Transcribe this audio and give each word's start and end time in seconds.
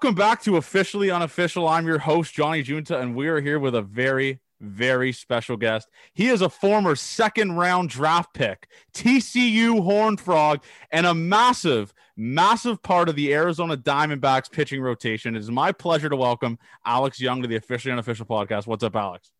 Welcome 0.00 0.14
back 0.14 0.40
to 0.42 0.58
Officially 0.58 1.10
Unofficial. 1.10 1.66
I'm 1.66 1.84
your 1.84 1.98
host, 1.98 2.32
Johnny 2.32 2.62
Junta, 2.62 3.00
and 3.00 3.16
we 3.16 3.26
are 3.26 3.40
here 3.40 3.58
with 3.58 3.74
a 3.74 3.82
very, 3.82 4.38
very 4.60 5.10
special 5.10 5.56
guest. 5.56 5.88
He 6.14 6.28
is 6.28 6.40
a 6.40 6.48
former 6.48 6.94
second 6.94 7.56
round 7.56 7.90
draft 7.90 8.32
pick, 8.32 8.68
TCU 8.94 9.82
Horned 9.82 10.20
Frog, 10.20 10.62
and 10.92 11.04
a 11.04 11.14
massive, 11.14 11.92
massive 12.16 12.80
part 12.80 13.08
of 13.08 13.16
the 13.16 13.34
Arizona 13.34 13.76
Diamondbacks 13.76 14.48
pitching 14.48 14.80
rotation. 14.80 15.34
It 15.34 15.40
is 15.40 15.50
my 15.50 15.72
pleasure 15.72 16.08
to 16.08 16.16
welcome 16.16 16.60
Alex 16.86 17.20
Young 17.20 17.42
to 17.42 17.48
the 17.48 17.56
Officially 17.56 17.90
Unofficial 17.90 18.24
podcast. 18.24 18.68
What's 18.68 18.84
up, 18.84 18.94
Alex? 18.94 19.32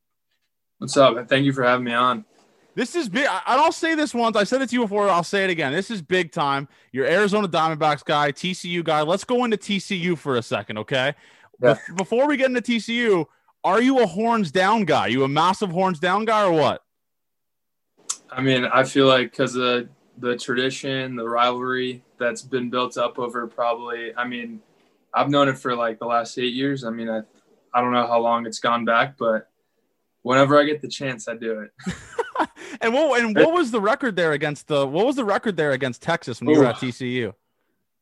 What's 0.78 0.96
up? 0.96 1.28
Thank 1.28 1.44
you 1.44 1.52
for 1.52 1.62
having 1.62 1.84
me 1.84 1.92
on. 1.92 2.24
This 2.78 2.94
is 2.94 3.08
big. 3.08 3.26
I, 3.26 3.42
I'll 3.44 3.72
say 3.72 3.96
this 3.96 4.14
once. 4.14 4.36
I 4.36 4.44
said 4.44 4.62
it 4.62 4.68
to 4.68 4.76
you 4.76 4.82
before. 4.82 5.08
I'll 5.10 5.24
say 5.24 5.42
it 5.42 5.50
again. 5.50 5.72
This 5.72 5.90
is 5.90 6.00
big 6.00 6.30
time. 6.30 6.68
You're 6.92 7.06
Arizona 7.06 7.48
Diamondbacks 7.48 8.04
guy, 8.04 8.30
TCU 8.30 8.84
guy. 8.84 9.02
Let's 9.02 9.24
go 9.24 9.42
into 9.42 9.56
TCU 9.56 10.16
for 10.16 10.36
a 10.36 10.42
second, 10.42 10.78
okay? 10.78 11.12
Yeah. 11.60 11.74
Bef- 11.74 11.96
Before 11.96 12.28
we 12.28 12.36
get 12.36 12.46
into 12.46 12.62
TCU, 12.62 13.26
are 13.64 13.82
you 13.82 13.98
a 13.98 14.06
horns 14.06 14.52
down 14.52 14.84
guy? 14.84 15.08
You 15.08 15.24
a 15.24 15.28
massive 15.28 15.70
horns 15.70 15.98
down 15.98 16.24
guy 16.24 16.44
or 16.44 16.52
what? 16.52 16.84
I 18.30 18.40
mean, 18.42 18.64
I 18.66 18.84
feel 18.84 19.08
like 19.08 19.32
because 19.32 19.56
of 19.56 19.88
the 20.18 20.36
tradition, 20.36 21.16
the 21.16 21.28
rivalry 21.28 22.04
that's 22.16 22.42
been 22.42 22.70
built 22.70 22.96
up 22.96 23.18
over 23.18 23.48
probably, 23.48 24.14
I 24.16 24.24
mean, 24.24 24.60
I've 25.12 25.30
known 25.30 25.48
it 25.48 25.58
for 25.58 25.74
like 25.74 25.98
the 25.98 26.06
last 26.06 26.38
eight 26.38 26.54
years. 26.54 26.84
I 26.84 26.90
mean, 26.90 27.10
I, 27.10 27.22
I 27.74 27.80
don't 27.80 27.92
know 27.92 28.06
how 28.06 28.20
long 28.20 28.46
it's 28.46 28.60
gone 28.60 28.84
back, 28.84 29.16
but 29.18 29.48
whenever 30.28 30.60
I 30.60 30.64
get 30.64 30.82
the 30.82 30.88
chance, 30.88 31.26
I 31.26 31.36
do 31.36 31.60
it. 31.60 31.70
and 32.82 32.92
what 32.92 33.18
and 33.22 33.34
what 33.34 33.54
was 33.54 33.70
the 33.70 33.80
record 33.80 34.14
there 34.14 34.32
against 34.32 34.68
the 34.68 34.86
what 34.86 35.06
was 35.06 35.16
the 35.16 35.24
record 35.24 35.56
there 35.56 35.72
against 35.72 36.02
Texas 36.02 36.42
when 36.42 36.50
you 36.50 36.60
were 36.60 36.66
at 36.66 36.76
TCU? 36.76 37.32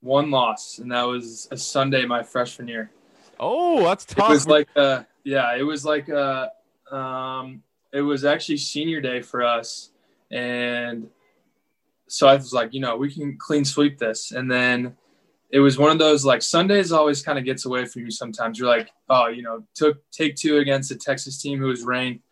One 0.00 0.32
loss, 0.32 0.78
and 0.78 0.90
that 0.90 1.04
was 1.04 1.46
a 1.52 1.56
Sunday 1.56 2.04
my 2.04 2.24
freshman 2.24 2.66
year. 2.66 2.90
Oh, 3.38 3.84
that's 3.84 4.04
tough. 4.04 4.28
It 4.28 4.32
was 4.32 4.48
like, 4.48 4.68
uh, 4.74 5.04
yeah, 5.22 5.56
it 5.56 5.62
was 5.62 5.84
like, 5.84 6.08
uh, 6.08 6.48
um, 6.90 7.62
it 7.92 8.00
was 8.00 8.24
actually 8.24 8.56
senior 8.56 9.00
day 9.00 9.20
for 9.20 9.44
us, 9.44 9.90
and 10.32 11.08
so 12.08 12.26
I 12.26 12.34
was 12.34 12.52
like, 12.52 12.74
you 12.74 12.80
know, 12.80 12.96
we 12.96 13.12
can 13.12 13.38
clean 13.38 13.64
sweep 13.64 13.98
this, 13.98 14.32
and 14.32 14.50
then 14.50 14.96
it 15.56 15.60
was 15.60 15.78
one 15.78 15.90
of 15.90 15.98
those 15.98 16.22
like 16.22 16.42
Sundays 16.42 16.92
always 16.92 17.22
kind 17.22 17.38
of 17.38 17.46
gets 17.46 17.64
away 17.64 17.86
from 17.86 18.02
you. 18.02 18.10
Sometimes 18.10 18.58
you're 18.58 18.68
like, 18.68 18.90
oh, 19.08 19.28
you 19.28 19.40
know, 19.40 19.64
took 19.74 19.96
take 20.10 20.36
two 20.36 20.58
against 20.58 20.90
a 20.90 20.96
Texas 20.96 21.40
team 21.40 21.58
who 21.58 21.68
was 21.68 21.82
ranked. 21.82 22.22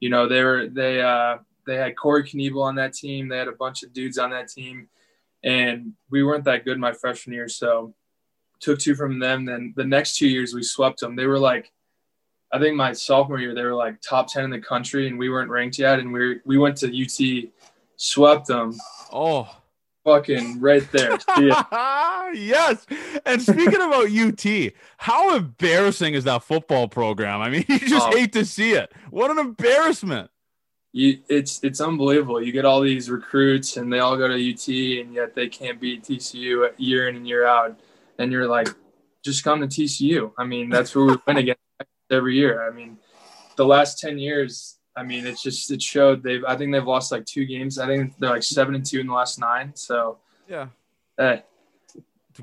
You 0.00 0.10
know, 0.10 0.28
they 0.28 0.44
were 0.44 0.68
they 0.68 1.00
uh, 1.00 1.38
they 1.66 1.76
had 1.76 1.96
Corey 1.96 2.24
Knebel 2.24 2.62
on 2.62 2.74
that 2.74 2.92
team. 2.92 3.26
They 3.26 3.38
had 3.38 3.48
a 3.48 3.52
bunch 3.52 3.84
of 3.84 3.94
dudes 3.94 4.18
on 4.18 4.32
that 4.32 4.48
team, 4.48 4.88
and 5.42 5.94
we 6.10 6.22
weren't 6.22 6.44
that 6.44 6.66
good 6.66 6.78
my 6.78 6.92
freshman 6.92 7.32
year, 7.32 7.48
so 7.48 7.94
took 8.60 8.78
two 8.78 8.94
from 8.94 9.18
them. 9.18 9.46
Then 9.46 9.72
the 9.74 9.86
next 9.86 10.18
two 10.18 10.28
years 10.28 10.52
we 10.52 10.62
swept 10.62 11.00
them. 11.00 11.16
They 11.16 11.26
were 11.26 11.38
like, 11.38 11.72
I 12.52 12.58
think 12.58 12.76
my 12.76 12.92
sophomore 12.92 13.40
year 13.40 13.54
they 13.54 13.64
were 13.64 13.72
like 13.72 13.98
top 14.02 14.30
ten 14.30 14.44
in 14.44 14.50
the 14.50 14.60
country, 14.60 15.08
and 15.08 15.18
we 15.18 15.30
weren't 15.30 15.50
ranked 15.50 15.78
yet. 15.78 16.00
And 16.00 16.12
we 16.12 16.40
we 16.44 16.58
went 16.58 16.76
to 16.78 16.88
UT, 16.88 17.48
swept 17.96 18.48
them, 18.48 18.74
oh. 19.10 19.48
Fucking 20.04 20.60
right 20.60 20.86
there. 20.92 21.18
Yes. 22.34 22.84
And 23.24 23.40
speaking 23.40 23.76
about 23.80 24.10
UT, 24.10 24.72
how 24.96 25.36
embarrassing 25.36 26.14
is 26.14 26.24
that 26.24 26.42
football 26.42 26.88
program? 26.88 27.40
I 27.40 27.48
mean, 27.50 27.64
you 27.68 27.78
just 27.78 28.08
Oh. 28.08 28.16
hate 28.16 28.32
to 28.32 28.44
see 28.44 28.72
it. 28.72 28.92
What 29.10 29.30
an 29.30 29.38
embarrassment. 29.38 30.30
you, 30.92 31.20
it's 31.28 31.62
it's 31.62 31.80
unbelievable. 31.80 32.42
You 32.42 32.50
get 32.52 32.64
all 32.64 32.80
these 32.80 33.08
recruits, 33.10 33.76
and 33.76 33.92
they 33.92 34.00
all 34.00 34.16
go 34.16 34.26
to 34.26 34.34
UT, 34.34 34.68
and 35.04 35.14
yet 35.14 35.34
they 35.34 35.48
can't 35.48 35.80
beat 35.80 36.02
TCU 36.04 36.72
year 36.76 37.08
in 37.08 37.16
and 37.16 37.28
year 37.28 37.46
out. 37.46 37.78
And 38.18 38.32
you're 38.32 38.48
like, 38.48 38.68
just 39.24 39.44
come 39.44 39.60
to 39.60 39.66
TCU. 39.68 40.32
I 40.38 40.44
mean, 40.44 40.70
that's 40.70 40.94
where 40.94 41.04
we 41.04 41.16
win 41.26 41.36
against 41.36 41.60
every 42.10 42.36
year. 42.36 42.66
I 42.66 42.70
mean, 42.74 42.98
the 43.56 43.66
last 43.66 43.98
ten 44.00 44.18
years. 44.18 44.73
I 44.96 45.02
mean, 45.02 45.26
it's 45.26 45.42
just 45.42 45.70
it 45.70 45.82
showed 45.82 46.22
they've. 46.22 46.44
I 46.44 46.56
think 46.56 46.72
they've 46.72 46.86
lost 46.86 47.10
like 47.12 47.24
two 47.26 47.44
games. 47.44 47.78
I 47.78 47.86
think 47.86 48.14
they're 48.18 48.30
like 48.30 48.42
seven 48.44 48.74
and 48.74 48.84
two 48.86 49.00
in 49.00 49.06
the 49.08 49.12
last 49.12 49.38
nine. 49.40 49.72
So, 49.74 50.18
Yeah. 50.48 50.68
hey, 51.18 51.42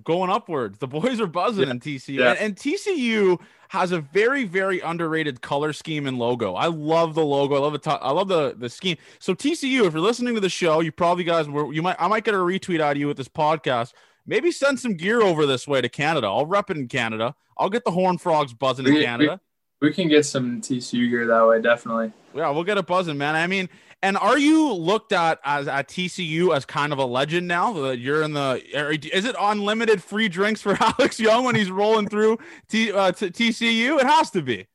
Going 0.05 0.29
upwards. 0.29 0.77
The 0.77 0.87
boys 0.87 1.19
are 1.19 1.27
buzzing 1.27 1.65
Yeah. 1.65 1.71
in 1.71 1.79
TCU. 1.81 2.19
Yeah. 2.19 2.29
And, 2.31 2.39
and 2.39 2.55
TCU 2.55 3.37
has 3.69 3.91
a 3.91 3.99
very, 3.99 4.45
very 4.45 4.79
underrated 4.79 5.41
color 5.41 5.73
scheme 5.73 6.07
and 6.07 6.17
logo. 6.17 6.55
I 6.55 6.67
love 6.67 7.13
the 7.13 7.25
logo. 7.25 7.55
I 7.55 7.59
love 7.59 7.73
the 7.73 7.79
to- 7.79 8.01
I 8.01 8.11
love 8.11 8.29
the 8.29 8.55
the 8.57 8.69
scheme. 8.69 8.95
So 9.19 9.33
TCU, 9.33 9.85
if 9.85 9.91
you're 9.93 10.01
listening 10.01 10.33
to 10.35 10.39
the 10.39 10.47
show, 10.49 10.79
you 10.79 10.93
probably 10.93 11.25
guys 11.25 11.49
were 11.49 11.73
you 11.73 11.81
might 11.81 11.97
I 11.99 12.07
might 12.07 12.23
get 12.23 12.33
a 12.33 12.37
retweet 12.37 12.79
out 12.79 12.93
of 12.93 12.97
you 12.99 13.07
with 13.07 13.17
this 13.17 13.27
podcast. 13.27 13.91
Maybe 14.25 14.49
send 14.51 14.79
some 14.79 14.93
gear 14.93 15.21
over 15.21 15.45
this 15.45 15.67
way 15.67 15.81
to 15.81 15.89
Canada. 15.89 16.27
I'll 16.27 16.45
rep 16.45 16.69
it 16.69 16.77
in 16.77 16.87
Canada. 16.87 17.35
I'll 17.57 17.69
get 17.69 17.83
the 17.83 17.91
Horn 17.91 18.17
Frogs 18.17 18.53
buzzing 18.53 18.85
in 18.87 18.93
We- 18.93 18.99
we- 18.99 19.05
Canada. 19.05 19.41
We 19.81 19.91
can 19.91 20.07
get 20.07 20.25
some 20.25 20.61
TCU 20.61 21.09
gear 21.09 21.25
that 21.27 21.47
way, 21.47 21.61
definitely. 21.61 22.11
Yeah, 22.33 22.51
we'll 22.51 22.63
get 22.63 22.77
it 22.77 22.85
buzzing, 22.85 23.17
man. 23.17 23.35
I 23.35 23.47
mean, 23.47 23.67
and 24.03 24.17
are 24.17 24.37
you 24.37 24.71
looked 24.71 25.11
at 25.11 25.39
as 25.43 25.67
at 25.67 25.87
TCU 25.87 26.55
as 26.55 26.65
kind 26.65 26.93
of 26.93 26.99
a 26.99 27.05
legend 27.05 27.47
now 27.47 27.73
that 27.73 27.99
you're 27.99 28.23
in 28.23 28.33
the? 28.33 28.61
Is 29.13 29.25
it 29.25 29.35
unlimited 29.39 30.01
free 30.01 30.29
drinks 30.29 30.61
for 30.61 30.77
Alex 30.79 31.19
Young 31.19 31.43
when 31.43 31.55
he's 31.55 31.69
rolling 31.69 32.07
through 32.07 32.37
T, 32.69 32.91
uh, 32.91 33.11
t- 33.11 33.29
TCU? 33.29 33.99
It 33.99 34.05
has 34.05 34.31
to 34.31 34.41
be. 34.41 34.67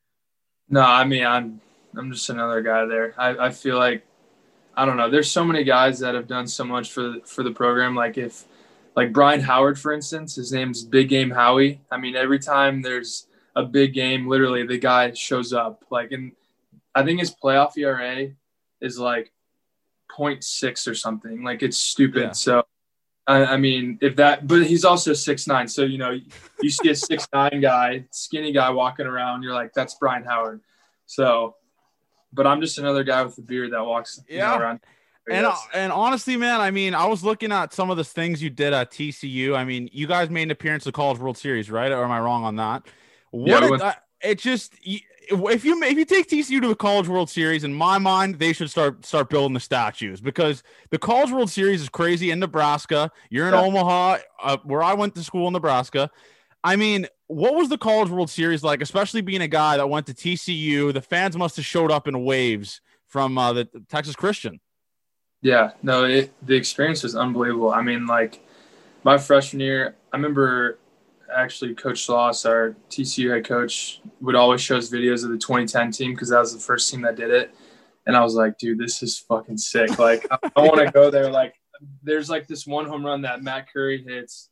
No, 0.69 0.81
I 0.81 1.05
mean 1.05 1.25
I'm 1.25 1.61
I'm 1.97 2.13
just 2.13 2.29
another 2.29 2.61
guy 2.61 2.85
there. 2.85 3.15
I, 3.17 3.47
I 3.47 3.51
feel 3.51 3.79
like 3.79 4.05
I 4.77 4.85
don't 4.85 4.97
know. 4.97 5.09
There's 5.09 5.31
so 5.31 5.45
many 5.45 5.65
guys 5.65 5.99
that 6.01 6.15
have 6.15 6.27
done 6.27 6.47
so 6.47 6.65
much 6.65 6.93
for 6.93 7.17
for 7.25 7.43
the 7.43 7.53
program. 7.53 7.95
Like 7.95 8.19
if 8.19 8.45
like 8.95 9.13
Brian 9.13 9.41
Howard, 9.41 9.79
for 9.79 9.93
instance, 9.93 10.35
his 10.35 10.53
name's 10.53 10.85
Big 10.85 11.09
Game 11.09 11.31
Howie. 11.31 11.81
I 11.91 11.97
mean, 11.97 12.17
every 12.17 12.39
time 12.39 12.83
there's 12.83 13.27
a 13.57 13.65
big 13.65 13.95
game, 13.95 14.29
literally 14.29 14.65
the 14.65 14.79
guy 14.79 15.13
shows 15.13 15.53
up. 15.53 15.85
Like 15.91 16.13
and 16.13 16.33
I 16.95 17.03
think 17.03 17.19
his 17.19 17.35
playoff 17.35 17.77
ERA 17.77 18.29
is 18.81 18.99
like 18.99 19.33
0.6 20.17 20.89
or 20.89 20.95
something. 20.95 21.43
Like 21.43 21.63
it's 21.63 21.79
stupid. 21.79 22.23
Yeah. 22.23 22.33
So 22.33 22.65
I, 23.27 23.45
I 23.45 23.57
mean, 23.57 23.99
if 24.01 24.17
that, 24.17 24.47
but 24.47 24.65
he's 24.65 24.85
also 24.85 25.13
six 25.13 25.47
nine. 25.47 25.67
So 25.67 25.83
you 25.83 25.99
know, 25.99 26.17
you 26.61 26.71
see 26.71 26.91
a 26.91 26.95
six 26.95 27.27
nine 27.33 27.61
guy, 27.61 28.05
skinny 28.11 28.53
guy 28.53 28.71
walking 28.71 29.07
around, 29.07 29.43
you're 29.43 29.55
like, 29.55 29.73
that's 29.73 29.95
Brian 29.95 30.23
Howard. 30.25 30.61
So, 31.07 31.57
but 32.33 32.47
I'm 32.47 32.61
just 32.61 32.79
another 32.79 33.05
guy 33.05 33.23
with 33.25 33.37
a 33.39 33.43
beard 33.43 33.73
that 33.73 33.85
walks 33.85 34.21
you 34.29 34.39
know, 34.39 34.59
around. 34.59 34.81
And 35.29 35.47
uh, 35.47 35.57
and 35.75 35.91
honestly, 35.91 36.37
man, 36.37 36.61
I 36.61 36.71
mean, 36.71 36.95
I 36.95 37.07
was 37.07 37.25
looking 37.25 37.51
at 37.51 37.73
some 37.75 37.91
of 37.91 37.97
the 37.97 38.05
things 38.05 38.41
you 38.43 38.51
did 38.51 38.73
at 38.73 38.93
TCU. 38.93 39.57
I 39.57 39.65
mean, 39.65 39.91
you 39.93 40.07
guys 40.07 40.31
made 40.31 40.45
an 40.45 40.51
appearance 40.53 40.85
the 40.85 40.93
College 40.93 41.19
World 41.19 41.37
Series, 41.37 41.69
right? 41.69 41.91
Or 41.91 42.05
am 42.05 42.13
I 42.13 42.21
wrong 42.21 42.45
on 42.45 42.57
that? 42.57 42.87
What 43.37 43.81
Yeah, 43.81 43.87
uh, 43.87 43.93
it 44.23 44.39
just 44.39 44.75
if 44.83 45.65
you 45.65 45.83
if 45.83 45.97
you 45.97 46.05
take 46.05 46.29
TCU 46.29 46.61
to 46.63 46.71
a 46.71 46.77
College 46.77 47.09
World 47.09 47.29
Series, 47.29 47.65
in 47.65 47.75
my 47.75 47.99
mind, 47.99 48.39
they 48.39 48.53
should 48.53 48.71
start 48.71 49.05
start 49.05 49.29
building 49.29 49.55
the 49.55 49.61
statues 49.61 50.21
because 50.21 50.63
the 50.91 50.99
College 50.99 51.31
World 51.31 51.51
Series 51.51 51.83
is 51.83 51.89
crazy 51.89 52.31
in 52.31 52.39
Nebraska. 52.39 53.11
You're 53.31 53.49
in 53.49 53.55
Yeah. 53.55 53.61
Omaha, 53.61 54.19
uh, 54.43 54.57
where 54.65 54.83
I 54.83 54.95
went 54.95 55.15
to 55.17 55.23
school 55.25 55.47
in 55.49 55.53
Nebraska. 55.53 56.11
I 56.65 56.77
mean, 56.77 57.07
what 57.27 57.55
was 57.55 57.69
the 57.69 57.79
College 57.79 58.11
World 58.11 58.31
Series 58.31 58.63
like? 58.63 58.81
Especially 58.81 59.21
being 59.21 59.43
a 59.43 59.49
guy 59.49 59.77
that 59.77 59.89
went 59.89 60.07
to 60.07 60.15
TCU, 60.15 60.93
the 60.93 61.03
fans 61.03 61.37
must 61.37 61.57
have 61.57 61.65
showed 61.65 61.91
up 61.91 62.09
in 62.09 62.25
waves 62.25 62.81
from 63.07 63.37
uh, 63.39 63.53
the 63.53 63.69
Texas 63.89 64.17
Christian. 64.17 64.61
Yeah, 65.43 65.73
no, 65.83 66.05
it, 66.05 66.33
the 66.45 66.55
experience 66.55 67.03
was 67.03 67.15
unbelievable. 67.15 67.71
I 67.71 67.83
mean, 67.83 68.07
like 68.07 68.41
my 69.05 69.19
freshman 69.19 69.61
year, 69.61 69.95
I 70.13 70.17
remember 70.17 70.79
actually 71.35 71.75
Coach 71.75 72.07
Schloss, 72.07 72.49
our 72.49 72.75
TCU 72.91 73.35
head 73.35 73.45
coach, 73.45 74.01
would 74.21 74.35
always 74.35 74.61
show 74.61 74.77
us 74.77 74.91
videos 74.91 75.25
of 75.25 75.31
the 75.31 75.39
2010 75.39 75.91
team 75.91 76.13
because 76.13 76.31
that 76.31 76.39
was 76.39 76.53
the 76.55 76.61
first 76.61 76.91
team 76.91 77.03
that 77.03 77.17
did 77.17 77.31
it. 77.31 77.55
And 78.07 78.17
I 78.17 78.23
was 78.23 78.35
like, 78.35 78.59
dude, 78.59 78.79
this 78.79 79.03
is 79.03 79.19
fucking 79.19 79.59
sick. 79.59 79.99
Like, 79.99 80.27
I, 80.31 80.39
I 80.57 80.61
want 80.61 80.87
to 80.87 80.91
go 80.93 81.11
there. 81.11 81.31
Like, 81.31 81.55
there's 82.03 82.31
like 82.31 82.47
this 82.47 82.67
one 82.67 82.87
home 82.87 83.05
run 83.05 83.23
that 83.23 83.43
Matt 83.43 83.73
Curry 83.73 84.03
hits, 84.03 84.51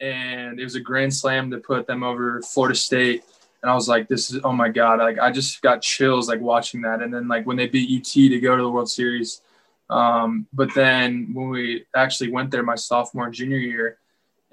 and 0.00 0.60
it 0.60 0.64
was 0.64 0.76
a 0.76 0.80
grand 0.80 1.14
slam 1.14 1.50
to 1.50 1.58
put 1.58 1.86
them 1.86 2.02
over 2.02 2.40
Florida 2.42 2.76
State. 2.76 3.24
And 3.62 3.70
I 3.70 3.74
was 3.74 3.88
like, 3.88 4.08
this 4.08 4.30
is, 4.30 4.40
oh 4.44 4.52
my 4.52 4.68
God. 4.68 4.98
Like, 4.98 5.18
I 5.18 5.30
just 5.30 5.62
got 5.62 5.82
chills 5.82 6.28
like 6.28 6.40
watching 6.40 6.82
that. 6.82 7.02
And 7.02 7.12
then, 7.12 7.28
like, 7.28 7.46
when 7.46 7.56
they 7.56 7.66
beat 7.66 8.00
UT 8.00 8.12
to 8.12 8.40
go 8.40 8.56
to 8.56 8.62
the 8.62 8.70
World 8.70 8.90
Series, 8.90 9.40
um, 9.90 10.46
but 10.52 10.74
then 10.74 11.30
when 11.34 11.50
we 11.50 11.84
actually 11.94 12.30
went 12.30 12.50
there 12.50 12.62
my 12.62 12.74
sophomore 12.74 13.26
and 13.26 13.34
junior 13.34 13.58
year, 13.58 13.98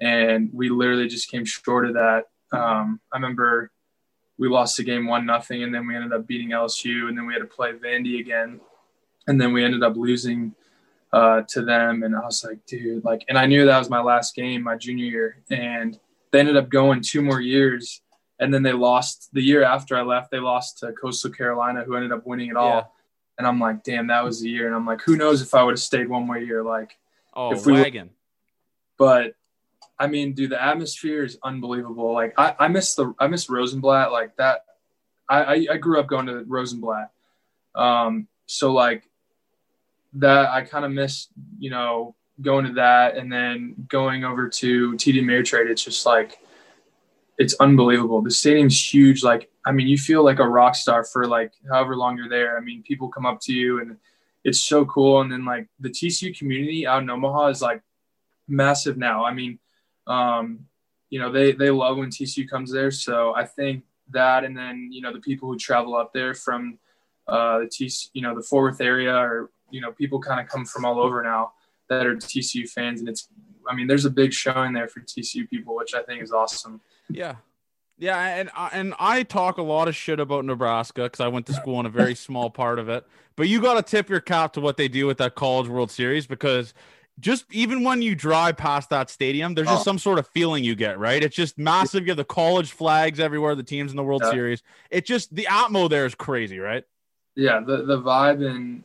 and 0.00 0.50
we 0.52 0.68
literally 0.70 1.08
just 1.08 1.30
came 1.30 1.44
short 1.44 1.86
of 1.86 1.94
that. 1.94 2.24
Um, 2.52 3.00
I 3.12 3.16
remember 3.16 3.70
we 4.38 4.48
lost 4.48 4.76
the 4.76 4.84
game 4.84 5.06
one 5.06 5.26
nothing, 5.26 5.62
and 5.62 5.74
then 5.74 5.86
we 5.86 5.94
ended 5.94 6.12
up 6.12 6.26
beating 6.26 6.50
LSU, 6.50 7.08
and 7.08 7.16
then 7.16 7.26
we 7.26 7.32
had 7.32 7.40
to 7.40 7.46
play 7.46 7.72
Vandy 7.72 8.20
again, 8.20 8.60
and 9.26 9.40
then 9.40 9.52
we 9.52 9.64
ended 9.64 9.82
up 9.82 9.96
losing 9.96 10.54
uh, 11.12 11.42
to 11.48 11.62
them. 11.62 12.02
And 12.02 12.16
I 12.16 12.20
was 12.20 12.42
like, 12.44 12.64
dude, 12.66 13.04
like, 13.04 13.24
and 13.28 13.36
I 13.36 13.46
knew 13.46 13.66
that 13.66 13.78
was 13.78 13.90
my 13.90 14.00
last 14.00 14.34
game 14.34 14.62
my 14.62 14.76
junior 14.76 15.04
year, 15.04 15.42
and 15.50 15.98
they 16.32 16.40
ended 16.40 16.56
up 16.56 16.68
going 16.70 17.02
two 17.02 17.20
more 17.22 17.40
years, 17.40 18.00
and 18.38 18.52
then 18.54 18.62
they 18.62 18.72
lost 18.72 19.28
the 19.32 19.42
year 19.42 19.62
after 19.62 19.96
I 19.96 20.02
left. 20.02 20.30
They 20.30 20.38
lost 20.40 20.78
to 20.78 20.92
Coastal 20.92 21.30
Carolina, 21.30 21.82
who 21.84 21.94
ended 21.96 22.12
up 22.12 22.26
winning 22.26 22.48
it 22.48 22.56
all. 22.56 22.76
Yeah. 22.76 22.82
And 23.38 23.46
I'm 23.46 23.58
like, 23.58 23.82
damn, 23.84 24.06
that 24.08 24.22
was 24.22 24.40
the 24.42 24.50
year. 24.50 24.66
And 24.66 24.74
I'm 24.76 24.84
like, 24.84 25.00
who 25.00 25.16
knows 25.16 25.40
if 25.40 25.54
I 25.54 25.62
would 25.62 25.72
have 25.72 25.78
stayed 25.80 26.08
one 26.08 26.26
more 26.26 26.36
year? 26.38 26.62
Like, 26.62 26.96
Oh, 27.32 27.52
If 27.52 27.64
we 27.64 27.72
were- 27.72 27.82
wagon. 27.82 28.10
but 28.98 29.34
I 30.00 30.06
mean, 30.06 30.32
dude, 30.32 30.50
the 30.50 30.62
atmosphere 30.62 31.22
is 31.22 31.38
unbelievable. 31.44 32.14
Like 32.14 32.32
I, 32.38 32.54
I 32.58 32.68
miss 32.68 32.94
the 32.94 33.14
I 33.18 33.26
miss 33.26 33.50
Rosenblatt 33.50 34.10
like 34.10 34.34
that. 34.36 34.64
I, 35.28 35.68
I, 35.70 35.76
grew 35.76 36.00
up 36.00 36.08
going 36.08 36.26
to 36.26 36.42
Rosenblatt. 36.44 37.12
Um, 37.76 38.26
so 38.46 38.72
like 38.72 39.04
that 40.14 40.48
I 40.48 40.62
kind 40.62 40.84
of 40.84 40.90
miss, 40.90 41.28
you 41.60 41.70
know, 41.70 42.16
going 42.40 42.64
to 42.64 42.72
that 42.72 43.16
and 43.16 43.30
then 43.30 43.74
going 43.88 44.24
over 44.24 44.48
to 44.48 44.92
TD 44.94 45.22
Ameritrade. 45.22 45.70
It's 45.70 45.84
just 45.84 46.04
like 46.04 46.40
it's 47.38 47.54
unbelievable. 47.60 48.22
The 48.22 48.30
stadium's 48.30 48.92
huge. 48.92 49.22
Like, 49.22 49.50
I 49.64 49.72
mean, 49.72 49.86
you 49.86 49.98
feel 49.98 50.24
like 50.24 50.40
a 50.40 50.48
rock 50.48 50.74
star 50.74 51.04
for 51.04 51.26
like 51.26 51.52
however 51.70 51.94
long 51.94 52.16
you're 52.16 52.28
there. 52.28 52.56
I 52.56 52.60
mean, 52.60 52.82
people 52.82 53.08
come 53.08 53.26
up 53.26 53.40
to 53.42 53.52
you 53.52 53.80
and 53.80 53.98
it's 54.44 54.60
so 54.60 54.84
cool. 54.86 55.20
And 55.20 55.30
then 55.30 55.44
like 55.44 55.68
the 55.78 55.90
TCU 55.90 56.36
community 56.36 56.86
out 56.86 57.02
in 57.02 57.10
Omaha 57.10 57.48
is 57.48 57.62
like 57.62 57.82
massive 58.48 58.96
now. 58.96 59.24
I 59.24 59.32
mean, 59.32 59.58
um, 60.10 60.66
you 61.08 61.18
know, 61.18 61.30
they 61.30 61.52
they 61.52 61.70
love 61.70 61.96
when 61.96 62.10
TCU 62.10 62.48
comes 62.48 62.72
there. 62.72 62.90
So 62.90 63.34
I 63.34 63.44
think 63.44 63.84
that, 64.10 64.44
and 64.44 64.56
then 64.56 64.90
you 64.92 65.00
know 65.00 65.12
the 65.12 65.20
people 65.20 65.48
who 65.48 65.56
travel 65.56 65.96
up 65.96 66.12
there 66.12 66.34
from 66.34 66.78
uh, 67.28 67.60
the 67.60 67.66
TCU, 67.66 68.10
you 68.12 68.22
know, 68.22 68.34
the 68.34 68.42
Fort 68.42 68.72
Worth 68.72 68.80
area, 68.80 69.14
or 69.14 69.50
you 69.70 69.80
know, 69.80 69.92
people 69.92 70.20
kind 70.20 70.40
of 70.40 70.48
come 70.48 70.64
from 70.64 70.84
all 70.84 71.00
over 71.00 71.22
now 71.22 71.52
that 71.88 72.06
are 72.06 72.16
TCU 72.16 72.68
fans, 72.68 73.00
and 73.00 73.08
it's, 73.08 73.28
I 73.68 73.74
mean, 73.74 73.86
there's 73.86 74.04
a 74.04 74.10
big 74.10 74.32
showing 74.32 74.72
there 74.72 74.88
for 74.88 75.00
TCU 75.00 75.48
people, 75.48 75.74
which 75.76 75.94
I 75.94 76.02
think 76.02 76.22
is 76.22 76.32
awesome. 76.32 76.80
Yeah. 77.08 77.36
Yeah, 77.98 78.18
and 78.18 78.50
and 78.72 78.94
I 78.98 79.24
talk 79.24 79.58
a 79.58 79.62
lot 79.62 79.86
of 79.86 79.94
shit 79.94 80.20
about 80.20 80.46
Nebraska 80.46 81.02
because 81.02 81.20
I 81.20 81.28
went 81.28 81.44
to 81.48 81.52
school 81.52 81.78
in 81.80 81.84
a 81.84 81.90
very 81.90 82.14
small 82.14 82.48
part 82.48 82.78
of 82.78 82.88
it. 82.88 83.06
But 83.36 83.48
you 83.48 83.60
got 83.60 83.74
to 83.74 83.82
tip 83.82 84.08
your 84.08 84.20
cap 84.20 84.54
to 84.54 84.60
what 84.62 84.78
they 84.78 84.88
do 84.88 85.06
with 85.06 85.18
that 85.18 85.34
College 85.34 85.68
World 85.68 85.90
Series 85.90 86.26
because 86.26 86.72
just 87.20 87.44
even 87.52 87.84
when 87.84 88.02
you 88.02 88.14
drive 88.14 88.56
past 88.56 88.90
that 88.90 89.10
stadium, 89.10 89.54
there's 89.54 89.68
just 89.68 89.82
oh. 89.82 89.84
some 89.84 89.98
sort 89.98 90.18
of 90.18 90.26
feeling 90.28 90.64
you 90.64 90.74
get, 90.74 90.98
right? 90.98 91.22
It's 91.22 91.36
just 91.36 91.58
massive. 91.58 92.04
You 92.04 92.10
have 92.10 92.16
the 92.16 92.24
college 92.24 92.72
flags 92.72 93.20
everywhere, 93.20 93.54
the 93.54 93.62
teams 93.62 93.90
in 93.90 93.96
the 93.96 94.02
World 94.02 94.22
yeah. 94.24 94.30
Series. 94.30 94.62
It 94.90 95.06
just 95.06 95.34
the 95.34 95.46
atmo 95.50 95.88
there 95.88 96.06
is 96.06 96.14
crazy, 96.14 96.58
right? 96.58 96.84
Yeah, 97.36 97.60
the 97.60 97.84
the 97.84 98.00
vibe 98.00 98.44
in 98.44 98.84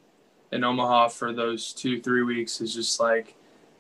in 0.52 0.64
Omaha 0.64 1.10
for 1.10 1.34
those 1.34 1.74
two 1.74 2.02
three 2.02 2.24
weeks 2.24 2.62
is 2.62 2.74
just 2.74 3.00
like 3.00 3.36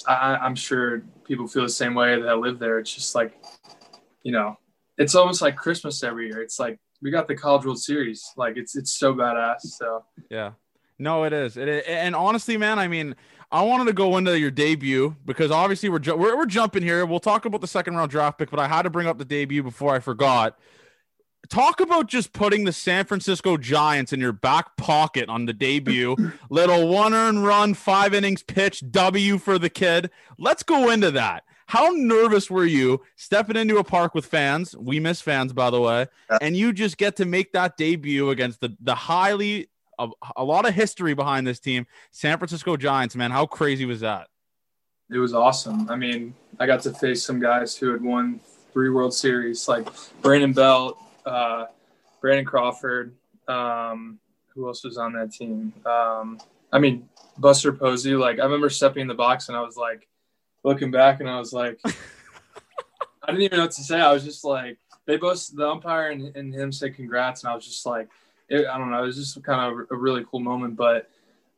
I, 0.07 0.37
I'm 0.37 0.55
sure 0.55 1.03
people 1.23 1.47
feel 1.47 1.63
the 1.63 1.69
same 1.69 1.93
way 1.93 2.19
that 2.19 2.27
I 2.27 2.33
live 2.33 2.59
there. 2.59 2.79
It's 2.79 2.93
just 2.93 3.15
like 3.15 3.37
you 4.23 4.31
know, 4.31 4.57
it's 4.97 5.15
almost 5.15 5.41
like 5.41 5.55
Christmas 5.55 6.03
every 6.03 6.27
year. 6.27 6.41
It's 6.41 6.59
like 6.59 6.79
we 7.01 7.11
got 7.11 7.27
the 7.27 7.35
College 7.35 7.65
World 7.65 7.79
Series. 7.79 8.31
Like 8.37 8.57
it's 8.57 8.75
it's 8.75 8.91
so 8.91 9.13
badass. 9.13 9.61
So 9.61 10.03
yeah, 10.29 10.51
no, 10.97 11.23
it 11.25 11.33
is. 11.33 11.57
It 11.57 11.67
is. 11.67 11.83
and 11.87 12.15
honestly, 12.15 12.57
man, 12.57 12.79
I 12.79 12.87
mean, 12.87 13.15
I 13.51 13.61
wanted 13.63 13.85
to 13.85 13.93
go 13.93 14.17
into 14.17 14.37
your 14.37 14.51
debut 14.51 15.15
because 15.25 15.51
obviously 15.51 15.89
we're, 15.89 15.99
ju- 15.99 16.15
we're 16.15 16.35
we're 16.35 16.45
jumping 16.45 16.83
here. 16.83 17.05
We'll 17.05 17.19
talk 17.19 17.45
about 17.45 17.61
the 17.61 17.67
second 17.67 17.95
round 17.95 18.11
draft 18.11 18.37
pick, 18.37 18.49
but 18.49 18.59
I 18.59 18.67
had 18.67 18.81
to 18.83 18.89
bring 18.89 19.07
up 19.07 19.17
the 19.17 19.25
debut 19.25 19.63
before 19.63 19.95
I 19.95 19.99
forgot. 19.99 20.57
Talk 21.47 21.79
about 21.79 22.07
just 22.07 22.33
putting 22.33 22.63
the 22.63 22.73
San 22.73 23.05
Francisco 23.05 23.55
Giants 23.57 24.11
in 24.11 24.19
your 24.19 24.31
back 24.31 24.77
pocket 24.77 25.29
on 25.29 25.45
the 25.45 25.53
debut. 25.53 26.15
Little 26.49 26.87
one 26.87 27.13
earned 27.13 27.45
run, 27.45 27.75
five 27.75 28.13
innings 28.15 28.41
pitch, 28.41 28.83
W 28.89 29.37
for 29.37 29.59
the 29.59 29.69
kid. 29.69 30.09
Let's 30.39 30.63
go 30.63 30.89
into 30.89 31.11
that. 31.11 31.43
How 31.67 31.89
nervous 31.93 32.49
were 32.49 32.65
you 32.65 33.01
stepping 33.15 33.55
into 33.55 33.77
a 33.77 33.83
park 33.83 34.13
with 34.13 34.25
fans? 34.25 34.75
We 34.77 34.99
miss 34.99 35.21
fans, 35.21 35.51
by 35.53 35.69
the 35.69 35.81
way, 35.81 36.07
and 36.41 36.55
you 36.55 36.73
just 36.73 36.97
get 36.97 37.15
to 37.17 37.25
make 37.25 37.53
that 37.53 37.77
debut 37.77 38.29
against 38.29 38.59
the 38.61 38.75
the 38.79 38.95
highly 38.95 39.69
a, 39.99 40.09
a 40.37 40.43
lot 40.43 40.67
of 40.67 40.73
history 40.73 41.13
behind 41.13 41.45
this 41.45 41.59
team, 41.59 41.85
San 42.11 42.37
Francisco 42.37 42.77
Giants. 42.77 43.15
Man, 43.15 43.31
how 43.31 43.45
crazy 43.45 43.85
was 43.85 44.01
that? 44.01 44.27
It 45.11 45.17
was 45.17 45.33
awesome. 45.33 45.89
I 45.89 45.95
mean, 45.95 46.33
I 46.59 46.65
got 46.65 46.81
to 46.83 46.93
face 46.93 47.23
some 47.23 47.39
guys 47.39 47.75
who 47.75 47.91
had 47.91 48.01
won 48.01 48.39
three 48.73 48.89
World 48.89 49.13
Series, 49.13 49.67
like 49.67 49.87
Brandon 50.21 50.51
Belt, 50.51 50.97
uh, 51.25 51.65
Brandon 52.21 52.45
Crawford. 52.45 53.13
Um, 53.47 54.19
who 54.47 54.67
else 54.67 54.83
was 54.83 54.97
on 54.97 55.13
that 55.13 55.31
team? 55.31 55.73
Um, 55.85 56.39
I 56.71 56.79
mean, 56.79 57.07
Buster 57.37 57.71
Posey. 57.71 58.15
Like, 58.15 58.39
I 58.39 58.43
remember 58.43 58.69
stepping 58.69 59.01
in 59.01 59.07
the 59.07 59.13
box 59.13 59.49
and 59.49 59.57
I 59.57 59.61
was 59.61 59.77
like, 59.77 60.07
looking 60.63 60.91
back 60.91 61.19
and 61.19 61.29
I 61.29 61.37
was 61.37 61.53
like, 61.53 61.79
I 61.85 63.27
didn't 63.27 63.43
even 63.43 63.57
know 63.57 63.65
what 63.65 63.71
to 63.73 63.83
say. 63.83 63.99
I 63.99 64.11
was 64.11 64.23
just 64.23 64.43
like, 64.43 64.77
they 65.05 65.17
both, 65.17 65.55
the 65.55 65.69
umpire 65.69 66.09
and, 66.09 66.35
and 66.35 66.53
him 66.53 66.71
said 66.71 66.95
congrats. 66.95 67.43
And 67.43 67.51
I 67.51 67.55
was 67.55 67.65
just 67.65 67.85
like, 67.85 68.07
it, 68.49 68.67
I 68.67 68.77
don't 68.77 68.91
know. 68.91 69.03
It 69.03 69.07
was 69.07 69.17
just 69.17 69.43
kind 69.43 69.73
of 69.73 69.87
a 69.91 69.95
really 69.95 70.25
cool 70.29 70.39
moment. 70.39 70.75
But 70.75 71.09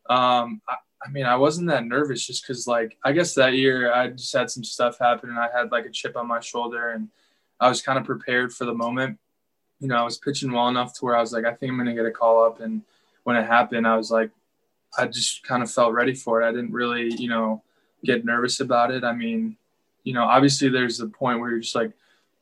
um, 0.10 0.62
I, 0.68 0.76
I 1.06 1.10
mean, 1.10 1.26
I 1.26 1.36
wasn't 1.36 1.68
that 1.68 1.86
nervous 1.86 2.26
just 2.26 2.44
because, 2.46 2.68
like, 2.68 2.98
I 3.04 3.12
guess 3.12 3.34
that 3.36 3.54
year 3.54 3.94
I 3.94 4.10
just 4.10 4.34
had 4.34 4.50
some 4.50 4.64
stuff 4.64 4.98
happen 5.00 5.30
and 5.30 5.40
I 5.40 5.50
had 5.54 5.72
like 5.72 5.86
a 5.86 5.92
chip 5.92 6.18
on 6.18 6.28
my 6.28 6.40
shoulder 6.40 6.92
and 6.92 7.10
I 7.60 7.70
was 7.70 7.82
kind 7.82 8.00
of 8.00 8.06
prepared 8.06 8.54
for 8.54 8.66
the 8.66 8.74
moment. 8.74 9.20
You 9.80 9.88
know, 9.88 9.96
I 9.96 10.04
was 10.04 10.18
pitching 10.18 10.52
well 10.52 10.70
enough 10.70 10.94
to 10.96 11.06
where 11.06 11.16
I 11.16 11.22
was 11.22 11.34
like, 11.34 11.46
I 11.46 11.54
think 11.54 11.72
I'm 11.72 11.78
going 11.78 11.88
to 11.88 11.94
get 11.94 12.06
a 12.06 12.12
call 12.12 12.44
up. 12.44 12.62
And 12.62 12.82
when 13.24 13.36
it 13.36 13.46
happened, 13.46 13.88
I 13.88 13.96
was 13.96 14.10
like, 14.10 14.32
I 14.98 15.06
just 15.06 15.44
kind 15.44 15.62
of 15.62 15.70
felt 15.70 15.94
ready 15.94 16.16
for 16.16 16.42
it. 16.42 16.48
I 16.48 16.52
didn't 16.52 16.72
really, 16.72 17.14
you 17.14 17.30
know, 17.30 17.64
get 18.04 18.26
nervous 18.26 18.60
about 18.60 18.92
it. 18.92 19.04
I 19.04 19.14
mean, 19.14 19.58
you 20.04 20.14
know, 20.14 20.24
obviously 20.24 20.70
there's 20.70 21.00
a 21.00 21.08
point 21.08 21.40
where 21.40 21.52
you're 21.52 21.60
just 21.60 21.76
like 21.76 21.92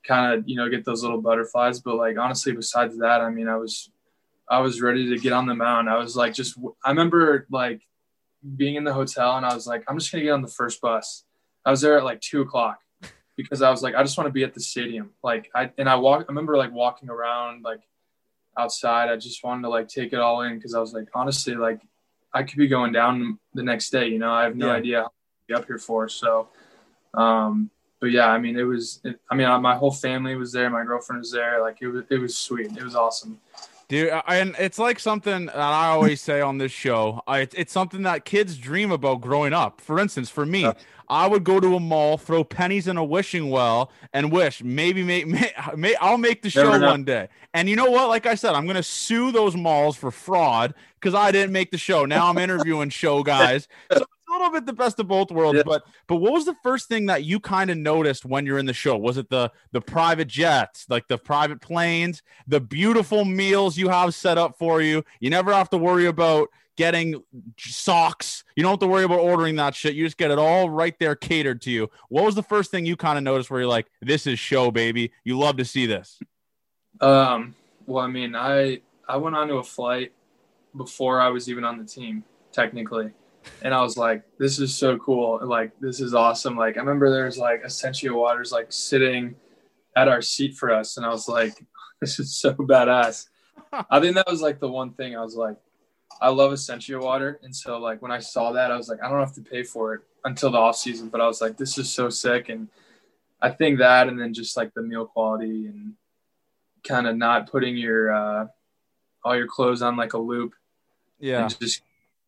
kind 0.03 0.33
of, 0.33 0.47
you 0.47 0.55
know, 0.55 0.69
get 0.69 0.85
those 0.85 1.01
little 1.01 1.21
butterflies, 1.21 1.79
but 1.79 1.95
like 1.95 2.17
honestly 2.17 2.53
besides 2.53 2.97
that, 2.99 3.21
I 3.21 3.29
mean, 3.29 3.47
I 3.47 3.57
was 3.57 3.89
I 4.49 4.59
was 4.59 4.81
ready 4.81 5.09
to 5.09 5.17
get 5.17 5.33
on 5.33 5.45
the 5.45 5.55
mound. 5.55 5.89
I 5.89 5.97
was 5.97 6.15
like 6.15 6.33
just 6.33 6.57
I 6.83 6.89
remember 6.89 7.47
like 7.49 7.81
being 8.55 8.75
in 8.75 8.83
the 8.83 8.93
hotel 8.93 9.37
and 9.37 9.45
I 9.45 9.53
was 9.53 9.65
like, 9.65 9.83
I'm 9.87 9.97
just 9.97 10.11
gonna 10.11 10.23
get 10.23 10.31
on 10.31 10.41
the 10.41 10.47
first 10.47 10.81
bus. 10.81 11.23
I 11.65 11.71
was 11.71 11.81
there 11.81 11.97
at 11.97 12.03
like 12.03 12.21
two 12.21 12.41
o'clock 12.41 12.79
because 13.37 13.61
I 13.61 13.71
was 13.71 13.81
like, 13.81 13.95
I 13.95 14.03
just 14.03 14.17
want 14.17 14.27
to 14.27 14.33
be 14.33 14.43
at 14.43 14.53
the 14.53 14.59
stadium. 14.59 15.11
Like 15.23 15.49
I 15.55 15.71
and 15.77 15.89
I 15.89 15.95
walk 15.95 16.21
I 16.21 16.25
remember 16.27 16.57
like 16.57 16.71
walking 16.71 17.09
around 17.09 17.63
like 17.63 17.81
outside. 18.57 19.09
I 19.09 19.17
just 19.17 19.43
wanted 19.43 19.63
to 19.63 19.69
like 19.69 19.87
take 19.87 20.13
it 20.13 20.19
all 20.19 20.41
in 20.41 20.55
because 20.55 20.75
I 20.75 20.79
was 20.79 20.93
like, 20.93 21.07
honestly, 21.13 21.55
like 21.55 21.81
I 22.33 22.43
could 22.43 22.57
be 22.57 22.67
going 22.67 22.91
down 22.91 23.39
the 23.53 23.63
next 23.63 23.89
day. 23.89 24.07
You 24.07 24.19
know, 24.19 24.31
I 24.31 24.43
have 24.43 24.55
no 24.55 24.67
yeah. 24.67 24.73
idea 24.73 25.01
how 25.01 25.11
be 25.47 25.53
up 25.53 25.65
here 25.65 25.77
for. 25.77 26.09
So, 26.09 26.49
um, 27.13 27.69
but 27.99 28.11
yeah, 28.11 28.27
I 28.27 28.37
mean, 28.37 28.57
it 28.57 28.63
was. 28.63 28.99
It, 29.03 29.19
I 29.31 29.35
mean, 29.35 29.47
my 29.61 29.75
whole 29.75 29.91
family 29.91 30.35
was 30.35 30.51
there. 30.51 30.69
My 30.69 30.83
girlfriend 30.83 31.21
was 31.21 31.31
there. 31.31 31.61
Like 31.61 31.77
it 31.81 31.87
was. 31.87 32.03
It 32.09 32.17
was 32.17 32.37
sweet. 32.37 32.77
It 32.77 32.83
was 32.83 32.95
awesome. 32.95 33.39
Dude, 33.87 34.11
and 34.27 34.55
it's 34.57 34.79
like 34.79 34.99
something 34.99 35.45
that 35.45 35.55
I 35.55 35.89
always 35.89 36.19
say 36.19 36.41
on 36.41 36.57
this 36.57 36.71
show. 36.71 37.21
I, 37.27 37.47
it's 37.53 37.71
something 37.71 38.01
that 38.03 38.25
kids 38.25 38.57
dream 38.57 38.91
about 38.91 39.21
growing 39.21 39.53
up. 39.53 39.79
For 39.79 39.99
instance, 39.99 40.29
for 40.29 40.43
me, 40.43 40.71
I 41.07 41.27
would 41.27 41.43
go 41.43 41.59
to 41.59 41.75
a 41.75 41.79
mall, 41.79 42.17
throw 42.17 42.43
pennies 42.43 42.87
in 42.87 42.97
a 42.97 43.03
wishing 43.03 43.51
well, 43.51 43.91
and 44.11 44.31
wish 44.31 44.63
maybe, 44.63 45.03
may, 45.03 45.23
may, 45.25 45.51
may 45.75 45.95
I'll 45.95 46.17
make 46.17 46.41
the 46.41 46.49
show 46.49 46.79
one 46.79 47.03
day. 47.03 47.29
And 47.53 47.69
you 47.69 47.75
know 47.75 47.89
what? 47.91 48.09
Like 48.09 48.25
I 48.25 48.35
said, 48.35 48.55
I'm 48.55 48.65
gonna 48.65 48.83
sue 48.83 49.31
those 49.31 49.55
malls 49.55 49.95
for 49.95 50.09
fraud 50.09 50.73
because 50.99 51.13
I 51.13 51.31
didn't 51.31 51.51
make 51.51 51.71
the 51.71 51.77
show. 51.77 52.05
Now 52.05 52.29
I'm 52.29 52.37
interviewing 52.37 52.89
show 52.89 53.23
guys. 53.23 53.67
So 53.91 54.03
little 54.37 54.51
bit 54.51 54.65
the 54.65 54.73
best 54.73 54.99
of 54.99 55.07
both 55.07 55.31
worlds. 55.31 55.57
Yeah. 55.57 55.63
But 55.65 55.83
but 56.07 56.17
what 56.17 56.33
was 56.33 56.45
the 56.45 56.55
first 56.63 56.87
thing 56.87 57.07
that 57.07 57.23
you 57.23 57.39
kind 57.39 57.69
of 57.69 57.77
noticed 57.77 58.25
when 58.25 58.45
you're 58.45 58.57
in 58.57 58.65
the 58.65 58.73
show? 58.73 58.97
Was 58.97 59.17
it 59.17 59.29
the 59.29 59.51
the 59.71 59.81
private 59.81 60.27
jets, 60.27 60.85
like 60.89 61.07
the 61.07 61.17
private 61.17 61.61
planes, 61.61 62.21
the 62.47 62.59
beautiful 62.59 63.25
meals 63.25 63.77
you 63.77 63.89
have 63.89 64.13
set 64.13 64.37
up 64.37 64.57
for 64.57 64.81
you? 64.81 65.03
You 65.19 65.29
never 65.29 65.53
have 65.53 65.69
to 65.71 65.77
worry 65.77 66.05
about 66.05 66.49
getting 66.75 67.23
socks. 67.57 68.43
You 68.55 68.63
don't 68.63 68.73
have 68.73 68.79
to 68.79 68.87
worry 68.87 69.05
about 69.05 69.19
ordering 69.19 69.55
that 69.55 69.75
shit. 69.75 69.95
You 69.95 70.05
just 70.05 70.17
get 70.17 70.31
it 70.31 70.37
all 70.37 70.69
right 70.69 70.97
there 70.99 71.15
catered 71.15 71.61
to 71.63 71.71
you. 71.71 71.89
What 72.09 72.25
was 72.25 72.35
the 72.35 72.43
first 72.43 72.71
thing 72.71 72.85
you 72.85 72.97
kind 72.97 73.17
of 73.17 73.23
noticed 73.23 73.49
where 73.49 73.61
you're 73.61 73.69
like, 73.69 73.87
this 74.01 74.27
is 74.27 74.39
show, 74.39 74.71
baby. 74.71 75.11
You 75.23 75.37
love 75.39 75.57
to 75.57 75.65
see 75.65 75.85
this. 75.85 76.19
Um, 76.99 77.55
well, 77.85 78.03
I 78.03 78.07
mean, 78.07 78.35
I 78.35 78.81
I 79.07 79.17
went 79.17 79.35
onto 79.35 79.57
a 79.57 79.63
flight 79.63 80.13
before 80.75 81.21
I 81.21 81.29
was 81.29 81.49
even 81.49 81.63
on 81.63 81.77
the 81.77 81.85
team, 81.85 82.23
technically 82.51 83.11
and 83.61 83.73
I 83.73 83.81
was 83.81 83.97
like, 83.97 84.23
this 84.37 84.59
is 84.59 84.75
so 84.75 84.97
cool. 84.97 85.39
Like, 85.43 85.71
this 85.79 85.99
is 85.99 86.13
awesome. 86.13 86.55
Like, 86.55 86.77
I 86.77 86.79
remember 86.79 87.09
there's 87.09 87.37
like 87.37 87.63
Essentia 87.65 88.13
Waters 88.13 88.51
like 88.51 88.67
sitting 88.69 89.35
at 89.95 90.07
our 90.07 90.21
seat 90.21 90.55
for 90.55 90.73
us. 90.73 90.97
And 90.97 91.05
I 91.05 91.09
was 91.09 91.27
like, 91.27 91.53
this 92.01 92.19
is 92.19 92.35
so 92.35 92.53
badass. 92.53 93.27
I 93.89 93.99
think 93.99 94.15
that 94.15 94.29
was 94.29 94.41
like 94.41 94.59
the 94.59 94.69
one 94.69 94.91
thing 94.93 95.15
I 95.15 95.21
was 95.21 95.35
like, 95.35 95.57
I 96.21 96.29
love 96.29 96.53
Essentia 96.53 96.99
water. 96.99 97.39
And 97.43 97.55
so 97.55 97.77
like 97.77 98.01
when 98.01 98.11
I 98.11 98.19
saw 98.19 98.51
that, 98.53 98.71
I 98.71 98.77
was 98.77 98.87
like, 98.87 99.01
I 99.03 99.09
don't 99.09 99.19
have 99.19 99.33
to 99.35 99.41
pay 99.41 99.63
for 99.63 99.95
it 99.95 100.01
until 100.23 100.49
the 100.49 100.57
off 100.57 100.77
season, 100.77 101.09
but 101.09 101.21
I 101.21 101.27
was 101.27 101.41
like, 101.41 101.57
this 101.57 101.77
is 101.77 101.89
so 101.89 102.09
sick. 102.09 102.49
And 102.49 102.69
I 103.41 103.49
think 103.49 103.79
that, 103.79 104.07
and 104.07 104.19
then 104.19 104.33
just 104.33 104.55
like 104.55 104.73
the 104.73 104.81
meal 104.81 105.05
quality 105.05 105.67
and 105.67 105.93
kind 106.83 107.07
of 107.07 107.17
not 107.17 107.51
putting 107.51 107.75
your, 107.75 108.13
uh, 108.13 108.47
all 109.23 109.35
your 109.35 109.47
clothes 109.47 109.81
on 109.81 109.97
like 109.97 110.13
a 110.13 110.17
loop. 110.17 110.53
Yeah. 111.19 111.47
just, 111.47 111.81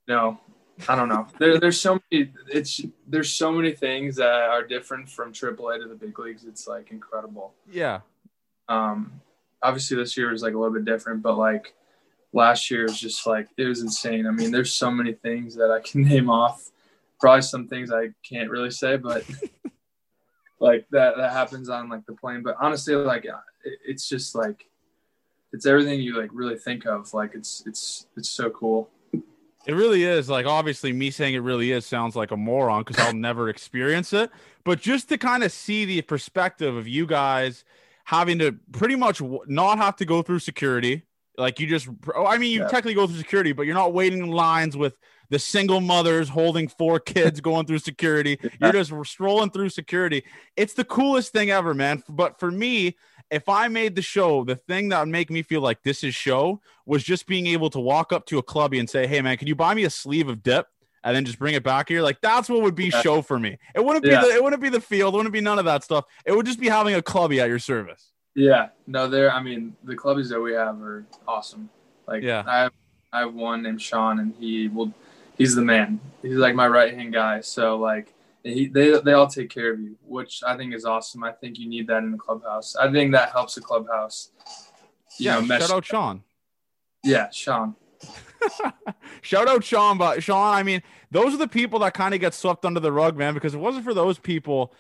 you 0.08 0.16
know, 0.16 0.40
I 0.88 0.96
don't 0.96 1.10
know. 1.10 1.28
There, 1.40 1.60
there's 1.60 1.80
so 1.80 2.00
many. 2.12 2.32
It's 2.52 2.82
there's 3.08 3.32
so 3.32 3.52
many 3.52 3.72
things 3.72 4.16
that 4.18 4.50
are 4.50 4.64
different 4.64 5.10
from 5.10 5.34
AAA 5.34 5.82
to 5.82 5.88
the 5.88 5.96
big 5.96 6.18
leagues. 6.20 6.46
It's 6.46 6.68
like 6.68 6.92
incredible. 6.92 7.54
Yeah. 7.70 8.02
Um, 8.70 9.22
obviously 9.62 9.98
this 9.98 10.18
year 10.18 10.32
was 10.32 10.44
like 10.44 10.54
a 10.54 10.58
little 10.58 10.74
bit 10.74 10.86
different, 10.86 11.22
but 11.22 11.38
like 11.38 11.74
last 12.34 12.70
year 12.70 12.84
was 12.84 13.00
just 13.00 13.26
like 13.26 13.48
it 13.58 13.66
was 13.66 13.82
insane. 13.82 14.28
I 14.28 14.32
mean, 14.32 14.52
there's 14.52 14.74
so 14.74 14.92
many 14.92 15.14
things 15.14 15.56
that 15.56 15.72
I 15.72 15.80
can 15.80 16.04
name 16.08 16.30
off. 16.30 16.72
Probably 17.20 17.42
some 17.42 17.68
things 17.68 17.92
I 17.92 18.10
can't 18.28 18.50
really 18.50 18.72
say, 18.72 18.98
but 18.98 19.24
like 20.60 20.88
that 20.92 21.18
that 21.18 21.34
happens 21.34 21.70
on 21.70 21.90
like 21.90 22.06
the 22.06 22.14
plane. 22.14 22.44
But 22.44 22.58
honestly, 22.60 22.96
like 22.96 23.26
it, 23.26 23.34
it's 23.86 24.08
just 24.08 24.36
like 24.36 24.68
it's 25.52 25.66
everything 25.66 26.02
you 26.02 26.20
like 26.20 26.30
really 26.34 26.58
think 26.58 26.86
of. 26.86 27.14
Like 27.14 27.32
it's 27.34 27.64
it's 27.66 28.08
it's 28.16 28.30
so 28.30 28.50
cool. 28.50 28.90
It 29.68 29.74
really 29.74 30.04
is. 30.04 30.30
Like, 30.30 30.46
obviously, 30.46 30.94
me 30.94 31.12
saying 31.12 31.34
it 31.34 31.40
really 31.40 31.74
is 31.74 31.86
sounds 31.86 32.16
like 32.16 32.32
a 32.32 32.38
moron 32.38 32.84
because 32.84 32.98
I'll 33.06 33.14
never 33.14 33.50
experience 33.50 34.14
it. 34.14 34.32
But 34.64 34.80
just 34.80 35.10
to 35.10 35.18
kind 35.18 35.44
of 35.44 35.52
see 35.52 35.84
the 35.84 36.02
perspective 36.02 36.76
of 36.76 36.88
you 36.88 37.06
guys 37.06 37.66
having 38.06 38.40
to 38.40 38.54
pretty 38.72 38.96
much 38.96 39.22
not 39.48 39.78
have 39.78 39.98
to 39.98 40.06
go 40.06 40.22
through 40.22 40.40
security. 40.40 41.04
Like, 41.38 41.60
you 41.60 41.68
just, 41.68 41.90
oh, 42.16 42.26
I 42.26 42.38
mean, 42.38 42.52
you 42.52 42.62
yeah. 42.62 42.68
technically 42.68 42.94
go 42.94 43.06
through 43.06 43.18
security, 43.18 43.52
but 43.52 43.64
you're 43.64 43.76
not 43.76 43.94
waiting 43.94 44.20
in 44.20 44.32
lines 44.32 44.78
with 44.78 44.98
the 45.30 45.40
single 45.40 45.82
mothers 45.82 46.30
holding 46.30 46.68
four 46.68 47.00
kids 47.00 47.42
going 47.42 47.66
through 47.66 47.80
security. 47.80 48.40
You're 48.62 48.72
just 48.72 48.94
strolling 49.06 49.52
through 49.52 49.70
security. 49.70 50.24
It's 50.56 50.74
the 50.74 50.86
coolest 50.86 51.32
thing 51.32 51.50
ever, 51.50 51.74
man. 51.74 52.04
But 52.10 52.40
for 52.40 52.52
me, 52.52 52.96
if 53.30 53.50
I 53.50 53.68
made 53.68 53.96
the 53.96 54.02
show, 54.02 54.44
the 54.44 54.56
thing 54.56 54.90
that 54.90 55.00
would 55.00 55.10
make 55.10 55.30
me 55.30 55.42
feel 55.42 55.62
like 55.62 55.84
this 55.84 56.04
is 56.04 56.16
show 56.16 56.62
was 56.86 57.04
just 57.04 57.28
being 57.28 57.48
able 57.48 57.70
to 57.72 57.80
walk 57.80 58.14
up 58.14 58.26
to 58.28 58.38
a 58.38 58.44
clubby 58.44 58.80
and 58.80 58.90
say, 58.90 59.06
"Hey, 59.06 59.22
man, 59.22 59.38
can 59.38 59.48
you 59.48 59.56
buy 59.56 59.74
me 59.74 59.84
a 59.84 59.90
sleeve 59.90 60.30
of 60.30 60.44
dip?" 60.44 60.68
And 61.04 61.16
then 61.16 61.26
just 61.26 61.40
bring 61.40 61.54
it 61.54 61.64
back 61.64 61.90
here. 61.90 62.02
Like 62.02 62.20
that's 62.22 62.50
what 62.50 62.62
would 62.62 62.76
be 62.76 62.86
yeah. 62.86 63.02
show 63.02 63.22
for 63.22 63.40
me. 63.40 63.58
It 63.76 63.84
wouldn't 63.84 64.04
be 64.04 64.12
yeah. 64.12 64.22
the 64.22 64.28
it 64.28 64.44
wouldn't 64.44 64.62
be 64.62 64.70
the 64.70 64.82
field. 64.82 65.14
It 65.14 65.18
wouldn't 65.18 65.34
be 65.34 65.42
none 65.42 65.60
of 65.60 65.66
that 65.66 65.84
stuff. 65.84 66.06
It 66.26 66.34
would 66.34 66.46
just 66.46 66.60
be 66.60 66.68
having 66.68 66.96
a 66.96 67.02
clubby 67.02 67.40
at 67.40 67.50
your 67.50 67.60
service. 67.60 68.12
Yeah, 68.36 68.70
no, 68.86 69.10
there. 69.10 69.32
I 69.32 69.42
mean, 69.42 69.76
the 69.84 69.96
clubbies 69.96 70.30
that 70.30 70.40
we 70.40 70.54
have 70.54 70.82
are 70.82 71.06
awesome. 71.28 71.70
Like, 72.08 72.24
yeah, 72.24 72.44
I 72.46 72.60
have 72.60 72.72
I 73.12 73.20
have 73.22 73.34
one 73.34 73.64
named 73.64 73.82
Sean, 73.82 74.20
and 74.20 74.34
he 74.40 74.68
will. 74.68 74.94
He's 75.38 75.56
the 75.56 75.62
man. 75.62 76.00
He's 76.22 76.36
like 76.36 76.56
my 76.56 76.68
right 76.68 76.94
hand 76.94 77.14
guy. 77.14 77.42
So 77.42 77.78
like, 77.78 78.14
he, 78.44 78.68
they 78.68 79.00
they 79.00 79.14
all 79.14 79.28
take 79.28 79.50
care 79.50 79.74
of 79.74 79.80
you, 79.80 79.98
which 80.06 80.42
I 80.46 80.56
think 80.56 80.74
is 80.74 80.86
awesome. 80.86 81.24
I 81.24 81.32
think 81.32 81.60
you 81.60 81.68
need 81.68 81.88
that 81.88 82.04
in 82.04 82.12
the 82.12 82.18
clubhouse. 82.18 82.76
I 82.76 82.92
think 82.92 83.12
that 83.12 83.32
helps 83.32 83.56
the 83.56 83.62
clubhouse. 83.62 84.32
yeah, 85.20 85.40
know, 85.40 85.60
shout 85.60 85.72
out 85.72 85.86
Sean. 85.86 86.24
Yeah, 87.04 87.30
Sean. 87.32 87.76
shout 89.22 89.48
out 89.48 89.64
Sean, 89.64 89.98
but 89.98 90.24
Sean, 90.24 90.56
I 90.56 90.64
mean, 90.64 90.82
those 91.12 91.34
are 91.34 91.38
the 91.38 91.48
people 91.48 91.80
that 91.80 91.94
kind 91.94 92.14
of 92.14 92.20
get 92.20 92.34
swept 92.34 92.66
under 92.66 92.80
the 92.80 92.92
rug, 92.92 93.18
man. 93.18 93.34
Because 93.34 93.54
if 93.54 93.60
it 93.60 93.64
wasn't 93.64 93.84
for 93.84 93.94
those 93.94 94.20
people, 94.20 94.74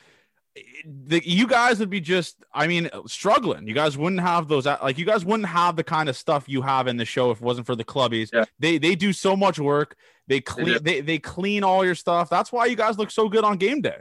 the, 0.85 1.21
you 1.27 1.47
guys 1.47 1.79
would 1.79 1.89
be 1.89 2.01
just, 2.01 2.37
I 2.53 2.67
mean, 2.67 2.89
struggling. 3.05 3.67
You 3.67 3.73
guys 3.73 3.97
wouldn't 3.97 4.21
have 4.21 4.47
those, 4.47 4.65
like, 4.65 4.97
you 4.97 5.05
guys 5.05 5.25
wouldn't 5.25 5.49
have 5.49 5.75
the 5.75 5.83
kind 5.83 6.09
of 6.09 6.17
stuff 6.17 6.47
you 6.47 6.61
have 6.61 6.87
in 6.87 6.97
the 6.97 7.05
show 7.05 7.31
if 7.31 7.37
it 7.37 7.43
wasn't 7.43 7.67
for 7.67 7.75
the 7.75 7.83
clubbies. 7.83 8.29
Yeah. 8.33 8.45
They 8.59 8.77
they 8.77 8.95
do 8.95 9.13
so 9.13 9.35
much 9.35 9.59
work. 9.59 9.95
They 10.27 10.41
clean 10.41 10.77
they, 10.81 11.01
they 11.01 11.19
clean 11.19 11.63
all 11.63 11.85
your 11.85 11.95
stuff. 11.95 12.29
That's 12.29 12.51
why 12.51 12.65
you 12.65 12.75
guys 12.75 12.97
look 12.97 13.11
so 13.11 13.29
good 13.29 13.43
on 13.43 13.57
game 13.57 13.81
day. 13.81 13.99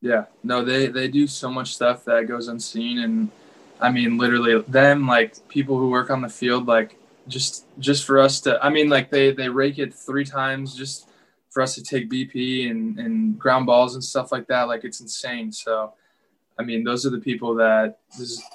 Yeah, 0.00 0.24
no, 0.42 0.64
they 0.64 0.86
they 0.86 1.08
do 1.08 1.26
so 1.26 1.50
much 1.50 1.74
stuff 1.74 2.04
that 2.04 2.26
goes 2.26 2.48
unseen, 2.48 3.00
and 3.00 3.30
I 3.80 3.90
mean, 3.90 4.16
literally, 4.16 4.62
them 4.62 5.06
like 5.06 5.46
people 5.48 5.78
who 5.78 5.90
work 5.90 6.10
on 6.10 6.22
the 6.22 6.28
field, 6.28 6.66
like 6.66 6.96
just 7.26 7.66
just 7.78 8.04
for 8.04 8.18
us 8.18 8.40
to, 8.42 8.62
I 8.64 8.70
mean, 8.70 8.88
like 8.88 9.10
they 9.10 9.32
they 9.32 9.48
rake 9.48 9.78
it 9.78 9.94
three 9.94 10.24
times 10.24 10.74
just 10.74 11.08
for 11.50 11.62
us 11.62 11.74
to 11.74 11.82
take 11.82 12.10
BP 12.10 12.70
and 12.70 12.98
and 12.98 13.38
ground 13.38 13.66
balls 13.66 13.94
and 13.94 14.02
stuff 14.02 14.32
like 14.32 14.46
that. 14.48 14.68
Like 14.68 14.84
it's 14.84 15.00
insane. 15.00 15.52
So, 15.52 15.92
I 16.58 16.62
mean, 16.62 16.84
those 16.84 17.04
are 17.04 17.10
the 17.10 17.20
people 17.20 17.54
that 17.56 17.98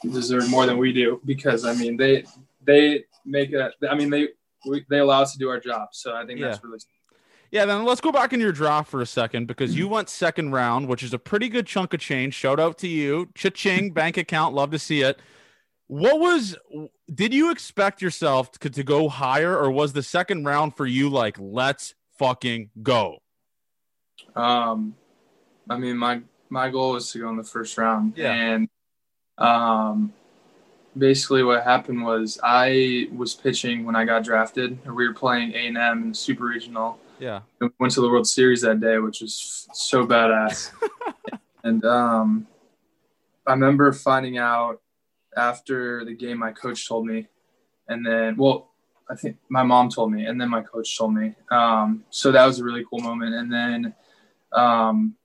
deserve 0.01 0.49
more 0.49 0.65
than 0.65 0.77
we 0.77 0.93
do 0.93 1.21
because 1.25 1.65
I 1.65 1.73
mean 1.75 1.97
they 1.97 2.23
they 2.63 3.03
make 3.25 3.51
it. 3.51 3.73
I 3.89 3.95
mean 3.95 4.09
they 4.09 4.29
we, 4.65 4.85
they 4.89 4.99
allow 4.99 5.21
us 5.21 5.33
to 5.33 5.39
do 5.39 5.49
our 5.49 5.59
job. 5.59 5.89
So 5.91 6.15
I 6.15 6.25
think 6.25 6.39
yeah. 6.39 6.47
that's 6.47 6.63
really 6.63 6.79
yeah, 7.53 7.65
then 7.65 7.85
let's 7.85 8.01
go 8.01 8.11
back 8.11 8.33
in 8.33 8.39
your 8.39 8.51
draft 8.51 8.89
for 8.89 8.99
a 8.99 9.05
second 9.05 9.45
because 9.45 9.75
you 9.75 9.87
went 9.87 10.09
second 10.09 10.53
round, 10.53 10.87
which 10.87 11.03
is 11.03 11.13
a 11.13 11.19
pretty 11.19 11.49
good 11.49 11.67
chunk 11.67 11.93
of 11.93 11.99
change. 11.99 12.33
Shout 12.33 12.59
out 12.59 12.79
to 12.79 12.87
you. 12.87 13.29
Cha-ching, 13.35 13.91
bank 13.93 14.17
account. 14.17 14.55
Love 14.55 14.71
to 14.71 14.79
see 14.79 15.01
it. 15.01 15.19
What 15.85 16.19
was 16.19 16.57
did 17.13 17.31
you 17.31 17.51
expect 17.51 18.01
yourself 18.01 18.51
to, 18.53 18.71
to 18.71 18.83
go 18.83 19.07
higher 19.07 19.55
or 19.55 19.69
was 19.69 19.93
the 19.93 20.01
second 20.01 20.45
round 20.45 20.75
for 20.75 20.87
you 20.87 21.09
like 21.09 21.37
let's 21.39 21.93
fucking 22.17 22.71
go? 22.81 23.19
Um 24.35 24.95
I 25.69 25.77
mean 25.77 25.95
my 25.95 26.21
my 26.49 26.71
goal 26.71 26.93
was 26.93 27.11
to 27.11 27.19
go 27.19 27.29
in 27.29 27.37
the 27.37 27.43
first 27.43 27.77
round. 27.77 28.13
Yeah. 28.15 28.33
And 28.33 28.67
um 29.37 30.11
basically 30.97 31.43
what 31.43 31.63
happened 31.63 32.03
was 32.03 32.39
I 32.41 33.09
was 33.13 33.35
pitching 33.35 33.85
when 33.85 33.95
I 33.95 34.05
got 34.05 34.23
drafted. 34.23 34.83
We 34.87 35.07
were 35.07 35.13
playing 35.13 35.53
A 35.53 35.67
and 35.67 35.77
M 35.77 36.01
in 36.01 36.09
the 36.09 36.15
Super 36.15 36.45
Regional, 36.45 36.97
yeah. 37.23 37.39
We 37.61 37.69
went 37.79 37.93
to 37.93 38.01
the 38.01 38.09
World 38.09 38.27
Series 38.27 38.61
that 38.61 38.81
day, 38.81 38.97
which 38.97 39.21
was 39.21 39.69
so 39.71 40.05
badass. 40.05 40.71
and 41.63 41.83
um, 41.85 42.47
I 43.47 43.51
remember 43.51 43.93
finding 43.93 44.37
out 44.37 44.81
after 45.37 46.03
the 46.03 46.13
game, 46.13 46.39
my 46.39 46.51
coach 46.51 46.85
told 46.85 47.05
me, 47.07 47.27
and 47.87 48.05
then, 48.05 48.35
well, 48.35 48.71
I 49.09 49.15
think 49.15 49.37
my 49.47 49.63
mom 49.63 49.89
told 49.89 50.11
me, 50.11 50.25
and 50.25 50.39
then 50.39 50.49
my 50.49 50.63
coach 50.63 50.97
told 50.97 51.13
me. 51.13 51.33
Um, 51.49 52.03
so 52.09 52.29
that 52.33 52.45
was 52.45 52.59
a 52.59 52.63
really 52.63 52.83
cool 52.89 52.99
moment. 52.99 53.33
And 53.35 53.51
then, 53.51 53.95
um, 54.51 55.15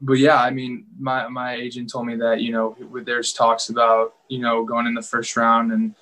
but 0.00 0.18
yeah, 0.18 0.40
I 0.40 0.50
mean, 0.50 0.86
my 0.98 1.26
my 1.28 1.54
agent 1.54 1.90
told 1.90 2.06
me 2.06 2.16
that 2.16 2.40
you 2.40 2.52
know 2.52 2.76
there's 3.04 3.32
talks 3.32 3.68
about 3.68 4.14
you 4.28 4.38
know 4.38 4.64
going 4.64 4.86
in 4.86 4.94
the 4.94 5.02
first 5.02 5.36
round 5.36 5.72
and 5.72 5.94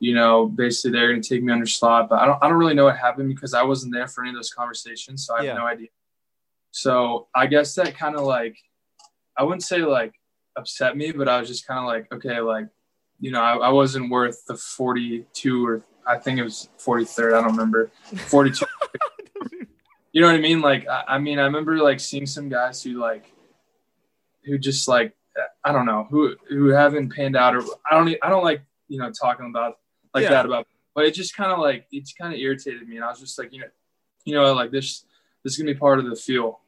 you 0.00 0.14
know, 0.14 0.46
basically 0.46 0.92
they're 0.92 1.08
going 1.08 1.20
to 1.20 1.28
take 1.28 1.42
me 1.42 1.52
under 1.52 1.66
slot. 1.66 2.08
But 2.08 2.20
I 2.20 2.26
don't, 2.26 2.38
I 2.42 2.48
don't 2.48 2.58
really 2.58 2.74
know 2.74 2.84
what 2.84 2.96
happened 2.96 3.28
because 3.28 3.54
I 3.54 3.62
wasn't 3.62 3.92
there 3.92 4.06
for 4.06 4.22
any 4.22 4.30
of 4.30 4.36
those 4.36 4.52
conversations. 4.52 5.26
So 5.26 5.34
I 5.34 5.38
have 5.38 5.46
yeah. 5.46 5.54
no 5.54 5.66
idea. 5.66 5.88
So 6.70 7.28
I 7.34 7.46
guess 7.46 7.74
that 7.74 7.96
kind 7.96 8.14
of 8.14 8.22
like, 8.22 8.56
I 9.36 9.42
wouldn't 9.42 9.62
say 9.62 9.78
like 9.78 10.14
upset 10.56 10.96
me, 10.96 11.12
but 11.12 11.28
I 11.28 11.40
was 11.40 11.48
just 11.48 11.66
kind 11.66 11.80
of 11.80 11.86
like, 11.86 12.12
okay, 12.12 12.40
like, 12.40 12.66
you 13.20 13.32
know, 13.32 13.40
I, 13.40 13.56
I, 13.56 13.68
wasn't 13.70 14.10
worth 14.10 14.44
the 14.46 14.56
42 14.56 15.66
or 15.66 15.82
I 16.06 16.18
think 16.18 16.38
it 16.38 16.44
was 16.44 16.68
43rd. 16.78 17.36
I 17.36 17.40
don't 17.40 17.50
remember 17.50 17.90
42. 18.16 18.64
you 20.12 20.20
know 20.20 20.28
what 20.28 20.36
I 20.36 20.40
mean? 20.40 20.60
Like, 20.60 20.86
I, 20.86 21.04
I 21.08 21.18
mean, 21.18 21.40
I 21.40 21.44
remember 21.44 21.78
like 21.78 21.98
seeing 21.98 22.26
some 22.26 22.48
guys 22.48 22.82
who 22.82 23.00
like, 23.00 23.32
who 24.44 24.58
just 24.58 24.86
like, 24.86 25.14
I 25.64 25.72
don't 25.72 25.86
know, 25.86 26.06
who, 26.10 26.36
who 26.48 26.68
haven't 26.68 27.12
panned 27.12 27.36
out 27.36 27.56
or 27.56 27.62
I 27.90 27.94
don't, 27.94 28.16
I 28.22 28.28
don't 28.28 28.44
like, 28.44 28.62
you 28.88 28.98
know, 28.98 29.10
talking 29.10 29.46
about 29.46 29.78
like 30.14 30.24
yeah. 30.24 30.30
that 30.30 30.46
about. 30.46 30.66
But 30.94 31.06
it 31.06 31.14
just 31.14 31.36
kind 31.36 31.52
of 31.52 31.58
like 31.58 31.86
it's 31.92 32.12
kind 32.12 32.32
of 32.32 32.40
irritated 32.40 32.88
me, 32.88 32.96
and 32.96 33.04
I 33.04 33.08
was 33.10 33.20
just 33.20 33.38
like, 33.38 33.52
you 33.52 33.60
know, 33.60 33.66
you 34.24 34.34
know, 34.34 34.52
like 34.52 34.70
this 34.70 35.04
this 35.44 35.52
is 35.54 35.58
gonna 35.58 35.72
be 35.72 35.78
part 35.78 35.98
of 35.98 36.06
the 36.06 36.16
fuel. 36.16 36.60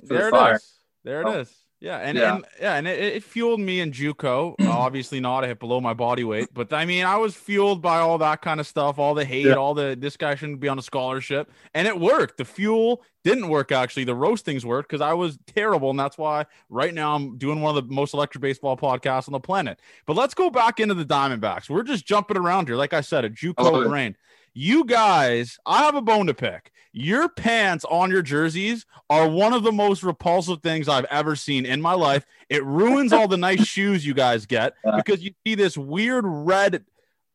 there 0.00 0.24
the 0.26 0.30
fire. 0.30 0.54
it 0.54 0.56
is. 0.56 0.72
There 1.04 1.20
it 1.20 1.26
oh. 1.26 1.40
is. 1.40 1.54
Yeah, 1.80 1.98
and 1.98 2.18
yeah, 2.18 2.34
and, 2.34 2.44
yeah, 2.60 2.74
and 2.74 2.88
it, 2.88 2.98
it, 2.98 3.22
fueled 3.22 3.60
me 3.60 3.78
in 3.80 3.92
JUCO. 3.92 4.56
Obviously, 4.66 5.20
not. 5.20 5.44
I 5.44 5.48
hit 5.48 5.60
below 5.60 5.80
my 5.80 5.94
body 5.94 6.24
weight, 6.24 6.48
but 6.52 6.72
I 6.72 6.84
mean, 6.84 7.04
I 7.04 7.16
was 7.16 7.36
fueled 7.36 7.80
by 7.80 7.98
all 8.00 8.18
that 8.18 8.42
kind 8.42 8.58
of 8.58 8.66
stuff, 8.66 8.98
all 8.98 9.14
the 9.14 9.24
hate, 9.24 9.46
yeah. 9.46 9.54
all 9.54 9.74
the 9.74 9.96
this 9.98 10.16
guy 10.16 10.34
shouldn't 10.34 10.58
be 10.58 10.66
on 10.66 10.78
a 10.78 10.82
scholarship, 10.82 11.50
and 11.74 11.86
it 11.86 11.98
worked. 11.98 12.36
The 12.36 12.44
fuel 12.44 13.04
didn't 13.22 13.48
work 13.48 13.70
actually. 13.70 14.04
The 14.04 14.14
roastings 14.14 14.66
worked 14.66 14.88
because 14.88 15.00
I 15.00 15.12
was 15.12 15.38
terrible, 15.46 15.90
and 15.90 15.98
that's 15.98 16.18
why 16.18 16.46
right 16.68 16.92
now 16.92 17.14
I'm 17.14 17.38
doing 17.38 17.60
one 17.60 17.76
of 17.76 17.86
the 17.86 17.94
most 17.94 18.12
electric 18.12 18.42
baseball 18.42 18.76
podcasts 18.76 19.28
on 19.28 19.32
the 19.32 19.40
planet. 19.40 19.78
But 20.04 20.16
let's 20.16 20.34
go 20.34 20.50
back 20.50 20.80
into 20.80 20.94
the 20.94 21.04
Diamondbacks. 21.04 21.70
We're 21.70 21.84
just 21.84 22.04
jumping 22.04 22.36
around 22.36 22.66
here, 22.66 22.76
like 22.76 22.92
I 22.92 23.02
said, 23.02 23.24
a 23.24 23.30
JUCO 23.30 23.54
oh, 23.58 23.88
brain. 23.88 24.16
You 24.54 24.84
guys, 24.84 25.58
I 25.66 25.84
have 25.84 25.94
a 25.94 26.02
bone 26.02 26.26
to 26.26 26.34
pick. 26.34 26.72
Your 26.92 27.28
pants 27.28 27.84
on 27.84 28.10
your 28.10 28.22
jerseys 28.22 28.86
are 29.10 29.28
one 29.28 29.52
of 29.52 29.62
the 29.62 29.72
most 29.72 30.02
repulsive 30.02 30.62
things 30.62 30.88
I've 30.88 31.04
ever 31.06 31.36
seen 31.36 31.66
in 31.66 31.80
my 31.80 31.92
life. 31.92 32.24
It 32.48 32.64
ruins 32.64 33.12
all 33.12 33.28
the 33.28 33.36
nice 33.36 33.64
shoes 33.66 34.04
you 34.04 34.14
guys 34.14 34.46
get 34.46 34.74
because 34.96 35.22
you 35.22 35.32
see 35.46 35.54
this 35.54 35.76
weird 35.76 36.24
red, 36.26 36.84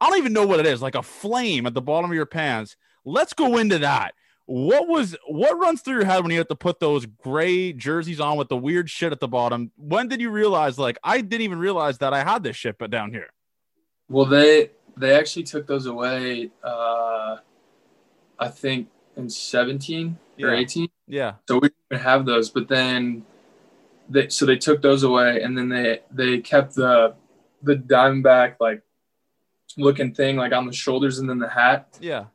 I 0.01 0.09
don't 0.09 0.17
even 0.17 0.33
know 0.33 0.45
what 0.45 0.59
it 0.59 0.65
is, 0.65 0.81
like 0.81 0.95
a 0.95 1.03
flame 1.03 1.65
at 1.65 1.73
the 1.73 1.81
bottom 1.81 2.09
of 2.09 2.15
your 2.15 2.25
pants. 2.25 2.75
Let's 3.05 3.33
go 3.33 3.57
into 3.57 3.79
that. 3.79 4.15
What 4.45 4.89
was 4.89 5.15
what 5.25 5.57
runs 5.57 5.81
through 5.81 5.95
your 5.95 6.05
head 6.05 6.21
when 6.21 6.31
you 6.31 6.37
have 6.39 6.49
to 6.49 6.55
put 6.55 6.81
those 6.81 7.05
gray 7.05 7.71
jerseys 7.71 8.19
on 8.19 8.35
with 8.35 8.49
the 8.49 8.57
weird 8.57 8.89
shit 8.89 9.13
at 9.13 9.21
the 9.21 9.27
bottom? 9.29 9.71
When 9.77 10.09
did 10.09 10.19
you 10.19 10.31
realize 10.31 10.77
like 10.77 10.97
I 11.03 11.21
didn't 11.21 11.43
even 11.43 11.59
realize 11.59 11.99
that 11.99 12.13
I 12.13 12.25
had 12.25 12.43
this 12.43 12.57
shit 12.57 12.77
but 12.77 12.91
down 12.91 13.11
here? 13.11 13.29
Well, 14.09 14.25
they 14.25 14.71
they 14.97 15.15
actually 15.15 15.43
took 15.43 15.67
those 15.67 15.85
away. 15.85 16.51
Uh, 16.63 17.37
I 18.39 18.47
think 18.47 18.89
in 19.15 19.29
17 19.29 20.17
yeah. 20.37 20.47
or 20.47 20.53
18. 20.53 20.87
Yeah. 21.07 21.33
So 21.47 21.59
we 21.59 21.69
didn't 21.89 22.03
have 22.03 22.25
those, 22.25 22.49
but 22.49 22.67
then 22.67 23.25
they 24.09 24.29
so 24.29 24.45
they 24.45 24.57
took 24.57 24.81
those 24.81 25.03
away, 25.03 25.41
and 25.41 25.57
then 25.57 25.69
they 25.69 26.01
they 26.11 26.39
kept 26.39 26.75
the 26.75 27.15
the 27.61 27.75
Diamondback 27.75 28.55
like 28.59 28.81
looking 29.77 30.13
thing 30.13 30.35
like 30.35 30.53
on 30.53 30.67
the 30.67 30.73
shoulders 30.73 31.19
and 31.19 31.29
then 31.29 31.39
the 31.39 31.49
hat. 31.49 31.97
Yeah. 32.01 32.25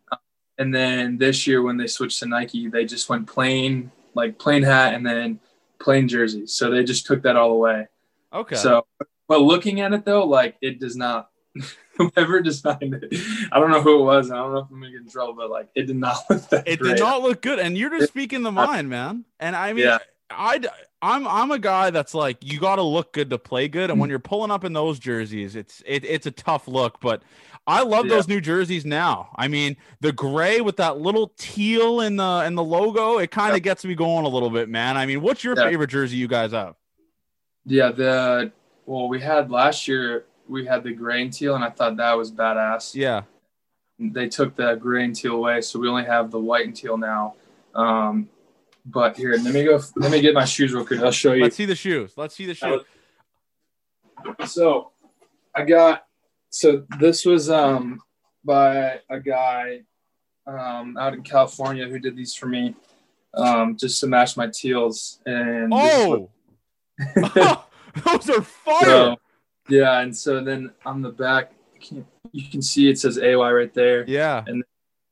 And 0.56 0.74
then 0.74 1.18
this 1.18 1.46
year 1.46 1.62
when 1.62 1.76
they 1.76 1.86
switched 1.86 2.18
to 2.20 2.26
Nike, 2.26 2.68
they 2.68 2.84
just 2.84 3.08
went 3.08 3.26
plain 3.26 3.92
like 4.14 4.38
plain 4.38 4.62
hat 4.62 4.94
and 4.94 5.06
then 5.06 5.38
plain 5.78 6.08
jerseys. 6.08 6.52
So 6.52 6.70
they 6.70 6.82
just 6.82 7.06
took 7.06 7.22
that 7.22 7.36
all 7.36 7.52
away. 7.52 7.86
Okay. 8.32 8.56
So, 8.56 8.86
but 9.28 9.40
looking 9.40 9.80
at 9.80 9.92
it 9.92 10.04
though, 10.04 10.24
like 10.24 10.56
it 10.60 10.80
does 10.80 10.96
not 10.96 11.30
whoever 11.96 12.40
designed 12.40 12.94
it, 12.94 13.14
I 13.52 13.58
don't 13.58 13.70
know 13.70 13.82
who 13.82 14.00
it 14.00 14.04
was. 14.04 14.30
I 14.30 14.36
don't 14.36 14.52
know 14.52 14.60
if 14.60 14.66
I'm 14.70 14.80
gonna 14.80 14.92
get 14.92 15.00
in 15.00 15.10
trouble, 15.10 15.34
but 15.34 15.50
like 15.50 15.68
it 15.74 15.86
did 15.86 15.96
not 15.96 16.18
look 16.30 16.48
that. 16.50 16.66
It 16.66 16.80
great. 16.80 16.96
did 16.96 17.00
not 17.00 17.22
look 17.22 17.42
good, 17.42 17.58
and 17.58 17.76
you're 17.76 17.90
just 17.90 18.08
speaking 18.08 18.42
the 18.42 18.52
mind, 18.52 18.88
man. 18.88 19.24
And 19.40 19.54
I 19.56 19.72
mean, 19.72 19.84
yeah. 19.84 19.98
I 20.30 20.60
I'm 21.00 21.26
I'm 21.26 21.50
a 21.50 21.58
guy 21.58 21.90
that's 21.90 22.14
like 22.14 22.38
you 22.40 22.58
got 22.58 22.76
to 22.76 22.82
look 22.82 23.12
good 23.12 23.30
to 23.30 23.38
play 23.38 23.68
good, 23.68 23.90
and 23.90 24.00
when 24.00 24.08
mm. 24.08 24.10
you're 24.10 24.18
pulling 24.18 24.50
up 24.50 24.64
in 24.64 24.72
those 24.72 24.98
jerseys, 24.98 25.56
it's 25.56 25.82
it, 25.86 26.04
it's 26.04 26.26
a 26.26 26.30
tough 26.30 26.68
look. 26.68 27.00
But 27.00 27.22
I 27.66 27.82
love 27.82 28.06
Yeah. 28.06 28.16
those 28.16 28.28
new 28.28 28.40
jerseys 28.40 28.84
now. 28.84 29.28
I 29.36 29.46
mean, 29.46 29.76
the 30.00 30.10
gray 30.10 30.60
with 30.60 30.78
that 30.78 30.98
little 30.98 31.32
teal 31.38 32.00
in 32.00 32.16
the 32.16 32.44
in 32.46 32.54
the 32.54 32.64
logo, 32.64 33.18
it 33.18 33.30
kind 33.30 33.54
of 33.54 33.62
gets 33.62 33.84
me 33.84 33.94
going 33.94 34.24
a 34.24 34.28
little 34.28 34.50
bit, 34.50 34.68
man. 34.68 34.96
I 34.96 35.06
mean, 35.06 35.20
what's 35.20 35.44
your 35.44 35.54
favorite 35.54 35.90
jersey 35.90 36.16
you 36.16 36.28
guys 36.28 36.52
have? 36.52 36.74
Yeah, 37.64 37.92
the 37.92 38.52
well, 38.86 39.08
we 39.08 39.20
had 39.20 39.50
last 39.50 39.86
year. 39.86 40.24
We 40.48 40.66
had 40.66 40.82
the 40.82 40.92
grain 40.92 41.30
teal, 41.30 41.54
and 41.54 41.64
I 41.64 41.70
thought 41.70 41.96
that 41.96 42.14
was 42.14 42.32
badass. 42.32 42.94
Yeah, 42.94 43.22
They 43.98 44.28
took 44.28 44.56
the 44.56 44.74
grain 44.76 45.12
teal 45.12 45.34
away, 45.34 45.60
so 45.60 45.78
we 45.78 45.88
only 45.88 46.04
have 46.04 46.30
the 46.30 46.40
white 46.40 46.66
and 46.66 46.74
teal 46.74 46.96
now. 46.96 47.34
Um, 47.74 48.28
but 48.86 49.16
here, 49.16 49.32
let 49.32 49.52
me 49.52 49.64
go. 49.64 49.80
Let 49.96 50.10
me 50.10 50.20
get 50.20 50.32
my 50.34 50.44
shoes 50.46 50.72
real 50.72 50.86
quick. 50.86 51.00
I'll 51.00 51.10
show 51.10 51.32
you. 51.34 51.42
let's 51.42 51.56
see 51.56 51.66
the 51.66 51.74
shoes. 51.74 52.12
Let's 52.16 52.34
see 52.34 52.46
the 52.46 52.54
shoes. 52.54 52.82
So 54.46 54.90
I 55.54 55.64
got 55.64 56.04
so 56.50 56.84
this 56.98 57.24
was 57.24 57.50
um 57.50 58.00
by 58.44 59.00
a 59.10 59.20
guy 59.20 59.82
um 60.46 60.96
out 60.96 61.14
in 61.14 61.22
California 61.22 61.86
who 61.86 61.98
did 61.98 62.16
these 62.16 62.34
for 62.34 62.46
me 62.46 62.74
um 63.34 63.76
just 63.76 64.00
to 64.00 64.06
match 64.06 64.36
my 64.36 64.48
teals 64.52 65.20
and 65.26 65.72
Oh, 65.74 66.30
those 67.14 68.30
are 68.30 68.42
fire. 68.42 68.84
so, 68.84 69.16
yeah 69.68 70.00
and 70.00 70.16
so 70.16 70.42
then 70.42 70.70
on 70.84 71.02
the 71.02 71.10
back 71.10 71.52
you 72.32 72.48
can, 72.50 72.60
see 72.60 72.88
it 72.90 72.98
says 72.98 73.18
AY 73.18 73.34
right 73.34 73.72
there 73.72 74.04
yeah, 74.08 74.44
And 74.46 74.64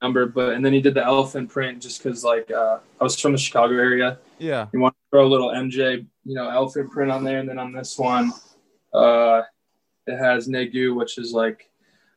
number 0.03 0.27
but 0.27 0.53
and 0.53 0.65
then 0.65 0.73
he 0.73 0.81
did 0.81 0.95
the 0.95 1.05
elephant 1.05 1.49
print 1.49 1.81
just 1.81 2.03
because 2.03 2.25
like 2.25 2.51
uh 2.51 2.79
I 3.01 3.05
was 3.05 3.19
from 3.19 3.33
the 3.33 3.39
Chicago 3.39 3.75
area 3.75 4.19
yeah. 4.39 4.67
you 4.73 4.81
want 4.81 4.95
to 4.95 5.01
throw 5.11 5.27
a 5.27 5.29
little 5.29 5.51
MJ, 5.51 6.07
you 6.25 6.35
know, 6.35 6.49
elephant 6.49 6.91
print 6.91 7.11
on 7.11 7.25
there, 7.25 7.39
and 7.39 7.49
then 7.49 7.59
on 7.59 7.73
this 7.73 7.99
one, 7.99 8.33
uh, 8.93 9.43
it 10.07 10.17
has 10.17 10.49
Negu, 10.49 10.95
which 10.95 11.19
is 11.19 11.33
like 11.33 11.69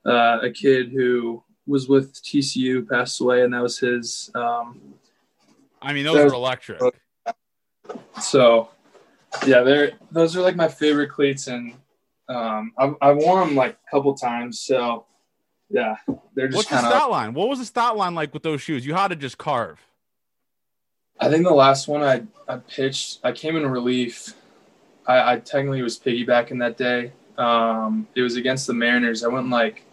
uh, 0.05 0.39
a 0.41 0.51
kid 0.51 0.91
who 0.91 1.43
was 1.65 1.88
with 1.88 2.22
TCU, 2.24 2.88
passed 2.88 3.22
away, 3.22 3.43
and 3.43 3.53
that 3.53 3.62
was 3.62 3.79
his. 3.79 4.31
Um, 4.36 4.96
I 5.81 5.93
mean, 5.93 6.03
those 6.03 6.17
are 6.17 6.34
electric. 6.34 6.81
so, 8.22 8.69
yeah, 9.46 9.62
they're 9.62 9.93
those 10.12 10.36
are 10.36 10.41
like 10.41 10.55
my 10.55 10.67
favorite 10.67 11.12
cleats, 11.12 11.48
and 11.48 11.74
um, 12.29 12.71
I've 12.77 12.95
I 13.01 13.12
worn 13.12 13.48
them 13.48 13.55
like 13.55 13.74
a 13.88 13.91
couple 13.91 14.13
times. 14.13 14.62
So, 14.62 15.05
yeah, 15.69 15.95
they're 16.36 16.48
just 16.48 16.57
What's 16.57 16.69
the 16.69 16.77
stat 16.89 17.09
line? 17.09 17.33
What 17.33 17.50
was 17.50 17.59
the 17.59 17.65
stat 17.65 17.98
line 17.98 18.15
like 18.15 18.33
with 18.33 18.43
those 18.43 18.62
shoes? 18.62 18.86
You 18.86 18.93
had 18.93 19.09
to 19.09 19.15
just 19.15 19.38
carve. 19.38 19.79
I 21.19 21.29
think 21.29 21.43
the 21.43 21.53
last 21.53 21.88
one 21.88 22.01
I, 22.01 22.24
I 22.48 22.57
pitched, 22.57 23.19
I 23.24 23.33
came 23.33 23.57
in 23.57 23.67
relief. 23.67 24.36
I, 25.05 25.33
I 25.33 25.39
technically 25.39 25.81
was 25.81 26.00
piggybacking 26.00 26.59
that 26.59 26.77
day. 26.77 27.12
Um, 27.38 28.07
it 28.15 28.21
was 28.21 28.38
against 28.38 28.67
the 28.67 28.74
Mariners. 28.74 29.24
I 29.24 29.27
went 29.27 29.50
like, 29.50 29.83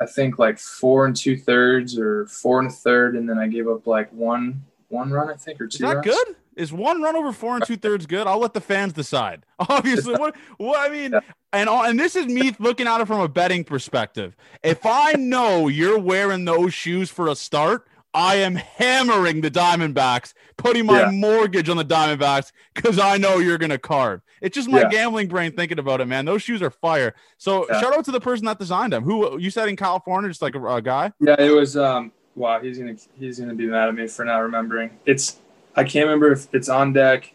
I 0.00 0.06
think 0.06 0.38
like 0.38 0.58
four 0.58 1.06
and 1.06 1.16
two 1.16 1.36
thirds 1.36 1.98
or 1.98 2.26
four 2.26 2.58
and 2.58 2.68
a 2.68 2.72
third, 2.72 3.16
and 3.16 3.28
then 3.28 3.38
I 3.38 3.46
gave 3.46 3.68
up 3.68 3.86
like 3.86 4.12
one 4.12 4.62
one 4.88 5.10
run, 5.10 5.30
I 5.30 5.36
think, 5.36 5.60
or 5.60 5.66
Is 5.66 5.74
two. 5.74 5.84
that 5.84 5.96
runs. 5.96 6.06
good? 6.06 6.36
Is 6.60 6.74
one 6.74 7.00
run 7.00 7.16
over 7.16 7.32
four 7.32 7.56
and 7.56 7.64
two 7.64 7.76
thirds 7.76 8.04
good? 8.04 8.26
I'll 8.26 8.38
let 8.38 8.52
the 8.52 8.60
fans 8.60 8.92
decide. 8.92 9.46
Obviously, 9.58 10.14
what 10.14 10.36
what 10.58 10.78
I 10.78 10.92
mean, 10.92 11.14
and 11.54 11.70
and 11.70 11.98
this 11.98 12.16
is 12.16 12.26
me 12.26 12.54
looking 12.58 12.86
at 12.86 13.00
it 13.00 13.06
from 13.06 13.20
a 13.20 13.28
betting 13.28 13.64
perspective. 13.64 14.36
If 14.62 14.84
I 14.84 15.12
know 15.14 15.68
you're 15.68 15.98
wearing 15.98 16.44
those 16.44 16.74
shoes 16.74 17.10
for 17.10 17.28
a 17.28 17.34
start, 17.34 17.88
I 18.12 18.34
am 18.36 18.56
hammering 18.56 19.40
the 19.40 19.50
Diamondbacks, 19.50 20.34
putting 20.58 20.84
my 20.84 21.00
Yeah. 21.00 21.10
mortgage 21.10 21.70
on 21.70 21.78
the 21.78 21.84
Diamondbacks 21.84 22.52
because 22.74 22.98
I 22.98 23.16
know 23.16 23.38
you're 23.38 23.56
gonna 23.58 23.78
carve. 23.78 24.20
It's 24.42 24.54
just 24.54 24.68
my 24.68 24.80
Yeah. 24.80 24.88
gambling 24.90 25.28
brain 25.28 25.52
thinking 25.52 25.78
about 25.78 26.02
it, 26.02 26.06
man. 26.08 26.26
Those 26.26 26.42
shoes 26.42 26.60
are 26.60 26.70
fire. 26.70 27.14
So 27.38 27.66
Yeah. 27.70 27.80
shout 27.80 27.96
out 27.96 28.04
to 28.04 28.10
the 28.10 28.20
person 28.20 28.44
that 28.46 28.58
designed 28.58 28.92
them. 28.92 29.04
Who 29.04 29.38
you 29.38 29.50
said 29.50 29.70
in 29.70 29.76
California, 29.76 30.28
just 30.28 30.42
like 30.42 30.54
a, 30.54 30.66
a 30.66 30.82
guy. 30.82 31.12
Yeah, 31.20 31.36
it 31.38 31.54
was. 31.54 31.74
Um, 31.78 32.12
wow, 32.34 32.60
he's 32.60 32.76
gonna 32.78 32.96
he's 33.18 33.40
gonna 33.40 33.54
be 33.54 33.66
mad 33.66 33.88
at 33.88 33.94
me 33.94 34.06
for 34.08 34.26
not 34.26 34.38
remembering. 34.40 34.90
It's 35.06 35.36
I 35.80 35.84
can't 35.84 36.04
remember 36.04 36.30
if 36.32 36.46
it's 36.54 36.68
on 36.68 36.92
deck. 36.92 37.32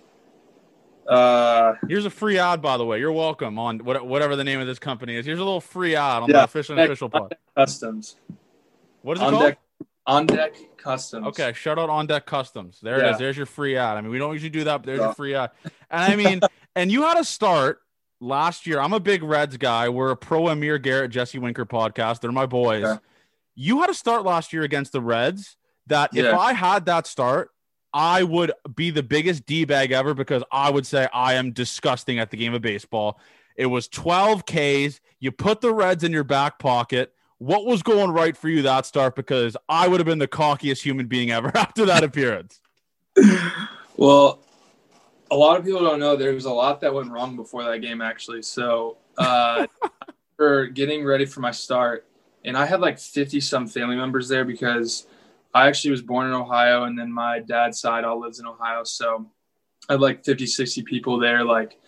Uh, 1.07 1.73
Here's 1.87 2.05
a 2.05 2.09
free 2.11 2.37
ad, 2.37 2.61
by 2.61 2.77
the 2.77 2.85
way. 2.85 2.99
You're 2.99 3.11
welcome 3.11 3.57
on 3.57 3.79
what, 3.79 4.05
whatever 4.05 4.35
the 4.35 4.43
name 4.43 4.59
of 4.59 4.67
this 4.67 4.77
company 4.77 5.15
is. 5.15 5.25
Here's 5.25 5.39
a 5.39 5.43
little 5.43 5.61
free 5.61 5.95
ad 5.95 6.21
on 6.23 6.29
the 6.29 6.35
Yeah. 6.37 6.43
official 6.43 6.77
official 6.79 7.09
on 7.13 7.21
pod. 7.21 7.29
deck 7.31 7.39
customs. 7.57 8.15
What 9.01 9.17
is 9.17 9.21
it 9.21 9.25
On 9.25 9.31
called? 9.33 9.43
deck, 9.45 9.59
on 10.05 10.25
deck 10.27 10.53
customs. 10.77 11.25
Okay, 11.27 11.53
shout 11.53 11.79
out 11.79 11.89
on 11.89 12.05
deck 12.05 12.27
customs. 12.27 12.79
There 12.81 12.97
it 12.99 13.03
Yeah. 13.03 13.11
is. 13.13 13.17
There's 13.17 13.37
your 13.37 13.45
free 13.47 13.77
ad. 13.77 13.97
I 13.97 14.01
mean, 14.01 14.11
we 14.11 14.19
don't 14.19 14.33
usually 14.33 14.49
do 14.51 14.63
that, 14.65 14.77
but 14.77 14.85
there's 14.85 14.99
Yeah. 14.99 15.05
your 15.05 15.13
free 15.15 15.33
ad. 15.35 15.49
And 15.89 16.13
I 16.13 16.15
mean, 16.15 16.39
and 16.75 16.91
you 16.91 17.01
had 17.01 17.17
a 17.17 17.23
start 17.23 17.81
last 18.19 18.67
year. 18.67 18.79
I'm 18.79 18.93
a 18.93 18.99
big 18.99 19.23
Reds 19.23 19.57
guy. 19.57 19.89
We're 19.89 20.11
a 20.11 20.17
pro 20.17 20.49
Amir 20.49 20.77
Garrett, 20.77 21.09
Jesse 21.09 21.39
Winker 21.39 21.65
podcast. 21.65 22.19
They're 22.21 22.31
my 22.31 22.45
boys. 22.45 22.83
Okay. 22.85 22.99
You 23.55 23.81
had 23.81 23.89
a 23.89 23.95
start 23.95 24.23
last 24.23 24.53
year 24.53 24.61
against 24.63 24.91
the 24.91 25.01
Reds. 25.01 25.57
That 25.87 26.15
if 26.17 26.33
I 26.33 26.53
had 26.53 26.85
that 26.87 27.05
start, 27.05 27.51
I 27.95 28.23
would 28.23 28.51
be 28.75 28.89
the 28.89 29.01
biggest 29.01 29.45
D 29.45 29.63
bag 29.63 29.93
ever 29.93 30.13
because 30.13 30.43
I 30.51 30.69
would 30.69 30.85
say 30.85 31.07
I 31.13 31.35
am 31.35 31.53
disgusting 31.53 32.19
at 32.19 32.29
the 32.29 32.35
game 32.35 32.53
of 32.53 32.61
baseball. 32.61 33.17
It 33.55 33.67
was 33.67 33.87
12 33.87 34.45
Ks. 34.45 34.99
You 35.21 35.31
put 35.31 35.61
the 35.61 35.73
Reds 35.73 36.03
in 36.03 36.11
your 36.11 36.25
back 36.25 36.59
pocket. 36.59 37.13
What 37.37 37.65
was 37.65 37.81
going 37.83 38.11
right 38.11 38.35
for 38.35 38.49
you 38.49 38.63
that 38.63 38.85
start? 38.85 39.15
Because 39.15 39.55
I 39.69 39.87
would 39.87 40.01
have 40.01 40.05
been 40.05 40.19
the 40.19 40.27
cockiest 40.27 40.81
human 40.81 41.07
being 41.07 41.31
ever 41.31 41.49
after 41.55 41.85
that 41.85 42.03
appearance. 42.03 42.59
Well, 43.95 44.39
a 45.31 45.37
lot 45.37 45.57
of 45.57 45.63
people 45.63 45.79
don't 45.79 46.01
know 46.01 46.17
there 46.17 46.33
was 46.33 46.45
a 46.45 46.51
lot 46.51 46.81
that 46.81 46.93
went 46.93 47.09
wrong 47.13 47.37
before 47.37 47.63
that 47.63 47.79
game 47.79 48.01
actually. 48.01 48.41
So 48.41 48.97
uh, 49.17 49.67
for 50.35 50.67
getting 50.67 51.05
ready 51.05 51.25
for 51.25 51.39
my 51.39 51.51
start, 51.51 52.05
and 52.43 52.57
I 52.57 52.65
had 52.65 52.81
like 52.81 52.99
fifty 52.99 53.39
some 53.39 53.67
family 53.67 53.95
members 53.95 54.27
there 54.27 54.43
because 54.43 55.07
I 55.55 55.67
actually 55.67 55.91
was 55.91 56.01
born 56.01 56.27
in 56.27 56.33
Ohio, 56.33 56.83
and 56.83 56.99
then 56.99 57.09
my 57.11 57.39
dad's 57.39 57.79
side 57.79 58.03
all 58.03 58.19
lives 58.19 58.39
in 58.39 58.45
Ohio. 58.45 58.83
So 58.83 59.25
I 59.87 59.93
had 59.93 60.01
like 60.01 60.25
50, 60.25 60.45
60 60.45 60.81
people 60.83 61.17
there, 61.17 61.45
like, 61.45 61.79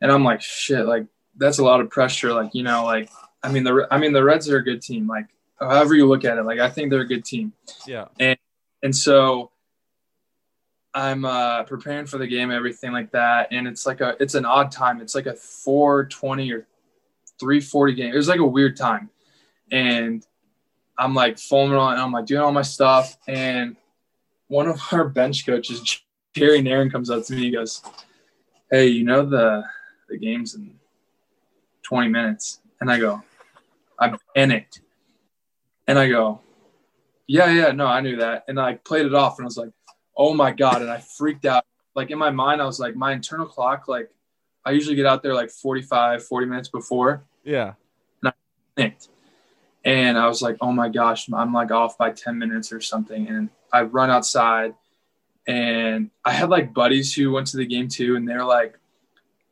and 0.00 0.10
I'm 0.10 0.24
like, 0.24 0.40
shit, 0.40 0.86
like 0.86 1.06
that's 1.36 1.58
a 1.58 1.64
lot 1.64 1.82
of 1.82 1.90
pressure. 1.90 2.32
Like, 2.32 2.54
you 2.54 2.62
know, 2.62 2.84
like 2.84 3.10
I 3.42 3.52
mean 3.52 3.64
the 3.64 3.86
I 3.90 3.98
mean 3.98 4.12
the 4.12 4.24
Reds 4.24 4.48
are 4.48 4.56
a 4.56 4.64
good 4.64 4.80
team. 4.80 5.06
Like 5.06 5.26
however 5.60 5.94
you 5.94 6.06
look 6.06 6.24
at 6.24 6.38
it, 6.38 6.42
like 6.44 6.58
I 6.58 6.70
think 6.70 6.90
they're 6.90 7.02
a 7.02 7.06
good 7.06 7.24
team. 7.24 7.52
Yeah. 7.86 8.06
And 8.18 8.38
and 8.82 8.96
so 8.96 9.52
I'm 10.94 11.24
uh, 11.24 11.64
preparing 11.64 12.06
for 12.06 12.18
the 12.18 12.26
game, 12.26 12.50
everything 12.50 12.92
like 12.92 13.12
that. 13.12 13.48
And 13.50 13.66
it's 13.66 13.86
like 13.86 14.00
a, 14.00 14.16
it's 14.20 14.34
an 14.34 14.44
odd 14.44 14.70
time. 14.70 15.00
It's 15.00 15.14
like 15.14 15.26
a 15.26 15.34
420 15.34 16.52
or 16.52 16.66
340 17.40 17.94
game. 17.94 18.12
It 18.12 18.16
was 18.16 18.28
like 18.28 18.40
a 18.40 18.46
weird 18.46 18.76
time. 18.76 19.08
And 19.70 20.26
I'm 20.98 21.14
like 21.14 21.38
foaming 21.38 21.76
on, 21.76 21.94
and 21.94 22.02
I'm 22.02 22.12
like 22.12 22.26
doing 22.26 22.40
all 22.40 22.52
my 22.52 22.62
stuff. 22.62 23.16
And 23.26 23.76
one 24.48 24.68
of 24.68 24.80
our 24.92 25.08
bench 25.08 25.46
coaches, 25.46 26.02
Jerry 26.34 26.60
Narron, 26.60 26.90
comes 26.90 27.10
up 27.10 27.24
to 27.26 27.34
me. 27.34 27.42
He 27.42 27.50
goes, 27.50 27.82
Hey, 28.70 28.86
you 28.86 29.04
know, 29.04 29.24
the, 29.24 29.64
the 30.08 30.18
game's 30.18 30.54
in 30.54 30.74
20 31.82 32.08
minutes. 32.08 32.60
And 32.80 32.90
I 32.90 32.98
go, 32.98 33.22
I 33.98 34.14
panicked. 34.34 34.80
And 35.86 35.98
I 35.98 36.08
go, 36.08 36.40
yeah, 37.26 37.50
yeah, 37.50 37.72
no, 37.72 37.86
I 37.86 38.00
knew 38.00 38.16
that. 38.16 38.44
And 38.48 38.60
I 38.60 38.74
played 38.74 39.06
it 39.06 39.14
off 39.14 39.38
and 39.38 39.44
I 39.44 39.46
was 39.46 39.56
like, 39.56 39.70
oh 40.16 40.34
my 40.34 40.52
God. 40.52 40.82
And 40.82 40.90
I 40.90 40.98
freaked 40.98 41.44
out. 41.44 41.64
Like 41.94 42.10
in 42.10 42.18
my 42.18 42.30
mind, 42.30 42.62
I 42.62 42.64
was 42.64 42.80
like, 42.80 42.96
my 42.96 43.12
internal 43.12 43.46
clock, 43.46 43.88
like 43.88 44.10
I 44.64 44.70
usually 44.70 44.96
get 44.96 45.06
out 45.06 45.22
there 45.22 45.34
like 45.34 45.50
45, 45.50 46.24
40 46.24 46.46
minutes 46.46 46.68
before. 46.68 47.24
Yeah. 47.44 47.74
And 48.22 48.28
I 48.28 48.32
panicked. 48.76 49.08
And 49.84 50.16
I 50.16 50.26
was 50.28 50.42
like, 50.42 50.56
oh 50.60 50.72
my 50.72 50.88
gosh, 50.88 51.28
I'm 51.32 51.52
like 51.52 51.70
off 51.70 51.98
by 51.98 52.10
10 52.10 52.38
minutes 52.38 52.72
or 52.72 52.80
something. 52.80 53.28
And 53.28 53.48
I 53.72 53.82
run 53.82 54.10
outside 54.10 54.74
and 55.46 56.10
I 56.24 56.32
had 56.32 56.50
like 56.50 56.72
buddies 56.72 57.14
who 57.14 57.32
went 57.32 57.48
to 57.48 57.56
the 57.56 57.66
game 57.66 57.88
too. 57.88 58.16
And 58.16 58.28
they're 58.28 58.44
like, 58.44 58.78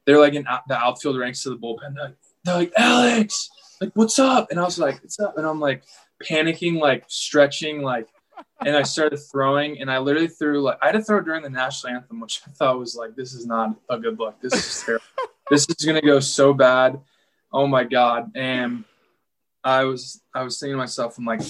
they're 0.04 0.20
like 0.20 0.34
in 0.34 0.46
the 0.68 0.76
outfield 0.76 1.18
ranks 1.18 1.42
to 1.42 1.50
the 1.50 1.56
bullpen. 1.56 1.94
They're 1.94 2.04
like, 2.04 2.16
they're 2.44 2.54
like, 2.54 2.72
Alex, 2.76 3.50
like, 3.80 3.90
what's 3.94 4.18
up? 4.18 4.50
And 4.50 4.60
I 4.60 4.64
was 4.64 4.78
like, 4.78 5.02
what's 5.02 5.18
up? 5.18 5.36
And 5.36 5.46
I'm 5.46 5.60
like 5.60 5.82
panicking, 6.22 6.80
like 6.80 7.04
stretching, 7.08 7.82
like, 7.82 8.08
and 8.64 8.76
I 8.76 8.82
started 8.82 9.16
throwing 9.16 9.80
and 9.80 9.90
I 9.90 9.98
literally 9.98 10.28
threw 10.28 10.60
like, 10.62 10.78
I 10.80 10.86
had 10.86 10.92
to 10.92 11.02
throw 11.02 11.20
during 11.20 11.42
the 11.42 11.50
national 11.50 11.94
anthem, 11.94 12.20
which 12.20 12.40
I 12.46 12.50
thought 12.50 12.78
was 12.78 12.94
like, 12.94 13.16
this 13.16 13.32
is 13.32 13.46
not 13.46 13.74
a 13.88 13.98
good 13.98 14.18
look. 14.18 14.40
This 14.40 14.54
is 14.54 14.82
terrible. 14.86 15.04
this 15.50 15.66
is 15.68 15.84
going 15.84 16.00
to 16.00 16.06
go 16.06 16.20
so 16.20 16.54
bad. 16.54 17.00
Oh 17.52 17.66
my 17.66 17.84
God. 17.84 18.30
And 18.34 18.84
I 19.62 19.84
was, 19.84 20.22
I 20.34 20.42
was 20.42 20.58
saying 20.58 20.72
to 20.72 20.76
myself, 20.76 21.18
I'm 21.18 21.24
like, 21.24 21.42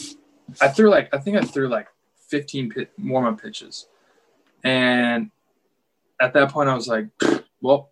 I 0.61 0.69
threw 0.69 0.91
like, 0.91 1.13
I 1.15 1.19
think 1.19 1.37
I 1.37 1.43
threw 1.43 1.69
like 1.69 1.89
15 2.29 2.71
pit, 2.71 2.91
warm 2.99 3.27
up 3.27 3.41
pitches. 3.41 3.87
And 4.65 5.31
at 6.21 6.33
that 6.35 6.51
point 6.51 6.69
I 6.69 6.75
was 6.75 6.89
like, 6.89 7.07
well, 7.61 7.91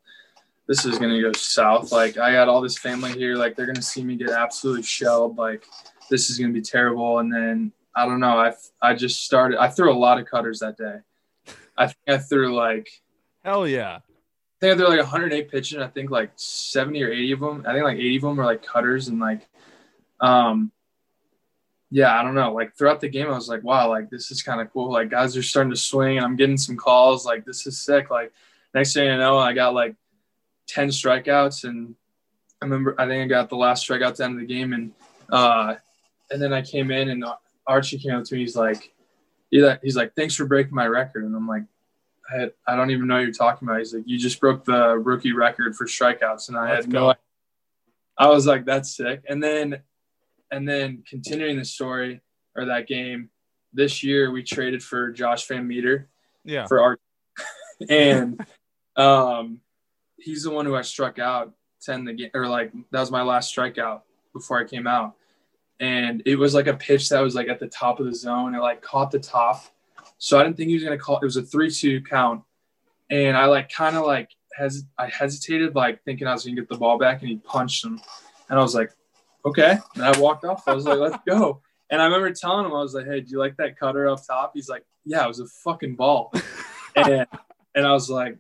this 0.67 0.85
is 0.85 0.99
gonna 0.99 1.21
go 1.21 1.33
south. 1.33 1.93
Like 1.93 2.19
I 2.19 2.33
got 2.33 2.49
all 2.49 2.61
this 2.61 2.77
family 2.77 3.13
here, 3.13 3.37
like 3.37 3.57
they're 3.57 3.67
gonna 3.67 3.81
see 3.81 4.05
me 4.05 4.17
get 4.17 4.31
absolutely 4.31 4.83
shelled. 4.83 5.39
Like 5.39 5.65
this 6.11 6.29
is 6.29 6.39
gonna 6.39 6.53
be 6.53 6.61
terrible. 6.61 7.21
And 7.21 7.33
then 7.33 7.73
I 7.97 8.05
don't 8.05 8.21
know. 8.21 8.39
I 8.39 8.53
I 8.83 8.95
just 8.95 9.25
started. 9.25 9.59
I 9.59 9.69
threw 9.69 9.91
a 9.91 9.97
lot 9.97 10.21
of 10.21 10.27
cutters 10.27 10.61
that 10.61 10.77
day. 10.77 10.99
I 11.77 11.87
think 11.87 11.99
I 12.07 12.19
threw 12.19 12.55
like 12.55 12.89
Hell 13.45 13.67
yeah. 13.67 13.97
I 13.97 14.61
think 14.61 14.79
they're 14.79 14.89
like 14.89 14.99
108 14.99 15.51
pitches. 15.51 15.79
I 15.79 15.87
think 15.87 16.11
like 16.11 16.33
70 16.37 17.03
or 17.03 17.11
80 17.11 17.33
of 17.33 17.41
them. 17.41 17.65
I 17.67 17.73
think 17.73 17.85
like 17.85 17.97
80 17.97 18.17
of 18.17 18.23
them 18.23 18.41
are 18.41 18.45
like 18.45 18.63
cutters 18.63 19.09
and 19.09 19.21
like, 19.21 19.49
um, 20.21 20.73
yeah, 21.91 22.19
I 22.19 22.23
don't 22.23 22.35
know. 22.35 22.53
Like 22.53 22.75
throughout 22.77 23.01
the 23.01 23.09
game, 23.09 23.29
I 23.29 23.35
was 23.35 23.49
like, 23.49 23.63
wow, 23.63 23.89
like 23.89 24.11
this 24.11 24.31
is 24.31 24.43
kind 24.43 24.61
of 24.61 24.71
cool. 24.73 24.93
Like 24.93 25.11
guys 25.11 25.37
are 25.37 25.43
starting 25.43 25.71
to 25.71 25.77
swing 25.77 26.19
and 26.19 26.27
I'm 26.27 26.37
getting 26.37 26.59
some 26.59 26.77
calls. 26.77 27.25
Like 27.25 27.45
this 27.45 27.67
is 27.67 27.79
sick. 27.79 28.11
Like 28.11 28.33
next 28.75 28.93
thing 28.93 29.07
you 29.07 29.17
know, 29.17 29.39
I 29.39 29.55
got 29.55 29.75
like 29.75 29.97
10 30.67 30.89
strikeouts 30.89 31.65
and 31.65 31.95
I 32.61 32.67
remember 32.67 32.95
I 32.99 33.07
think 33.07 33.25
I 33.25 33.27
got 33.27 33.49
the 33.49 33.57
last 33.57 33.89
strikeout 33.89 34.09
at 34.09 34.17
the 34.17 34.25
end 34.25 34.35
of 34.35 34.41
the 34.41 34.47
game 34.47 34.75
and 34.75 34.93
uh 35.31 35.77
and 36.31 36.43
then 36.43 36.53
I 36.53 36.61
came 36.61 36.91
in 36.91 37.09
and 37.09 37.25
Archie 37.67 37.99
came 37.99 38.15
up 38.15 38.25
to 38.25 38.35
me. 38.35 38.41
He's 38.41 38.57
like, 38.57 38.93
he's 39.51 39.97
like, 39.97 40.15
thanks 40.15 40.35
for 40.35 40.45
breaking 40.45 40.75
my 40.75 40.87
record. 40.87 41.25
And 41.25 41.35
I'm 41.35 41.49
like, 41.49 41.63
I, 42.31 42.51
I 42.67 42.77
don't 42.77 42.91
even 42.91 43.07
know 43.07 43.15
what 43.15 43.23
you're 43.23 43.33
talking 43.33 43.67
about. 43.67 43.79
He's 43.79 43.95
like, 43.95 44.05
you 44.07 44.19
just 44.19 44.41
broke 44.41 44.65
the 44.65 44.99
rookie 44.99 45.33
record 45.33 45.75
for 45.75 45.87
strikeouts. 45.87 46.49
And 46.49 46.59
I 46.59 46.71
Let's 46.75 46.85
had 46.85 46.93
go. 46.93 47.09
no, 47.09 47.15
I 48.19 48.29
was 48.29 48.47
like, 48.47 48.67
that's 48.67 48.95
sick. 48.95 49.23
And 49.27 49.43
then, 49.43 49.81
and 50.51 50.69
then 50.69 51.03
continuing 51.09 51.59
the 51.59 51.65
story 51.65 52.21
or 52.57 52.67
that 52.67 52.87
game 52.87 53.31
this 53.73 54.03
year, 54.03 54.31
we 54.31 54.43
traded 54.43 54.83
for 54.83 55.11
Josh 55.11 55.47
VanMeter 55.47 56.07
yeah. 56.45 56.67
for 56.67 56.81
our, 56.81 56.99
and, 57.89 58.45
um, 58.97 59.61
he's 60.17 60.43
the 60.43 60.51
one 60.51 60.67
who 60.67 60.75
I 60.75 60.83
struck 60.83 61.19
out 61.19 61.53
10 61.83 62.05
the 62.05 62.13
game 62.13 62.31
or 62.35 62.47
like, 62.47 62.73
that 62.91 63.01
was 63.01 63.11
my 63.11 63.23
last 63.23 63.55
strikeout 63.55 64.03
before 64.33 64.59
I 64.59 64.65
came 64.65 64.87
out 64.87 65.15
and 65.81 66.23
it 66.27 66.37
was 66.37 66.55
like 66.55 66.67
a 66.67 66.75
pitch 66.75 67.09
that 67.09 67.21
was 67.21 67.35
like 67.35 67.49
at 67.49 67.61
the 67.61 67.69
top 67.69 68.01
of 68.01 68.07
the 68.07 68.15
zone. 68.15 68.55
It 68.55 68.61
like 68.61 68.83
caught 68.83 69.11
the 69.11 69.19
top, 69.19 69.65
so 70.19 70.39
I 70.39 70.43
didn't 70.43 70.57
think 70.57 70.69
he 70.69 70.75
was 70.75 70.85
gonna 70.85 70.99
call. 70.99 71.19
It 71.19 71.25
was 71.25 71.37
a 71.37 71.43
three-two 71.43 72.03
count, 72.03 72.43
and 73.11 73.37
I 73.37 73.47
like 73.47 73.71
kind 73.71 73.97
of 73.97 74.05
like 74.05 74.31
has 74.57 74.85
I 74.99 75.07
hesitated, 75.07 75.75
like 75.75 76.03
thinking 76.05 76.27
I 76.27 76.33
was 76.33 76.45
gonna 76.45 76.57
get 76.57 76.69
the 76.69 76.77
ball 76.77 76.99
back, 76.99 77.21
and 77.21 77.29
he 77.29 77.37
punched 77.37 77.85
him, 77.85 78.01
and 78.49 78.59
I 78.59 78.63
was 78.63 78.75
like, 78.75 78.93
okay. 79.45 79.79
And 79.95 80.05
I 80.05 80.19
walked 80.19 80.45
off. 80.45 80.67
I 80.67 80.75
was 80.75 80.85
like, 80.85 80.99
let's 80.99 81.19
go. 81.27 81.63
And 81.91 82.03
I 82.03 82.05
remember 82.05 82.31
telling 82.33 82.67
him, 82.67 82.73
I 82.73 82.81
was 82.81 82.95
like, 82.95 83.07
hey, 83.07 83.21
do 83.21 83.31
you 83.31 83.39
like 83.39 83.57
that 83.57 83.79
cutter 83.79 84.09
up 84.09 84.27
top? 84.27 84.53
He's 84.55 84.69
like, 84.69 84.85
yeah, 85.05 85.25
it 85.25 85.29
was 85.29 85.41
a 85.41 85.47
fucking 85.47 85.97
ball, 85.97 86.33
and 86.97 87.27
and 87.75 87.87
I 87.87 87.93
was 87.93 88.11
like, 88.11 88.37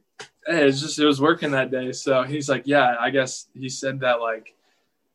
hey, 0.46 0.66
it's 0.66 0.80
just 0.80 0.98
it 0.98 1.06
was 1.06 1.20
working 1.20 1.52
that 1.52 1.70
day. 1.70 1.92
So 1.92 2.24
he's 2.24 2.48
like, 2.48 2.64
yeah, 2.66 2.96
I 3.00 3.11
guess 3.11 3.46
he 3.54 3.68
said 3.68 4.00
that 4.00 4.20
like 4.20 4.54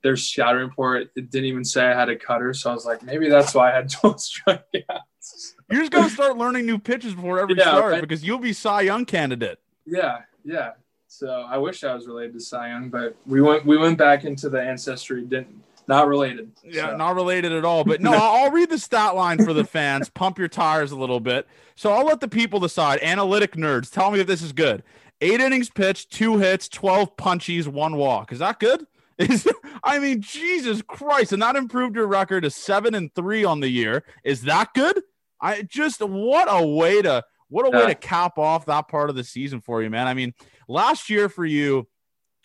their 0.01 0.17
scouting 0.17 0.61
report 0.61 1.11
it 1.15 1.31
didn't 1.31 1.45
even 1.45 1.63
say 1.63 1.85
I 1.85 1.97
had 1.97 2.09
a 2.09 2.15
cutter, 2.15 2.53
so 2.53 2.71
I 2.71 2.73
was 2.73 2.85
like, 2.85 3.03
maybe 3.03 3.29
that's 3.29 3.53
why 3.53 3.71
I 3.71 3.75
had 3.75 3.89
12 3.89 4.17
strikeouts. 4.17 5.53
You're 5.69 5.81
just 5.81 5.91
gonna 5.91 6.09
start 6.09 6.37
learning 6.37 6.65
new 6.65 6.79
pitches 6.79 7.13
before 7.13 7.39
every 7.39 7.55
yeah, 7.55 7.63
start 7.63 8.01
because 8.01 8.23
you'll 8.23 8.39
be 8.39 8.53
Cy 8.53 8.81
Young 8.81 9.05
candidate. 9.05 9.59
Yeah, 9.85 10.21
yeah. 10.43 10.71
So 11.07 11.29
I 11.29 11.57
wish 11.57 11.83
I 11.83 11.93
was 11.93 12.07
related 12.07 12.33
to 12.33 12.39
Cy 12.39 12.69
Young, 12.69 12.89
but 12.89 13.15
we 13.27 13.41
went 13.41 13.65
we 13.65 13.77
went 13.77 13.97
back 13.97 14.25
into 14.25 14.49
the 14.49 14.61
ancestry. 14.61 15.21
Didn't 15.21 15.63
not 15.87 16.07
related. 16.07 16.51
Yeah, 16.63 16.91
so. 16.91 16.97
not 16.97 17.15
related 17.15 17.51
at 17.51 17.65
all. 17.65 17.83
But 17.83 18.01
no, 18.01 18.13
I'll 18.13 18.51
read 18.51 18.69
the 18.69 18.77
stat 18.77 19.15
line 19.15 19.43
for 19.43 19.53
the 19.53 19.63
fans. 19.63 20.09
Pump 20.09 20.37
your 20.37 20.47
tires 20.47 20.91
a 20.91 20.95
little 20.95 21.19
bit. 21.19 21.47
So 21.75 21.91
I'll 21.91 22.05
let 22.05 22.19
the 22.19 22.27
people 22.27 22.59
decide. 22.59 22.99
Analytic 23.01 23.53
nerds, 23.53 23.91
tell 23.91 24.11
me 24.11 24.19
if 24.19 24.27
this 24.27 24.41
is 24.41 24.51
good. 24.53 24.83
Eight 25.21 25.39
innings 25.39 25.69
pitched, 25.69 26.11
two 26.11 26.37
hits, 26.37 26.67
twelve 26.67 27.15
punchies, 27.15 27.67
one 27.67 27.95
walk. 27.95 28.31
Is 28.31 28.39
that 28.39 28.59
good? 28.59 28.85
Is 29.17 29.47
I 29.83 29.99
mean, 29.99 30.21
Jesus 30.21 30.81
Christ, 30.81 31.33
and 31.33 31.41
that 31.41 31.55
improved 31.55 31.95
your 31.95 32.07
record 32.07 32.43
to 32.43 32.49
seven 32.49 32.95
and 32.95 33.13
three 33.13 33.45
on 33.45 33.59
the 33.59 33.69
year. 33.69 34.03
Is 34.23 34.43
that 34.43 34.73
good? 34.73 35.01
I 35.39 35.61
just 35.61 36.01
what 36.01 36.47
a 36.49 36.65
way 36.65 37.01
to 37.01 37.23
what 37.49 37.67
a 37.67 37.69
yeah. 37.71 37.85
way 37.85 37.87
to 37.93 37.95
cap 37.95 38.39
off 38.39 38.65
that 38.65 38.87
part 38.87 39.11
of 39.11 39.15
the 39.15 39.23
season 39.23 39.61
for 39.61 39.83
you, 39.83 39.89
man. 39.89 40.07
I 40.07 40.15
mean, 40.15 40.33
last 40.67 41.09
year 41.09 41.29
for 41.29 41.45
you 41.45 41.87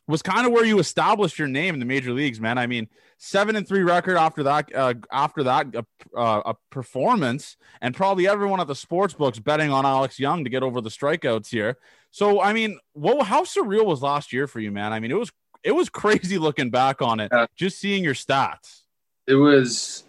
was 0.06 0.20
kind 0.20 0.46
of 0.46 0.52
where 0.52 0.64
you 0.64 0.78
established 0.78 1.38
your 1.38 1.48
name 1.48 1.74
in 1.74 1.80
the 1.80 1.86
major 1.86 2.12
leagues, 2.12 2.40
man. 2.40 2.58
I 2.58 2.66
mean, 2.66 2.88
seven 3.20 3.56
and 3.56 3.66
three 3.66 3.82
record 3.82 4.16
after 4.16 4.44
that, 4.44 4.74
uh, 4.74 4.94
after 5.10 5.42
that, 5.42 5.66
uh, 5.74 5.82
uh, 6.16 6.42
a 6.46 6.54
performance, 6.70 7.56
and 7.80 7.94
probably 7.94 8.28
everyone 8.28 8.60
at 8.60 8.68
the 8.68 8.74
sports 8.74 9.12
books 9.12 9.40
betting 9.40 9.70
on 9.70 9.84
Alex 9.84 10.20
Young 10.20 10.44
to 10.44 10.50
get 10.50 10.62
over 10.62 10.80
the 10.80 10.88
strikeouts 10.88 11.48
here. 11.48 11.78
So, 12.12 12.40
I 12.40 12.52
mean, 12.52 12.78
what, 12.92 13.26
how 13.26 13.42
surreal 13.42 13.84
was 13.84 14.02
last 14.02 14.32
year 14.32 14.46
for 14.46 14.60
you, 14.60 14.70
man? 14.70 14.92
I 14.92 15.00
mean, 15.00 15.10
it 15.10 15.18
was 15.18 15.32
it 15.64 15.72
was 15.72 15.88
crazy 15.88 16.38
looking 16.38 16.70
back 16.70 17.02
on 17.02 17.18
it, 17.18 17.32
just 17.56 17.80
seeing 17.80 18.04
your 18.04 18.14
stats. 18.14 18.82
It 19.26 19.34
was, 19.34 20.04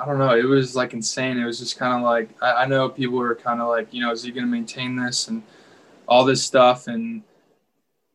I 0.00 0.06
don't 0.06 0.18
know, 0.18 0.34
it 0.34 0.46
was 0.46 0.74
like 0.74 0.94
insane. 0.94 1.38
It 1.38 1.44
was 1.44 1.58
just 1.58 1.78
kind 1.78 1.94
of 1.94 2.02
like, 2.02 2.30
I, 2.40 2.64
I 2.64 2.66
know 2.66 2.88
people 2.88 3.18
were 3.18 3.34
kind 3.34 3.60
of 3.60 3.68
like, 3.68 3.92
you 3.92 4.00
know, 4.00 4.10
is 4.10 4.22
he 4.22 4.32
going 4.32 4.46
to 4.46 4.50
maintain 4.50 4.96
this 4.96 5.28
and 5.28 5.42
all 6.08 6.24
this 6.24 6.42
stuff? 6.42 6.86
And 6.86 7.22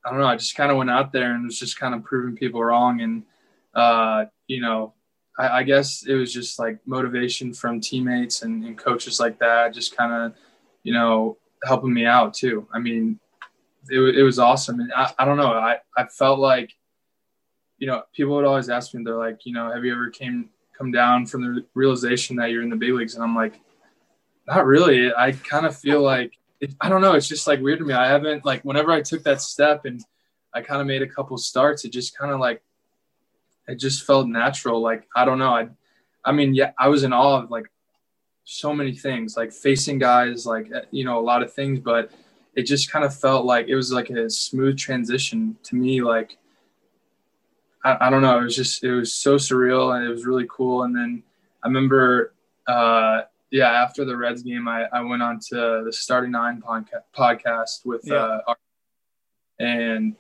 I 0.04 0.10
don't 0.10 0.20
know, 0.20 0.26
I 0.26 0.36
just 0.36 0.56
kind 0.56 0.72
of 0.72 0.78
went 0.78 0.90
out 0.90 1.12
there 1.12 1.36
and 1.36 1.46
was 1.46 1.60
just 1.60 1.80
kind 1.80 1.94
of 1.94 2.04
proving 2.04 2.36
people 2.36 2.64
wrong. 2.64 3.02
And, 3.02 3.24
uh, 3.78 4.26
you 4.48 4.60
know, 4.60 4.94
I, 5.40 5.60
I 5.60 5.64
guess 5.64 6.04
it 6.06 6.16
was 6.16 6.34
just 6.34 6.58
like 6.58 6.80
motivation 6.86 7.54
from 7.54 7.80
teammates 7.80 8.42
and, 8.42 8.66
and 8.66 8.78
coaches 8.78 9.20
like 9.20 9.38
that, 9.40 9.74
just 9.74 9.96
kind 9.96 10.12
of, 10.12 10.38
you 10.84 10.94
know, 10.94 11.38
helping 11.64 11.94
me 11.94 12.06
out 12.06 12.34
too. 12.34 12.68
I 12.74 12.80
mean, 12.80 13.20
it, 13.90 14.00
it 14.00 14.24
was 14.24 14.40
awesome. 14.40 14.80
And 14.80 14.92
I, 14.94 15.14
I 15.20 15.26
don't 15.26 15.38
know, 15.38 15.54
I, 15.54 15.78
I 15.96 16.06
felt 16.06 16.40
like, 16.40 16.74
you 17.78 17.86
know, 17.86 18.02
people 18.16 18.36
would 18.36 18.46
always 18.46 18.70
ask 18.70 18.94
me, 18.94 19.04
they're 19.04 19.16
like, 19.16 19.46
you 19.46 19.54
know, 19.54 19.72
have 19.72 19.86
you 19.86 19.94
ever 19.94 20.10
came, 20.10 20.50
come 20.76 20.92
down 20.92 21.28
from 21.28 21.42
the 21.44 21.66
realization 21.76 22.36
that 22.38 22.50
you're 22.50 22.64
in 22.64 22.72
the 22.72 22.76
big 22.76 22.94
leagues? 22.94 23.14
And 23.14 23.24
I'm 23.24 23.36
like, 23.36 23.60
not 24.48 24.66
really. 24.66 25.14
I 25.14 25.34
kind 25.34 25.66
of 25.68 25.78
feel 25.78 26.02
like, 26.02 26.34
it, 26.60 26.74
I 26.82 26.90
don't 26.90 27.02
know. 27.02 27.14
It's 27.14 27.28
just 27.28 27.46
like 27.46 27.62
weird 27.62 27.78
to 27.80 27.86
me. 27.86 27.94
I 27.94 28.08
haven't 28.08 28.46
like, 28.46 28.64
whenever 28.64 28.92
I 28.92 29.02
took 29.02 29.22
that 29.24 29.42
step 29.42 29.86
and 29.86 30.02
I 30.56 30.62
kind 30.62 30.82
of 30.82 30.88
made 30.88 31.04
a 31.04 31.08
couple 31.08 31.38
starts, 31.38 31.86
it 31.86 31.92
just 31.92 32.18
kind 32.18 32.32
of 32.32 32.40
like, 32.40 32.64
it 33.68 33.76
just 33.76 34.06
felt 34.06 34.28
natural. 34.28 34.82
Like, 34.82 35.08
I 35.16 35.26
don't 35.26 35.40
know. 35.40 35.54
I, 35.54 35.68
I 36.24 36.32
mean, 36.32 36.54
yeah, 36.54 36.72
I 36.78 36.88
was 36.88 37.04
in 37.04 37.14
awe 37.14 37.44
of 37.44 37.52
like 37.52 37.66
so 38.44 38.74
many 38.74 38.94
things, 38.94 39.36
like 39.36 39.52
facing 39.52 40.00
guys, 40.00 40.46
like, 40.46 40.72
you 40.92 41.04
know, 41.04 41.20
a 41.20 41.22
lot 41.22 41.44
of 41.44 41.54
things, 41.54 41.80
but 41.80 42.12
it 42.56 42.64
just 42.64 42.92
kind 42.92 43.06
of 43.06 43.16
felt 43.16 43.46
like 43.46 43.68
it 43.68 43.76
was 43.76 43.92
like 43.92 44.10
a 44.10 44.30
smooth 44.30 44.78
transition 44.78 45.58
to 45.64 45.76
me. 45.76 46.02
Like, 46.02 46.38
I, 47.84 48.08
I 48.08 48.10
don't 48.10 48.22
know. 48.22 48.40
It 48.40 48.44
was 48.44 48.56
just, 48.56 48.84
it 48.84 48.92
was 48.94 49.14
so 49.14 49.36
surreal 49.36 49.96
and 49.96 50.06
it 50.06 50.10
was 50.10 50.26
really 50.26 50.48
cool. 50.50 50.84
And 50.84 50.96
then 50.96 51.24
I 51.64 51.68
remember, 51.68 52.34
uh, 52.68 53.22
yeah, 53.52 53.70
after 53.70 54.04
the 54.04 54.18
Reds 54.18 54.44
game, 54.44 54.68
I, 54.68 54.86
I 54.92 55.02
went 55.02 55.22
on 55.22 55.40
to 55.50 55.84
the 55.86 55.94
Starting 55.94 56.32
Nine 56.32 56.62
podca- 56.62 57.04
podcast 57.16 57.86
with, 57.86 58.02
yeah. 58.04 58.40
uh, 58.48 58.56
and 59.60 60.16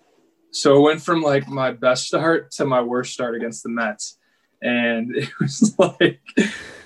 so 0.52 0.78
it 0.78 0.82
went 0.82 1.02
from 1.02 1.22
like 1.22 1.48
my 1.48 1.72
best 1.72 2.08
start 2.08 2.52
to 2.52 2.66
my 2.66 2.82
worst 2.82 3.14
start 3.14 3.36
against 3.36 3.64
the 3.64 3.70
Mets. 3.70 4.18
And 4.62 5.16
it 5.16 5.30
was 5.40 5.76
like, 5.80 6.22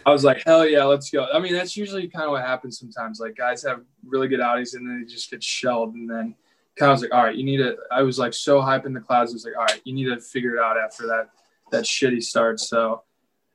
I 0.06 0.12
was 0.12 0.24
like, 0.24 0.44
hell 0.46 0.66
yeah, 0.66 0.84
let's 0.84 1.10
go. 1.10 1.28
I 1.32 1.40
mean, 1.40 1.54
that's 1.54 1.78
usually 1.78 2.08
kind 2.08 2.26
of 2.26 2.32
what 2.32 2.44
happens 2.44 2.80
sometimes. 2.80 3.20
Like 3.20 3.36
guys 3.36 3.64
have 3.64 3.82
really 4.06 4.28
good 4.28 4.42
outings 4.42 4.74
and 4.74 4.88
then 4.88 5.02
they 5.02 5.12
just 5.12 5.30
get 5.30 5.44
shelled. 5.44 5.94
And 5.94 6.10
then 6.10 6.36
kind 6.78 6.92
of 6.92 6.96
was 6.96 7.02
like, 7.02 7.14
all 7.14 7.24
right, 7.24 7.36
you 7.36 7.44
need 7.44 7.58
to, 7.58 7.78
I 7.92 8.02
was 8.02 8.18
like 8.18 8.34
so 8.34 8.62
hype 8.62 8.86
in 8.86 8.94
the 8.94 9.00
clouds. 9.00 9.32
I 9.32 9.36
was 9.36 9.46
like, 9.46 9.58
all 9.58 9.66
right, 9.66 9.82
you 9.84 9.94
need 9.94 10.06
to 10.06 10.20
figure 10.20 10.56
it 10.56 10.62
out 10.62 10.78
after 10.78 11.08
that, 11.08 11.30
that 11.72 11.84
shitty 11.84 12.24
start. 12.24 12.60
So, 12.60 13.04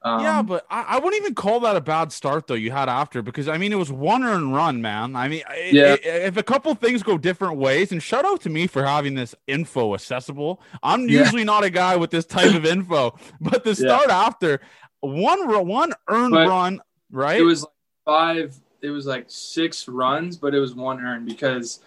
um, 0.02 0.20
yeah, 0.20 0.42
but 0.42 0.66
I, 0.70 0.82
I, 0.82 0.94
wouldn't 0.98 1.20
even 1.20 1.34
call 1.34 1.60
that 1.60 1.74
a 1.74 1.80
bad 1.80 2.12
start 2.12 2.46
though. 2.46 2.54
You 2.54 2.70
had 2.70 2.88
after 2.88 3.22
because 3.22 3.48
I 3.48 3.58
mean 3.58 3.72
it 3.72 3.78
was 3.78 3.90
one 3.90 4.22
earned 4.22 4.54
run, 4.54 4.80
man. 4.80 5.16
I 5.16 5.26
mean, 5.26 5.42
it, 5.50 5.72
yeah. 5.72 5.94
It, 5.94 6.04
if 6.04 6.36
a 6.36 6.42
couple 6.42 6.74
things 6.74 7.02
go 7.02 7.18
different 7.18 7.56
ways, 7.56 7.92
and 7.92 8.02
shout 8.02 8.24
out 8.24 8.40
to 8.42 8.50
me 8.50 8.66
for 8.66 8.84
having 8.84 9.14
this 9.14 9.34
info 9.46 9.94
accessible. 9.94 10.60
I'm 10.82 11.08
yeah. 11.08 11.20
usually 11.20 11.44
not 11.44 11.64
a 11.64 11.70
guy 11.70 11.96
with 11.96 12.10
this 12.10 12.26
type 12.26 12.54
of 12.54 12.64
info, 12.66 13.18
but 13.40 13.64
the 13.64 13.74
start 13.74 14.08
yeah. 14.08 14.20
after, 14.26 14.60
one 15.00 15.66
one 15.66 15.92
earned 16.08 16.34
but 16.34 16.46
run, 16.46 16.80
right? 17.10 17.40
It 17.40 17.44
was 17.44 17.62
like 17.62 17.72
five. 18.04 18.60
It 18.82 18.90
was 18.90 19.06
like 19.06 19.24
six 19.28 19.88
runs, 19.88 20.36
but 20.36 20.54
it 20.54 20.60
was 20.60 20.74
one 20.74 21.00
earned 21.00 21.26
because 21.26 21.80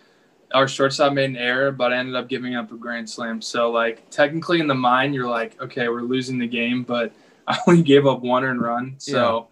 our 0.54 0.68
shortstop 0.68 1.14
made 1.14 1.30
an 1.30 1.38
error, 1.38 1.72
but 1.72 1.94
I 1.94 1.98
ended 1.98 2.16
up 2.16 2.28
giving 2.28 2.56
up 2.56 2.72
a 2.72 2.76
grand 2.76 3.10
slam. 3.10 3.42
So 3.42 3.72
like 3.72 4.10
technically 4.10 4.60
in 4.60 4.68
the 4.68 4.76
mind, 4.76 5.14
you're 5.14 5.30
like, 5.30 5.62
okay, 5.62 5.88
we're 5.90 6.02
losing 6.02 6.38
the 6.40 6.48
game, 6.48 6.84
but 6.84 7.14
I 7.50 7.58
only 7.68 7.82
gave 7.82 8.06
up 8.06 8.22
one 8.22 8.44
earned 8.44 8.62
run. 8.62 8.96
So 9.00 9.50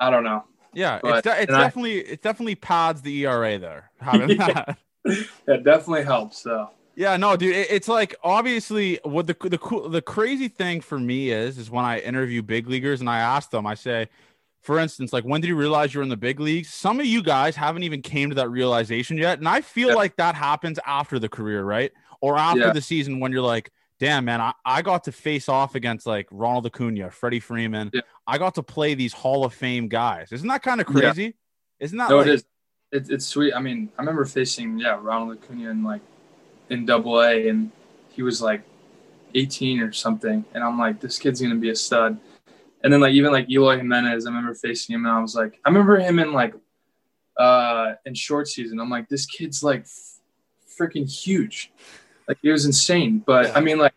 yeah. 0.00 0.06
I 0.06 0.10
don't 0.10 0.24
know. 0.24 0.44
Yeah, 0.74 0.98
but, 1.02 1.18
it's, 1.18 1.22
de- 1.26 1.42
it's 1.42 1.52
definitely 1.52 2.04
I, 2.04 2.12
it 2.12 2.22
definitely 2.22 2.54
pads 2.56 3.00
the 3.00 3.24
ERA 3.24 3.58
there 3.58 3.90
having 4.00 4.30
yeah. 4.30 4.52
that. 4.52 4.78
It 5.46 5.64
definitely 5.64 6.04
helps. 6.04 6.36
So 6.42 6.68
yeah, 6.94 7.16
no, 7.16 7.34
dude. 7.34 7.54
It's 7.54 7.88
like 7.88 8.14
obviously 8.22 8.98
what 9.04 9.26
the 9.26 9.34
the 9.40 9.56
cool 9.56 9.88
the 9.88 10.02
crazy 10.02 10.48
thing 10.48 10.82
for 10.82 10.98
me 10.98 11.30
is 11.30 11.56
is 11.56 11.70
when 11.70 11.86
I 11.86 12.00
interview 12.00 12.42
big 12.42 12.68
leaguers 12.68 13.00
and 13.00 13.08
I 13.08 13.20
ask 13.20 13.48
them, 13.48 13.66
I 13.66 13.74
say, 13.74 14.08
for 14.60 14.78
instance, 14.78 15.14
like 15.14 15.24
when 15.24 15.40
did 15.40 15.48
you 15.48 15.56
realize 15.56 15.94
you're 15.94 16.02
in 16.02 16.10
the 16.10 16.16
big 16.16 16.40
leagues? 16.40 16.68
Some 16.68 17.00
of 17.00 17.06
you 17.06 17.22
guys 17.22 17.56
haven't 17.56 17.84
even 17.84 18.02
came 18.02 18.28
to 18.28 18.34
that 18.34 18.50
realization 18.50 19.16
yet, 19.16 19.38
and 19.38 19.48
I 19.48 19.62
feel 19.62 19.90
yeah. 19.90 19.94
like 19.94 20.16
that 20.16 20.34
happens 20.34 20.78
after 20.84 21.18
the 21.18 21.28
career, 21.28 21.64
right? 21.64 21.92
Or 22.20 22.36
after 22.36 22.60
yeah. 22.60 22.72
the 22.72 22.82
season 22.82 23.20
when 23.20 23.32
you're 23.32 23.40
like, 23.40 23.70
damn 23.98 24.24
man, 24.24 24.40
I, 24.40 24.52
I 24.64 24.82
got 24.82 25.04
to 25.04 25.12
face 25.12 25.48
off 25.48 25.74
against 25.74 26.06
like 26.06 26.26
Ronald 26.30 26.66
Acuna, 26.66 27.10
Freddie 27.10 27.40
Freeman. 27.40 27.90
Yeah. 27.92 28.02
I 28.26 28.38
got 28.38 28.54
to 28.56 28.62
play 28.62 28.94
these 28.94 29.12
Hall 29.12 29.44
of 29.44 29.54
Fame 29.54 29.88
guys. 29.88 30.32
Isn't 30.32 30.48
that 30.48 30.62
kind 30.62 30.80
of 30.80 30.86
crazy? 30.86 31.34
Isn't 31.80 31.98
that 31.98 32.10
no, 32.10 32.18
like, 32.18 32.26
it 32.26 32.34
is. 32.34 32.44
it, 32.92 33.10
it's 33.10 33.26
sweet. 33.26 33.52
I 33.54 33.60
mean, 33.60 33.90
I 33.98 34.02
remember 34.02 34.24
facing 34.24 34.78
yeah 34.78 34.98
Ronald 35.00 35.38
Acuna 35.38 35.70
in 35.70 35.82
like 35.84 36.02
in 36.70 36.86
Double 36.86 37.20
A, 37.20 37.48
and 37.48 37.70
he 38.10 38.22
was 38.22 38.42
like 38.42 38.62
18 39.34 39.80
or 39.80 39.92
something, 39.92 40.44
and 40.54 40.64
I'm 40.64 40.78
like, 40.78 41.00
this 41.00 41.18
kid's 41.18 41.40
gonna 41.40 41.56
be 41.56 41.70
a 41.70 41.76
stud. 41.76 42.18
And 42.84 42.92
then 42.92 43.00
like 43.00 43.12
even 43.12 43.32
like 43.32 43.50
Eloy 43.50 43.76
Jimenez, 43.78 44.26
I 44.26 44.30
remember 44.30 44.54
facing 44.54 44.94
him, 44.94 45.04
and 45.04 45.14
I 45.14 45.20
was 45.20 45.34
like, 45.34 45.58
I 45.64 45.68
remember 45.68 45.98
him 45.98 46.18
in 46.18 46.32
like 46.32 46.54
uh 47.36 47.94
in 48.04 48.14
short 48.14 48.48
season. 48.48 48.80
I'm 48.80 48.90
like, 48.90 49.08
this 49.08 49.26
kid's 49.26 49.62
like 49.62 49.86
freaking 50.78 51.10
huge, 51.10 51.72
like 52.28 52.38
it 52.42 52.52
was 52.52 52.66
insane. 52.66 53.22
But 53.26 53.46
Yeah. 53.46 53.52
I 53.56 53.60
mean, 53.60 53.78
like 53.78 53.94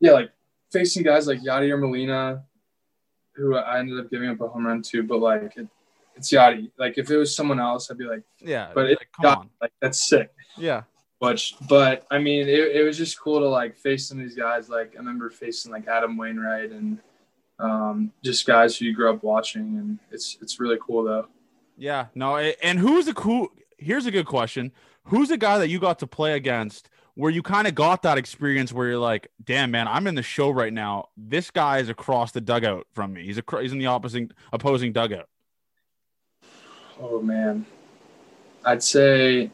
yeah, 0.00 0.12
like 0.12 0.30
facing 0.72 1.02
guys 1.02 1.26
like 1.26 1.40
Yadier 1.40 1.80
Molina, 1.80 2.44
who 3.34 3.56
I 3.56 3.78
ended 3.78 3.98
up 3.98 4.10
giving 4.10 4.28
up 4.28 4.40
a 4.40 4.48
home 4.48 4.66
run 4.66 4.82
to, 4.82 5.02
but 5.02 5.18
like 5.18 5.56
it, 5.56 5.66
it's 6.16 6.30
Yadi. 6.32 6.70
Like 6.78 6.98
if 6.98 7.10
it 7.10 7.16
was 7.16 7.34
someone 7.34 7.58
else, 7.58 7.90
I'd 7.90 7.98
be 7.98 8.04
like, 8.04 8.22
Yeah, 8.40 8.70
but 8.74 8.90
it's 8.90 9.00
like, 9.00 9.08
come 9.20 9.38
on. 9.38 9.50
Like 9.60 9.72
that's 9.80 10.06
sick. 10.06 10.30
Yeah, 10.56 10.82
But 11.20 11.42
but 11.68 12.06
I 12.10 12.18
mean, 12.18 12.46
it, 12.48 12.76
it 12.76 12.84
was 12.84 12.96
just 12.98 13.18
cool 13.18 13.40
to 13.40 13.48
like 13.48 13.76
face 13.76 14.08
some 14.08 14.18
of 14.20 14.24
these 14.24 14.36
guys. 14.36 14.68
Like 14.68 14.92
I 14.94 14.98
remember 14.98 15.30
facing 15.30 15.72
like 15.72 15.88
Adam 15.88 16.16
Wainwright 16.16 16.70
and 16.70 16.98
um, 17.58 18.12
just 18.22 18.46
guys 18.46 18.76
who 18.76 18.84
you 18.84 18.94
grew 18.94 19.10
up 19.12 19.22
watching, 19.24 19.78
and 19.78 19.98
it's 20.10 20.38
it's 20.42 20.60
really 20.60 20.78
cool 20.84 21.02
though. 21.04 21.28
yeah. 21.76 22.06
No, 22.14 22.36
and 22.36 22.78
who's 22.78 23.08
a 23.08 23.14
cool? 23.14 23.48
Here's 23.78 24.06
a 24.06 24.10
good 24.10 24.26
question: 24.26 24.70
Who's 25.04 25.28
the 25.28 25.36
guy 25.36 25.58
that 25.58 25.68
you 25.68 25.78
got 25.80 25.98
to 26.00 26.06
play 26.06 26.34
against? 26.34 26.88
Where 27.16 27.30
you 27.30 27.42
kind 27.42 27.68
of 27.68 27.74
got 27.74 28.02
that 28.02 28.18
experience 28.18 28.72
where 28.72 28.88
you're 28.88 28.98
like, 28.98 29.28
damn 29.42 29.70
man, 29.70 29.86
I'm 29.86 30.06
in 30.06 30.16
the 30.16 30.22
show 30.22 30.50
right 30.50 30.72
now. 30.72 31.10
This 31.16 31.50
guy 31.50 31.78
is 31.78 31.88
across 31.88 32.32
the 32.32 32.40
dugout 32.40 32.86
from 32.92 33.12
me. 33.12 33.24
He's 33.24 33.38
across, 33.38 33.62
he's 33.62 33.72
in 33.72 33.78
the 33.78 33.84
opposing, 33.84 34.30
opposing 34.52 34.92
dugout. 34.92 35.28
Oh 37.00 37.20
man, 37.20 37.66
I'd 38.64 38.82
say 38.82 39.50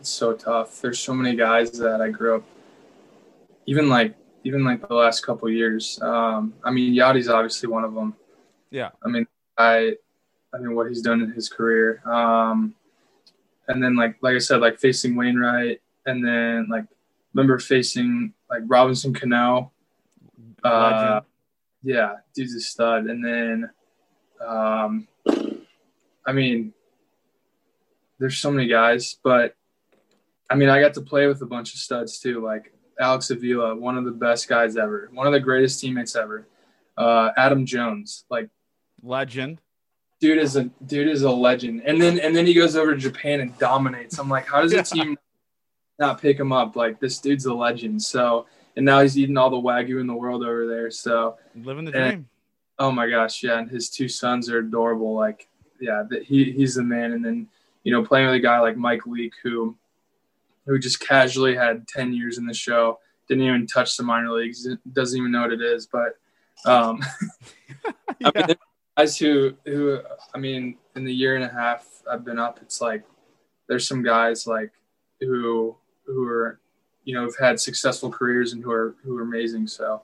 it's 0.00 0.10
so 0.10 0.32
tough. 0.32 0.80
There's 0.80 0.98
so 0.98 1.14
many 1.14 1.36
guys 1.36 1.72
that 1.78 2.00
I 2.00 2.08
grew 2.10 2.36
up, 2.36 2.44
even 3.66 3.88
like 3.88 4.14
even 4.46 4.64
like 4.64 4.86
the 4.86 4.94
last 4.94 5.26
couple 5.26 5.50
years. 5.50 6.00
Um, 6.00 6.54
I 6.62 6.70
mean, 6.70 6.94
Yadi's 6.94 7.28
obviously 7.28 7.68
one 7.68 7.82
of 7.82 7.94
them. 7.94 8.14
Yeah. 8.70 8.90
I 9.04 9.08
mean, 9.08 9.26
I, 9.58 9.96
I 10.54 10.58
mean 10.58 10.76
what 10.76 10.86
he's 10.86 11.02
done 11.02 11.20
in 11.20 11.32
his 11.32 11.48
career. 11.48 12.00
Um, 12.08 12.75
and 13.68 13.82
then 13.82 13.96
like 13.96 14.16
like 14.20 14.34
I 14.34 14.38
said, 14.38 14.60
like 14.60 14.78
facing 14.78 15.16
Wainwright, 15.16 15.80
and 16.06 16.26
then 16.26 16.68
like 16.70 16.84
remember 17.34 17.58
facing 17.58 18.32
like 18.50 18.62
Robinson 18.66 19.12
Cano. 19.12 19.72
Uh, 20.64 21.20
yeah, 21.82 22.14
dude's 22.34 22.54
a 22.54 22.60
stud. 22.60 23.06
And 23.06 23.24
then, 23.24 23.70
um, 24.44 25.06
I 26.26 26.32
mean, 26.32 26.72
there's 28.18 28.38
so 28.38 28.50
many 28.50 28.66
guys, 28.66 29.16
but 29.22 29.54
I 30.50 30.54
mean, 30.54 30.68
I 30.68 30.80
got 30.80 30.94
to 30.94 31.00
play 31.00 31.26
with 31.26 31.42
a 31.42 31.46
bunch 31.46 31.74
of 31.74 31.80
studs 31.80 32.18
too, 32.18 32.42
like 32.42 32.72
Alex 32.98 33.30
Avila, 33.30 33.76
one 33.76 33.96
of 33.98 34.04
the 34.04 34.10
best 34.10 34.48
guys 34.48 34.76
ever, 34.76 35.10
one 35.12 35.26
of 35.26 35.32
the 35.32 35.40
greatest 35.40 35.80
teammates 35.80 36.16
ever. 36.16 36.48
Uh, 36.96 37.30
Adam 37.36 37.66
Jones, 37.66 38.24
like 38.30 38.48
Legend. 39.02 39.60
Dude 40.20 40.38
is 40.38 40.56
a 40.56 40.64
dude 40.86 41.08
is 41.08 41.22
a 41.22 41.30
legend. 41.30 41.82
And 41.84 42.00
then 42.00 42.18
and 42.20 42.34
then 42.34 42.46
he 42.46 42.54
goes 42.54 42.76
over 42.76 42.92
to 42.94 42.98
Japan 43.00 43.40
and 43.40 43.56
dominates. 43.58 44.18
I'm 44.18 44.28
like, 44.28 44.46
how 44.46 44.62
does 44.62 44.72
Yeah. 44.72 44.80
a 44.80 44.84
team 44.84 45.18
not 45.98 46.20
pick 46.20 46.38
him 46.38 46.52
up? 46.52 46.76
Like 46.76 47.00
this 47.00 47.18
dude's 47.18 47.46
a 47.46 47.54
legend. 47.54 48.02
So 48.02 48.46
and 48.76 48.84
now 48.84 49.00
he's 49.00 49.18
eating 49.18 49.36
all 49.38 49.48
the 49.50 49.56
wagyu 49.56 50.00
in 50.00 50.06
the 50.06 50.14
world 50.14 50.42
over 50.42 50.66
there. 50.66 50.90
So 50.90 51.36
Living 51.54 51.84
the 51.84 51.92
And- 51.96 52.10
dream. 52.12 52.28
Oh 52.78 52.90
my 52.90 53.08
gosh, 53.08 53.42
yeah, 53.42 53.58
and 53.58 53.70
his 53.70 53.88
two 53.88 54.06
sons 54.06 54.50
are 54.50 54.58
adorable. 54.58 55.14
Like, 55.14 55.48
yeah, 55.80 56.04
that 56.10 56.24
he 56.24 56.52
he's 56.52 56.74
the 56.74 56.82
man. 56.82 57.12
And 57.12 57.24
then 57.24 57.48
you 57.84 57.92
know, 57.92 58.04
playing 58.04 58.26
with 58.26 58.34
a 58.34 58.38
guy 58.40 58.60
like 58.60 58.76
Mike 58.76 59.06
Leake, 59.06 59.32
who 59.42 59.74
who 60.66 60.78
just 60.78 61.00
casually 61.00 61.54
had 61.56 61.88
ten 61.88 62.12
years 62.12 62.36
in 62.36 62.44
the 62.44 62.52
show, 62.52 62.98
didn't 63.28 63.44
even 63.44 63.66
touch 63.66 63.96
the 63.96 64.02
minor 64.02 64.30
leagues, 64.30 64.68
doesn't 64.92 65.18
even 65.18 65.32
know 65.32 65.40
what 65.42 65.52
it 65.54 65.62
is. 65.62 65.86
But 65.86 66.18
um, 66.66 67.00
I 68.24 68.32
mean, 68.34 68.56
guys 68.96 69.16
who 69.18 69.54
who 69.64 70.00
I 70.34 70.38
mean, 70.38 70.76
in 70.94 71.04
the 71.04 71.12
year 71.12 71.36
and 71.36 71.44
a 71.44 71.48
half 71.48 71.86
I've 72.10 72.24
been 72.24 72.38
up, 72.38 72.58
it's 72.62 72.80
like 72.80 73.04
there's 73.68 73.86
some 73.86 74.02
guys 74.02 74.46
like 74.46 74.72
who 75.20 75.76
who 76.06 76.26
are 76.28 76.60
you 77.04 77.14
know 77.14 77.22
have 77.24 77.36
had 77.38 77.60
successful 77.60 78.10
careers 78.10 78.52
and 78.52 78.62
who 78.62 78.70
are 78.70 78.96
who 79.04 79.16
are 79.16 79.22
amazing. 79.22 79.66
So 79.66 80.02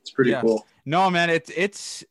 it's 0.00 0.10
pretty 0.10 0.30
Yeah. 0.30 0.40
cool. 0.42 0.66
No, 0.84 1.10
man, 1.10 1.30
it's 1.30 1.50
it's 1.56 2.04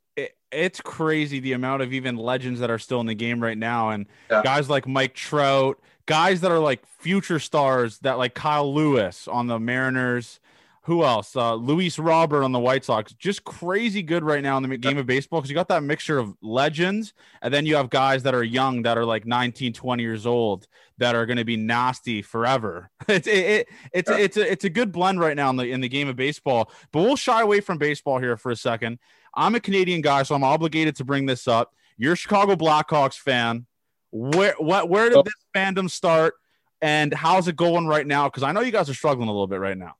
it's 0.52 0.80
crazy 0.80 1.40
the 1.40 1.52
amount 1.54 1.82
of 1.82 1.92
even 1.92 2.16
legends 2.16 2.60
that 2.62 2.70
are 2.70 2.80
still 2.80 3.02
in 3.02 3.08
the 3.08 3.16
game 3.16 3.42
right 3.42 3.58
now, 3.58 3.90
and 3.90 4.06
Yeah. 4.30 4.42
guys 4.44 4.70
like 4.70 4.88
Mike 4.88 5.14
Trout, 5.14 5.80
guys 6.06 6.42
that 6.42 6.52
are 6.52 6.60
like 6.60 6.86
future 6.86 7.40
stars, 7.40 8.00
that 8.00 8.18
like 8.18 8.34
Kyle 8.36 8.74
Lewis 8.74 9.28
on 9.28 9.48
the 9.48 9.60
Mariners. 9.60 10.40
Who 10.86 11.04
else? 11.04 11.36
Uh, 11.36 11.56
Luis 11.56 11.98
Robert 11.98 12.43
on 12.43 12.52
the 12.52 12.60
White 12.60 12.86
Sox. 12.86 13.12
Just 13.13 13.43
crazy 13.43 14.04
good 14.04 14.24
right 14.24 14.43
now 14.43 14.56
in 14.58 14.69
the 14.69 14.78
game 14.78 15.00
of 15.00 15.08
baseball 15.08 15.41
because 15.41 15.50
you 15.50 15.56
got 15.56 15.67
that 15.69 15.82
mixture 15.82 16.19
of 16.19 16.36
legends, 16.43 17.13
and 17.41 17.52
then 17.52 17.65
you 17.65 17.76
have 17.76 17.89
guys 17.89 18.21
that 18.21 18.36
are 18.36 18.43
young 18.43 18.84
that 18.84 18.95
are 18.95 19.04
like 19.06 19.26
19, 19.26 19.74
20 19.74 20.04
years 20.04 20.28
old 20.28 20.67
that 21.00 21.15
are 21.15 21.26
going 21.26 21.38
to 21.38 21.43
be 21.45 21.58
nasty 21.58 22.21
forever. 22.21 22.91
It's 23.08 23.28
it, 23.28 23.32
it 23.45 23.69
it's 23.93 24.10
Yeah. 24.12 24.17
it's 24.17 24.38
a 24.38 24.52
it's 24.52 24.63
a 24.65 24.69
good 24.69 24.91
blend 24.91 25.19
right 25.19 25.36
now 25.36 25.50
in 25.50 25.56
the 25.56 25.65
in 25.71 25.82
the 25.82 25.89
game 25.89 26.08
of 26.08 26.15
baseball. 26.17 26.71
But 26.91 27.02
we'll 27.02 27.15
shy 27.15 27.41
away 27.41 27.62
from 27.62 27.80
baseball 27.80 28.19
here 28.19 28.38
for 28.38 28.52
a 28.52 28.56
second. 28.56 29.00
I'm 29.34 29.56
a 29.56 29.60
Canadian 29.60 30.02
guy, 30.02 30.21
so 30.21 30.36
I'm 30.36 30.43
obligated 30.43 30.95
to 30.98 31.04
bring 31.04 31.26
this 31.26 31.48
up. 31.48 31.74
You're 31.98 32.13
a 32.13 32.15
Chicago 32.15 32.56
Blackhawks 32.56 33.17
fan. 33.17 33.65
Where 34.12 34.54
what 34.60 34.88
where 34.88 35.10
did 35.10 35.17
Oh. 35.17 35.24
this 35.24 35.34
fandom 35.56 35.89
start, 35.89 36.36
and 36.80 37.12
how's 37.12 37.48
it 37.48 37.56
going 37.56 37.88
right 37.88 38.06
now? 38.06 38.30
Because 38.30 38.43
I 38.43 38.52
know 38.52 38.62
you 38.62 38.71
guys 38.71 38.88
are 38.88 38.93
struggling 38.93 39.30
a 39.30 39.32
little 39.32 39.48
bit 39.48 39.60
right 39.60 39.78
now. 39.78 39.95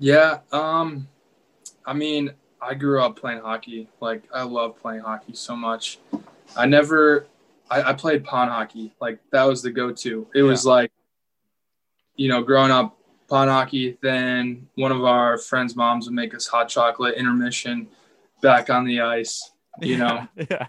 Yeah, 0.00 0.38
um, 0.50 1.06
I 1.84 1.92
mean, 1.92 2.32
I 2.60 2.72
grew 2.72 3.02
up 3.02 3.16
playing 3.16 3.42
hockey. 3.42 3.90
Like, 4.00 4.22
I 4.32 4.42
love 4.44 4.80
playing 4.80 5.02
hockey 5.02 5.34
so 5.34 5.54
much. 5.54 5.98
I 6.56 6.64
never, 6.64 7.26
I, 7.70 7.82
I 7.82 7.92
played 7.92 8.24
pond 8.24 8.50
hockey. 8.50 8.94
Like, 8.98 9.18
that 9.30 9.44
was 9.44 9.60
the 9.60 9.70
go-to. 9.70 10.26
It 10.34 10.42
was 10.42 10.64
like, 10.64 10.90
you 12.16 12.28
know, 12.28 12.42
growing 12.42 12.70
up 12.70 12.96
pond 13.28 13.50
hockey. 13.50 13.98
Then 14.00 14.68
one 14.74 14.90
of 14.90 15.04
our 15.04 15.36
friends' 15.36 15.76
moms 15.76 16.06
would 16.06 16.14
make 16.14 16.34
us 16.34 16.46
hot 16.46 16.70
chocolate 16.70 17.16
intermission, 17.16 17.86
back 18.40 18.70
on 18.70 18.86
the 18.86 19.02
ice. 19.02 19.52
You 19.82 19.98
know, 19.98 20.26
yeah, 20.50 20.66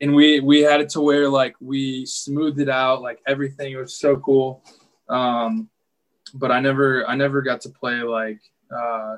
and 0.00 0.14
we 0.14 0.38
we 0.40 0.60
had 0.60 0.80
it 0.80 0.88
to 0.90 1.00
where 1.00 1.28
like 1.28 1.54
we 1.60 2.06
smoothed 2.06 2.60
it 2.60 2.68
out 2.68 3.02
like 3.02 3.20
everything 3.26 3.72
it 3.72 3.76
was 3.76 3.94
so 3.94 4.16
cool 4.16 4.62
um 5.08 5.68
but 6.34 6.50
i 6.50 6.60
never 6.60 7.06
i 7.08 7.14
never 7.14 7.42
got 7.42 7.60
to 7.60 7.68
play 7.68 8.02
like 8.02 8.40
uh 8.74 9.16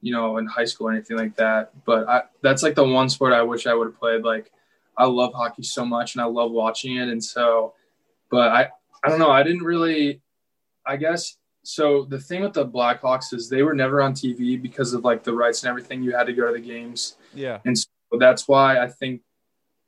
you 0.00 0.12
know 0.12 0.38
in 0.38 0.46
high 0.46 0.64
school 0.64 0.88
or 0.88 0.92
anything 0.92 1.16
like 1.16 1.36
that. 1.36 1.72
But 1.84 2.08
i 2.08 2.22
that's 2.42 2.62
like 2.62 2.74
the 2.74 2.84
one 2.84 3.08
sport 3.08 3.32
i 3.32 3.42
wish 3.42 3.66
i 3.66 3.74
would 3.74 3.88
have 3.88 3.98
played. 3.98 4.22
Like 4.22 4.50
i 4.96 5.04
love 5.04 5.32
hockey 5.34 5.62
so 5.62 5.84
much 5.84 6.14
and 6.14 6.22
i 6.22 6.26
love 6.26 6.50
watching 6.50 6.96
it. 6.96 7.08
And 7.08 7.22
so 7.22 7.74
but 8.30 8.50
i 8.52 8.68
i 9.04 9.08
don't 9.08 9.18
know. 9.18 9.30
I 9.30 9.42
didn't 9.42 9.62
really 9.62 10.20
i 10.86 10.96
guess 10.96 11.36
so 11.64 12.04
the 12.04 12.18
thing 12.18 12.42
with 12.42 12.54
the 12.54 12.66
blackhawks 12.66 13.32
is 13.32 13.48
they 13.48 13.62
were 13.62 13.74
never 13.74 14.02
on 14.02 14.14
tv 14.14 14.60
because 14.60 14.92
of 14.94 15.04
like 15.04 15.22
the 15.22 15.32
rights 15.32 15.62
and 15.62 15.70
everything. 15.70 16.02
You 16.02 16.16
had 16.16 16.26
to 16.26 16.32
go 16.32 16.46
to 16.46 16.52
the 16.52 16.60
games. 16.60 17.16
Yeah, 17.34 17.60
and 17.64 17.78
so 17.78 17.86
that's 18.18 18.48
why 18.48 18.80
I 18.80 18.88
think 18.88 19.22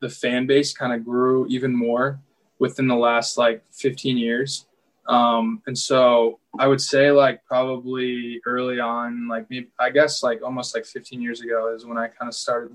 the 0.00 0.08
fan 0.08 0.46
base 0.46 0.72
kind 0.72 0.92
of 0.92 1.04
grew 1.04 1.46
even 1.48 1.74
more 1.74 2.20
within 2.58 2.86
the 2.86 2.96
last 2.96 3.36
like 3.36 3.62
15 3.72 4.16
years. 4.16 4.66
Um, 5.06 5.62
and 5.66 5.76
so 5.76 6.38
I 6.58 6.66
would 6.66 6.80
say 6.80 7.10
like 7.10 7.44
probably 7.44 8.40
early 8.46 8.80
on, 8.80 9.28
like 9.28 9.48
maybe, 9.50 9.68
I 9.78 9.90
guess 9.90 10.22
like 10.22 10.42
almost 10.42 10.74
like 10.74 10.86
15 10.86 11.20
years 11.20 11.40
ago 11.40 11.74
is 11.74 11.84
when 11.84 11.98
I 11.98 12.08
kind 12.08 12.28
of 12.28 12.34
started 12.34 12.72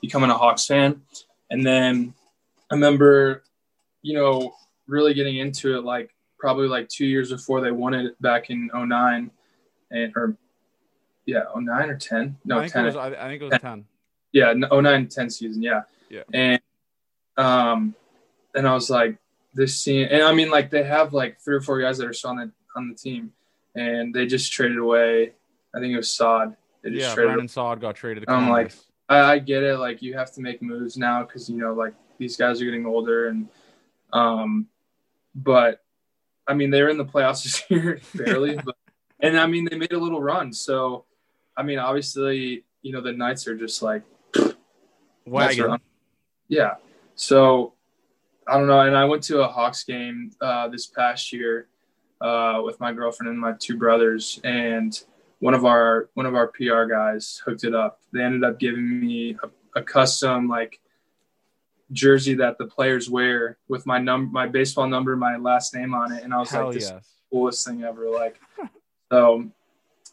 becoming 0.00 0.30
a 0.30 0.36
Hawks 0.36 0.66
fan. 0.66 1.02
And 1.50 1.64
then 1.64 2.14
I 2.70 2.74
remember, 2.74 3.44
you 4.02 4.14
know, 4.14 4.54
really 4.86 5.14
getting 5.14 5.38
into 5.38 5.76
it 5.76 5.84
like 5.84 6.14
probably 6.38 6.68
like 6.68 6.88
two 6.88 7.06
years 7.06 7.30
before 7.30 7.60
they 7.60 7.70
won 7.70 7.94
it 7.94 8.20
back 8.20 8.50
in 8.50 8.70
09 8.74 9.30
and, 9.90 10.12
or 10.16 10.36
yeah, 11.26 11.44
09 11.54 11.90
or 11.90 11.96
10. 11.96 12.36
No, 12.44 12.58
I 12.58 12.60
think 12.62 12.72
10. 12.72 12.82
it 12.82 12.86
was. 12.86 12.96
I, 12.96 13.10
think 13.28 13.42
it 13.42 13.44
was 13.44 13.60
ten. 13.60 13.84
Yeah, 14.32 14.50
n- 14.50 14.64
09 14.70 15.08
10 15.08 15.30
season, 15.30 15.62
yeah. 15.62 15.82
Yeah. 16.10 16.22
And 16.32 16.60
um 17.36 17.94
and 18.54 18.66
I 18.66 18.74
was 18.74 18.90
like 18.90 19.16
this 19.58 19.82
team 19.82 20.06
and 20.10 20.22
I 20.22 20.32
mean 20.32 20.50
like 20.50 20.70
they 20.70 20.84
have 20.84 21.12
like 21.12 21.40
three 21.40 21.56
or 21.56 21.60
four 21.60 21.80
guys 21.80 21.98
that 21.98 22.06
are 22.06 22.12
still 22.12 22.30
on 22.30 22.36
the 22.36 22.50
on 22.76 22.88
the 22.88 22.94
team 22.94 23.32
and 23.74 24.14
they 24.14 24.24
just 24.26 24.52
traded 24.52 24.78
away 24.78 25.32
I 25.74 25.80
think 25.80 25.92
it 25.92 25.96
was 25.96 26.10
Saad. 26.10 26.56
They 26.82 26.90
just 26.90 27.08
Yeah, 27.08 27.14
traded 27.14 27.28
Brandon 27.30 27.48
Saad 27.48 27.80
got 27.80 27.96
traded. 27.96 28.24
I'm 28.28 28.48
like- 28.48 28.72
I, 29.10 29.20
I 29.32 29.38
get 29.38 29.62
it, 29.62 29.78
like 29.78 30.00
you 30.02 30.14
have 30.14 30.32
to 30.32 30.40
make 30.40 30.60
moves 30.62 30.96
now 30.96 31.22
because 31.22 31.48
you 31.50 31.56
know, 31.58 31.72
like 31.74 31.94
these 32.18 32.36
guys 32.36 32.60
are 32.60 32.64
getting 32.64 32.86
older 32.86 33.28
and 33.28 33.48
um 34.12 34.66
but 35.34 35.82
I 36.46 36.54
mean 36.54 36.70
they 36.70 36.82
were 36.82 36.88
in 36.88 36.98
the 36.98 37.04
playoffs 37.04 37.42
this 37.44 37.62
year 37.68 38.00
barely, 38.14 38.56
but 38.56 38.76
and 39.20 39.38
I 39.38 39.46
mean 39.46 39.66
they 39.68 39.76
made 39.76 39.92
a 39.92 39.98
little 39.98 40.20
run. 40.22 40.52
So 40.52 41.04
I 41.56 41.62
mean 41.62 41.78
obviously, 41.78 42.64
you 42.82 42.92
know, 42.92 43.00
the 43.00 43.12
Knights 43.12 43.46
are 43.48 43.56
just 43.56 43.82
like 43.82 44.02
wagon. 45.26 45.78
Yeah. 46.48 46.74
So, 47.14 47.74
I 48.48 48.56
don't 48.56 48.66
know. 48.66 48.80
And 48.80 48.96
I 48.96 49.04
went 49.04 49.22
to 49.24 49.42
a 49.42 49.48
Hawks 49.48 49.84
game 49.84 50.30
uh, 50.40 50.68
this 50.68 50.86
past 50.86 51.32
year 51.32 51.68
uh, 52.20 52.60
with 52.64 52.80
my 52.80 52.92
girlfriend 52.92 53.30
and 53.30 53.38
my 53.38 53.52
two 53.58 53.76
brothers, 53.76 54.40
and 54.42 54.98
one 55.40 55.54
of 55.54 55.64
our 55.64 56.08
one 56.14 56.26
of 56.26 56.34
our 56.34 56.48
PR 56.48 56.84
guys 56.84 57.40
hooked 57.44 57.64
it 57.64 57.74
up. 57.74 58.00
They 58.12 58.22
ended 58.22 58.44
up 58.44 58.58
giving 58.58 59.00
me 59.00 59.36
a, 59.42 59.80
a 59.80 59.82
custom 59.82 60.48
like 60.48 60.80
jersey 61.92 62.34
that 62.34 62.58
the 62.58 62.66
players 62.66 63.08
wear 63.08 63.58
with 63.68 63.86
my 63.86 63.98
number, 63.98 64.30
my 64.32 64.46
baseball 64.46 64.88
number, 64.88 65.16
my 65.16 65.36
last 65.36 65.74
name 65.74 65.94
on 65.94 66.12
it, 66.12 66.24
and 66.24 66.32
I 66.32 66.38
was 66.38 66.50
Hell 66.50 66.66
like, 66.66 66.74
"This 66.74 66.90
yes. 66.90 67.06
coolest 67.30 67.66
thing 67.66 67.84
ever!" 67.84 68.08
Like, 68.08 68.40
so. 69.12 69.50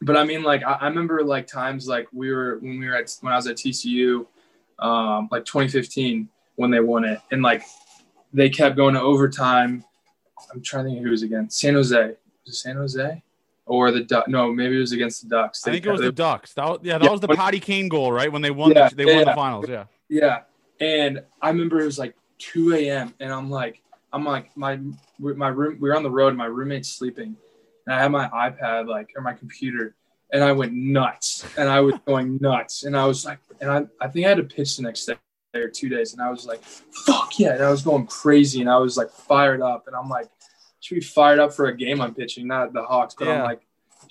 But 0.01 0.17
I 0.17 0.25
mean, 0.25 0.43
like, 0.43 0.61
I, 0.61 0.73
I 0.73 0.87
remember 0.89 1.23
like 1.23 1.47
times 1.47 1.87
like 1.87 2.07
we 2.11 2.29
were 2.29 2.59
when 2.59 2.79
we 2.79 2.87
were 2.87 2.95
at 2.95 3.15
when 3.21 3.31
I 3.31 3.37
was 3.37 3.47
at 3.47 3.55
TCU, 3.55 4.27
um, 4.77 5.29
like 5.31 5.45
2015 5.45 6.27
when 6.57 6.69
they 6.69 6.81
won 6.81 7.05
it, 7.05 7.21
and 7.31 7.41
like 7.41 7.63
they 8.35 8.49
kept 8.49 8.75
going 8.75 8.93
to 8.93 9.01
overtime. 9.01 9.83
I'm 10.53 10.61
trying 10.61 10.85
to 10.85 10.91
think 10.91 11.01
who 11.01 11.07
it 11.07 11.11
was 11.11 11.23
against. 11.23 11.59
San 11.59 11.73
Jose. 11.73 12.07
Was 12.45 12.53
it 12.53 12.53
San 12.53 12.75
Jose? 12.75 13.23
Or 13.65 13.91
the 13.91 14.03
Duck? 14.03 14.27
No, 14.27 14.53
maybe 14.53 14.75
it 14.75 14.79
was 14.79 14.91
against 14.91 15.23
the 15.23 15.29
Ducks. 15.29 15.65
I 15.65 15.71
think 15.71 15.85
it 15.85 15.91
was 15.91 16.01
they, 16.01 16.07
the 16.07 16.11
Ducks. 16.11 16.53
That 16.53 16.65
was, 16.65 16.79
yeah, 16.83 16.97
that 16.97 17.05
Yeah, 17.05 17.11
was 17.11 17.21
the 17.21 17.29
Patty 17.29 17.59
Kane 17.59 17.87
goal, 17.87 18.11
right? 18.11 18.31
When 18.31 18.41
they 18.41 18.51
won, 18.51 18.71
Yeah, 18.71 18.89
the, 18.89 18.95
they 18.95 19.05
won 19.05 19.25
the 19.25 19.33
finals. 19.33 19.67
Yeah. 19.67 19.85
Yeah, 20.07 20.41
and 20.79 21.23
I 21.41 21.49
remember 21.49 21.79
it 21.79 21.85
was 21.85 21.97
like 21.97 22.15
2 22.39 22.75
a.m. 22.75 23.13
and 23.19 23.33
I'm 23.33 23.49
like, 23.49 23.81
I'm 24.13 24.23
like 24.23 24.55
my 24.55 24.79
my 25.17 25.47
room. 25.47 25.77
We 25.81 25.89
were 25.89 25.95
on 25.95 26.03
the 26.03 26.11
road. 26.11 26.29
And 26.29 26.37
my 26.37 26.45
roommate's 26.45 26.89
sleeping, 26.89 27.35
and 27.85 27.95
I 27.95 27.99
had 27.99 28.11
my 28.11 28.27
iPad 28.29 28.87
like 28.87 29.09
or 29.15 29.21
my 29.21 29.33
computer, 29.33 29.95
and 30.31 30.43
I 30.43 30.51
went 30.51 30.73
nuts, 30.73 31.43
and 31.57 31.67
I 31.67 31.81
was 31.81 31.95
going 32.05 32.37
nuts, 32.39 32.83
and 32.83 32.95
I 32.95 33.05
was 33.07 33.25
like, 33.25 33.39
and 33.59 33.69
I 33.69 33.85
I 33.99 34.07
think 34.07 34.25
I 34.25 34.29
had 34.29 34.37
to 34.37 34.43
pitch 34.43 34.77
the 34.77 34.83
next 34.83 35.05
day 35.05 35.15
or 35.61 35.69
two 35.69 35.89
days, 35.89 36.13
and 36.13 36.21
I 36.21 36.29
was 36.29 36.45
like, 36.45 36.61
fuck 36.63 37.39
yeah, 37.39 37.53
and 37.53 37.63
I 37.63 37.69
was 37.71 37.81
going 37.81 38.07
crazy, 38.07 38.61
and 38.61 38.69
I 38.69 38.77
was 38.77 38.97
like 38.97 39.09
fired 39.09 39.61
up, 39.61 39.87
and 39.87 39.95
I'm 39.95 40.09
like, 40.09 40.27
should 40.81 40.95
be 40.95 41.01
fired 41.01 41.39
up 41.39 41.53
for 41.53 41.67
a 41.67 41.75
game 41.75 42.01
I'm 42.01 42.13
pitching, 42.13 42.47
not 42.47 42.71
the 42.73 42.83
Hawks, 42.83 43.15
but 43.17 43.27
Yeah. 43.27 43.39
I'm 43.39 43.43
like, 43.43 43.61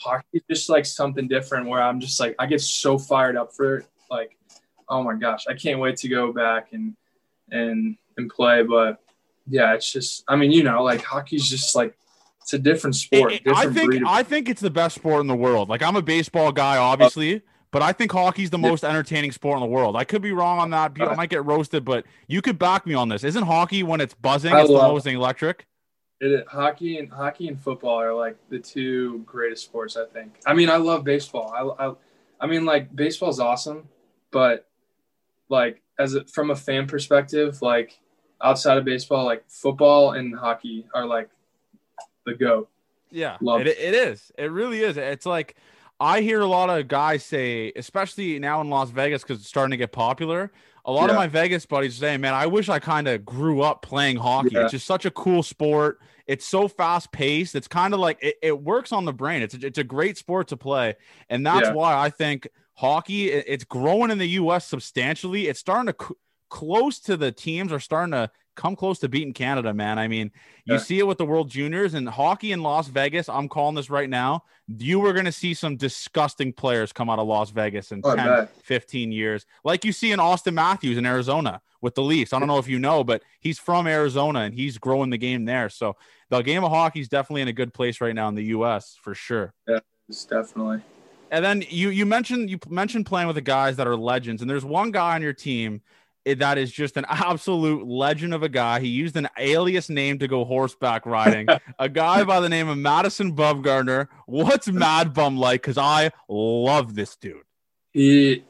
hockey 0.01 0.27
is 0.33 0.43
just 0.51 0.69
like 0.69 0.85
something 0.87 1.29
different 1.29 1.69
where 1.69 1.81
I'm 1.83 2.01
just 2.01 2.19
like 2.19 2.35
I 2.39 2.47
get 2.47 2.61
so 2.61 2.99
fired 2.99 3.37
up 3.37 3.53
for 3.55 3.79
it, 3.79 3.87
like 4.11 4.37
oh 4.89 5.03
my 5.03 5.15
gosh, 5.15 5.47
I 5.49 5.55
can't 5.55 5.79
wait 5.81 5.97
to 5.99 6.09
go 6.09 6.33
back 6.33 6.73
and 6.73 6.95
and 7.51 7.97
and 8.17 8.29
play. 8.31 8.63
But 8.63 9.01
yeah, 9.49 9.75
it's 9.75 9.93
just 9.93 10.25
I 10.29 10.37
mean, 10.37 10.51
you 10.51 10.63
know, 10.65 10.83
like 10.83 11.03
hockey's 11.03 11.49
just 11.49 11.77
like 11.77 11.97
it's 12.43 12.53
a 12.55 12.59
different 12.59 12.97
sport, 12.97 13.33
It- 13.33 13.43
it- 13.47 13.57
I 13.57 13.73
think. 13.73 13.95
I 14.07 14.23
think 14.23 14.49
it's 14.51 14.61
the 14.61 14.69
best 14.71 14.97
sport 14.97 15.21
in 15.21 15.27
the 15.29 15.37
world. 15.37 15.69
Like 15.69 15.83
I'm 15.83 15.97
a 15.97 16.03
baseball 16.03 16.51
guy, 16.53 16.77
obviously, 16.77 17.41
but 17.75 17.83
I 17.83 17.93
think 17.93 18.13
hockey's 18.13 18.51
the 18.51 18.59
most 18.59 18.85
entertaining 18.85 19.33
sport 19.33 19.57
in 19.57 19.61
the 19.61 19.67
world. 19.67 19.97
I 19.97 20.05
could 20.05 20.23
be 20.23 20.31
wrong 20.31 20.61
on 20.61 20.71
that. 20.71 20.93
I 21.01 21.07
Uh, 21.07 21.17
might 21.17 21.29
get 21.29 21.45
roasted, 21.45 21.85
but 21.85 22.07
you 22.29 22.41
could 22.41 22.57
back 22.57 22.87
me 22.87 22.95
on 22.95 23.09
this. 23.09 23.25
Isn't 23.25 23.43
hockey 23.43 23.83
when 23.83 24.01
it's 24.01 24.15
buzzing, 24.15 24.55
it's 24.55 24.69
the 24.69 24.75
most 24.77 25.09
electric? 25.09 25.67
It 26.21 26.31
is, 26.31 26.43
hockey 26.47 26.99
and 26.99 27.13
hockey 27.13 27.49
and 27.49 27.61
football 27.61 28.01
are 28.01 28.15
like 28.15 28.37
the 28.49 28.61
two 28.61 29.25
greatest 29.27 29.65
sports. 29.65 29.97
I 29.97 30.05
think. 30.05 30.39
I 30.47 30.55
mean, 30.55 30.71
I 30.71 30.77
love 30.77 31.03
baseball. 31.03 31.53
I, 31.53 31.87
I, 31.87 31.95
I 32.43 32.47
mean, 32.47 32.65
like 32.65 32.95
baseball's 32.95 33.41
awesome, 33.41 33.89
but 34.31 34.69
like 35.49 35.83
as 35.99 36.15
a, 36.15 36.25
from 36.27 36.53
a 36.53 36.57
fan 36.57 36.87
perspective, 36.87 37.61
like 37.61 37.99
outside 38.41 38.79
of 38.79 38.85
baseball, 38.85 39.25
like 39.25 39.43
football 39.49 40.13
and 40.13 40.33
hockey 40.39 40.87
are 40.95 41.07
like 41.07 41.29
the 42.25 42.35
goat. 42.35 42.69
Yeah, 43.11 43.37
it, 43.41 43.67
it 43.67 43.95
is. 43.95 44.31
It 44.39 44.53
really 44.53 44.81
is. 44.81 44.97
It's 44.97 45.27
like 45.27 45.57
I 46.01 46.21
hear 46.21 46.41
a 46.41 46.47
lot 46.47 46.71
of 46.71 46.89
guys 46.89 47.25
say, 47.25 47.73
especially 47.77 48.39
now 48.39 48.61
in 48.61 48.69
Las 48.69 48.91
Vegas, 48.91 49.23
because 49.23 49.39
it's 49.41 49.49
starting 49.49 49.71
to 49.71 49.77
get 49.77 49.93
popular. 49.93 50.53
A 50.85 50.93
lot 50.93 51.09
of 51.09 51.17
my 51.17 51.27
Vegas 51.29 51.65
buddies 51.65 51.95
say, 51.97 52.17
"Man, 52.19 52.35
I 52.35 52.47
wish 52.47 52.69
I 52.69 52.79
kind 52.79 53.09
of 53.09 53.25
grew 53.25 53.63
up 53.63 53.81
playing 53.83 54.17
hockey. 54.17 54.51
Yeah. 54.53 54.63
It's 54.65 54.73
just 54.73 54.87
such 54.87 55.07
a 55.07 55.11
cool 55.11 55.43
sport. 55.43 55.99
It's 56.27 56.45
so 56.47 56.69
fast 56.69 57.11
paced. 57.11 57.55
It's 57.55 57.69
kind 57.69 57.95
of 57.95 58.01
like 58.01 58.19
it, 58.23 58.37
it 58.43 58.63
works 58.63 58.93
on 58.93 59.05
the 59.07 59.13
brain. 59.13 59.41
It's 59.43 59.55
a, 59.55 59.67
it's 59.67 59.79
a 59.79 59.85
great 59.85 60.19
sport 60.19 60.49
to 60.49 60.57
play, 60.59 60.97
and 61.31 61.47
that's 61.47 61.69
Yeah. 61.69 61.73
why 61.75 61.97
I 61.99 62.11
think 62.11 62.49
hockey. 62.75 63.31
it's 63.31 63.65
growing 63.65 64.11
in 64.11 64.19
the 64.19 64.29
U.S. 64.31 64.67
substantially. 64.67 65.47
It's 65.49 65.61
starting 65.61 65.93
to 65.95 66.15
close 66.49 66.99
to 67.01 67.17
the 67.17 67.33
teams 67.33 67.73
are 67.73 67.81
starting 67.81 68.13
to 68.13 68.31
come 68.57 68.77
close 68.77 69.01
to 69.01 69.09
beating 69.09 69.33
Canada. 69.33 69.75
Man, 69.75 69.99
I 69.99 70.07
mean, 70.07 70.31
you 70.65 70.75
Yeah. 70.75 70.79
see 70.81 70.99
it 71.01 71.07
with 71.09 71.19
the 71.19 71.25
World 71.27 71.51
Juniors 71.51 71.95
and 71.95 72.09
hockey 72.09 72.53
in 72.53 72.63
Las 72.63 72.87
Vegas. 72.87 73.29
I'm 73.29 73.49
calling 73.49 73.75
this 73.75 73.91
right 73.91 74.09
now. 74.09 74.45
You 74.69 75.01
were 75.01 75.13
going 75.13 75.25
to 75.25 75.33
see 75.33 75.55
some 75.55 75.77
disgusting 75.77 76.53
players 76.53 76.93
come 76.93 77.11
out 77.11 77.19
of 77.19 77.27
Las 77.27 77.51
Vegas 77.51 77.91
in 77.91 78.01
Oh, 78.05 78.15
10, 78.15 78.27
bet. 78.27 78.51
15 78.63 79.11
years, 79.11 79.45
like 79.65 79.85
you 79.85 79.93
see 79.93 80.13
in 80.13 80.21
Auston 80.21 80.55
Matthews 80.55 80.97
in 80.97 81.05
Arizona 81.05 81.61
with 81.81 81.97
the 81.97 82.03
Leafs. 82.03 82.33
I 82.33 82.39
don't 82.39 82.47
know 82.49 82.59
if 82.59 82.69
you 82.69 82.79
know, 82.79 83.03
but 83.03 83.23
he's 83.41 83.59
from 83.59 83.89
Arizona 83.89 84.41
and 84.41 84.55
he's 84.55 84.79
growing 84.79 85.11
the 85.11 85.19
game 85.19 85.45
there. 85.47 85.69
So 85.69 85.97
the 86.31 86.41
game 86.41 86.63
of 86.63 86.71
hockey 86.71 87.01
is 87.01 87.09
definitely 87.09 87.43
in 87.43 87.49
a 87.49 87.53
good 87.53 87.75
place 87.75 88.01
right 88.01 88.15
now 88.15 88.29
in 88.29 88.37
the 88.37 88.45
U.S. 88.45 88.97
for 89.03 89.15
sure. 89.15 89.53
It's 90.09 90.25
definitely. 90.25 90.81
And 91.31 91.45
then 91.45 91.65
you 91.69 91.89
you 91.89 92.07
mentioned 92.07 92.49
you 92.51 92.59
mentioned 92.69 93.07
playing 93.07 93.27
with 93.27 93.35
the 93.35 93.43
guys 93.43 93.77
that 93.79 93.89
are 93.89 93.97
legends, 93.97 94.41
and 94.43 94.49
there's 94.49 94.65
one 94.65 94.93
guy 94.93 95.17
on 95.17 95.23
your 95.23 95.33
team 95.33 95.83
eh, 96.27 96.35
that 96.35 96.59
is 96.59 96.71
just 96.71 96.97
an 96.97 97.05
absolute 97.09 97.87
legend 97.87 98.35
of 98.35 98.43
a 98.43 98.49
guy. 98.49 98.81
He 98.81 98.89
used 98.89 99.17
an 99.17 99.29
alias 99.39 99.89
name 99.89 100.19
to 100.19 100.29
go 100.29 100.45
horseback 100.45 101.07
riding. 101.07 101.49
a 101.79 101.89
guy 101.89 102.25
by 102.25 102.41
the 102.41 102.49
name 102.49 102.69
of 102.69 102.79
Madison 102.79 103.35
Bumgarner. 103.35 104.09
What's 104.27 104.69
Mad 104.69 105.15
Bum 105.15 105.37
like? 105.37 105.63
Because 105.63 105.79
I 105.79 106.11
love 106.29 106.95
this 106.95 107.17
dude. 107.17 107.43
He, 107.93 108.45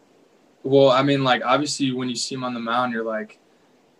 well, 0.63 0.91
I 0.91 1.03
mean, 1.03 1.25
like 1.25 1.45
obviously 1.45 1.93
when 1.93 2.09
you 2.09 2.17
see 2.17 2.35
him 2.35 2.45
on 2.45 2.55
the 2.55 2.61
mound, 2.61 2.93
you're 2.93 3.05
like, 3.05 3.39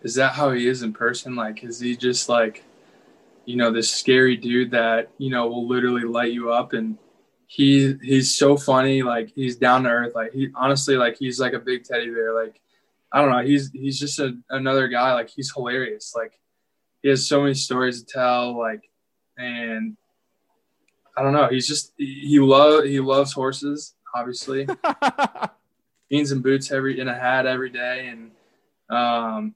is 0.03 0.15
that 0.17 0.35
how 0.35 0.51
he 0.53 0.67
is 0.67 0.83
in 0.83 0.93
person? 0.93 1.35
Like, 1.35 1.65
is 1.65 1.81
he 1.81 1.97
just 1.97 2.29
like, 2.29 2.63
you 3.47 3.57
know, 3.57 3.71
this 3.71 3.91
scary 3.91 4.37
dude 4.37 4.71
that 4.71 5.11
you 5.19 5.31
know 5.31 5.47
will 5.47 5.67
literally 5.67 6.05
light 6.05 6.33
you 6.33 6.53
up? 6.53 6.73
And 6.73 6.99
he 7.47 7.95
he's 8.03 8.37
so 8.37 8.57
funny. 8.57 9.03
Like 9.03 9.33
he's 9.35 9.57
down 9.57 9.85
to 9.85 9.91
earth. 9.91 10.15
Like 10.15 10.33
he 10.33 10.49
honestly, 10.55 10.97
like 10.97 11.17
he's 11.19 11.41
like 11.41 11.53
a 11.53 11.59
big 11.59 11.85
teddy 11.85 12.11
bear. 12.11 12.35
Like 12.35 12.61
I 13.15 13.21
don't 13.23 13.31
know. 13.31 13.47
He's 13.47 13.71
he's 13.73 13.99
just 13.99 14.19
a, 14.19 14.37
another 14.51 14.89
guy. 14.89 15.15
Like 15.15 15.31
he's 15.31 15.53
hilarious. 15.55 16.13
Like 16.15 16.39
he 17.01 17.09
has 17.09 17.27
so 17.27 17.41
many 17.41 17.55
stories 17.55 18.03
to 18.03 18.07
tell. 18.13 18.59
Like 18.59 18.91
and 19.39 19.97
I 21.17 21.23
don't 21.23 21.33
know. 21.33 21.49
He's 21.49 21.69
just 21.69 21.93
he 21.97 22.39
love 22.41 22.85
he 22.85 23.01
loves 23.01 23.33
horses. 23.33 23.95
Obviously 24.15 24.67
jeans 26.11 26.33
and 26.33 26.43
boots 26.43 26.71
every 26.71 27.01
in 27.01 27.09
a 27.09 27.15
hat 27.15 27.47
every 27.47 27.71
day 27.71 28.09
and 28.09 28.31
um 28.91 29.55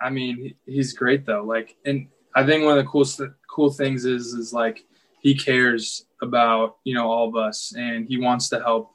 i 0.00 0.10
mean 0.10 0.36
he, 0.36 0.56
he's 0.66 0.92
great 0.92 1.24
though 1.24 1.42
like 1.42 1.76
and 1.84 2.08
i 2.34 2.44
think 2.44 2.64
one 2.64 2.76
of 2.76 2.84
the 2.84 2.90
coolest 2.90 3.20
cool 3.48 3.70
things 3.70 4.04
is 4.04 4.34
is 4.34 4.52
like 4.52 4.84
he 5.22 5.34
cares 5.34 6.04
about 6.22 6.76
you 6.84 6.94
know 6.94 7.10
all 7.10 7.28
of 7.28 7.36
us 7.36 7.72
and 7.76 8.06
he 8.06 8.18
wants 8.18 8.48
to 8.48 8.60
help 8.60 8.92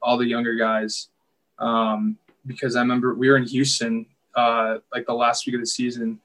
all 0.00 0.16
the 0.16 0.26
younger 0.26 0.54
guys 0.54 1.08
um 1.58 2.16
because 2.46 2.76
i 2.76 2.80
remember 2.80 3.14
we 3.14 3.28
were 3.28 3.36
in 3.36 3.46
houston 3.46 4.06
uh 4.34 4.78
like 4.92 5.06
the 5.06 5.14
last 5.14 5.46
week 5.46 5.54
of 5.54 5.60
the 5.60 5.66
season 5.66 6.18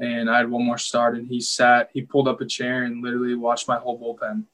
and 0.00 0.30
i 0.30 0.38
had 0.38 0.50
one 0.50 0.64
more 0.64 0.78
start 0.78 1.16
and 1.16 1.26
he 1.28 1.40
sat 1.40 1.90
he 1.92 2.02
pulled 2.02 2.28
up 2.28 2.40
a 2.40 2.46
chair 2.46 2.84
and 2.84 3.02
literally 3.02 3.34
watched 3.34 3.68
my 3.68 3.76
whole 3.76 3.98
bullpen 3.98 4.44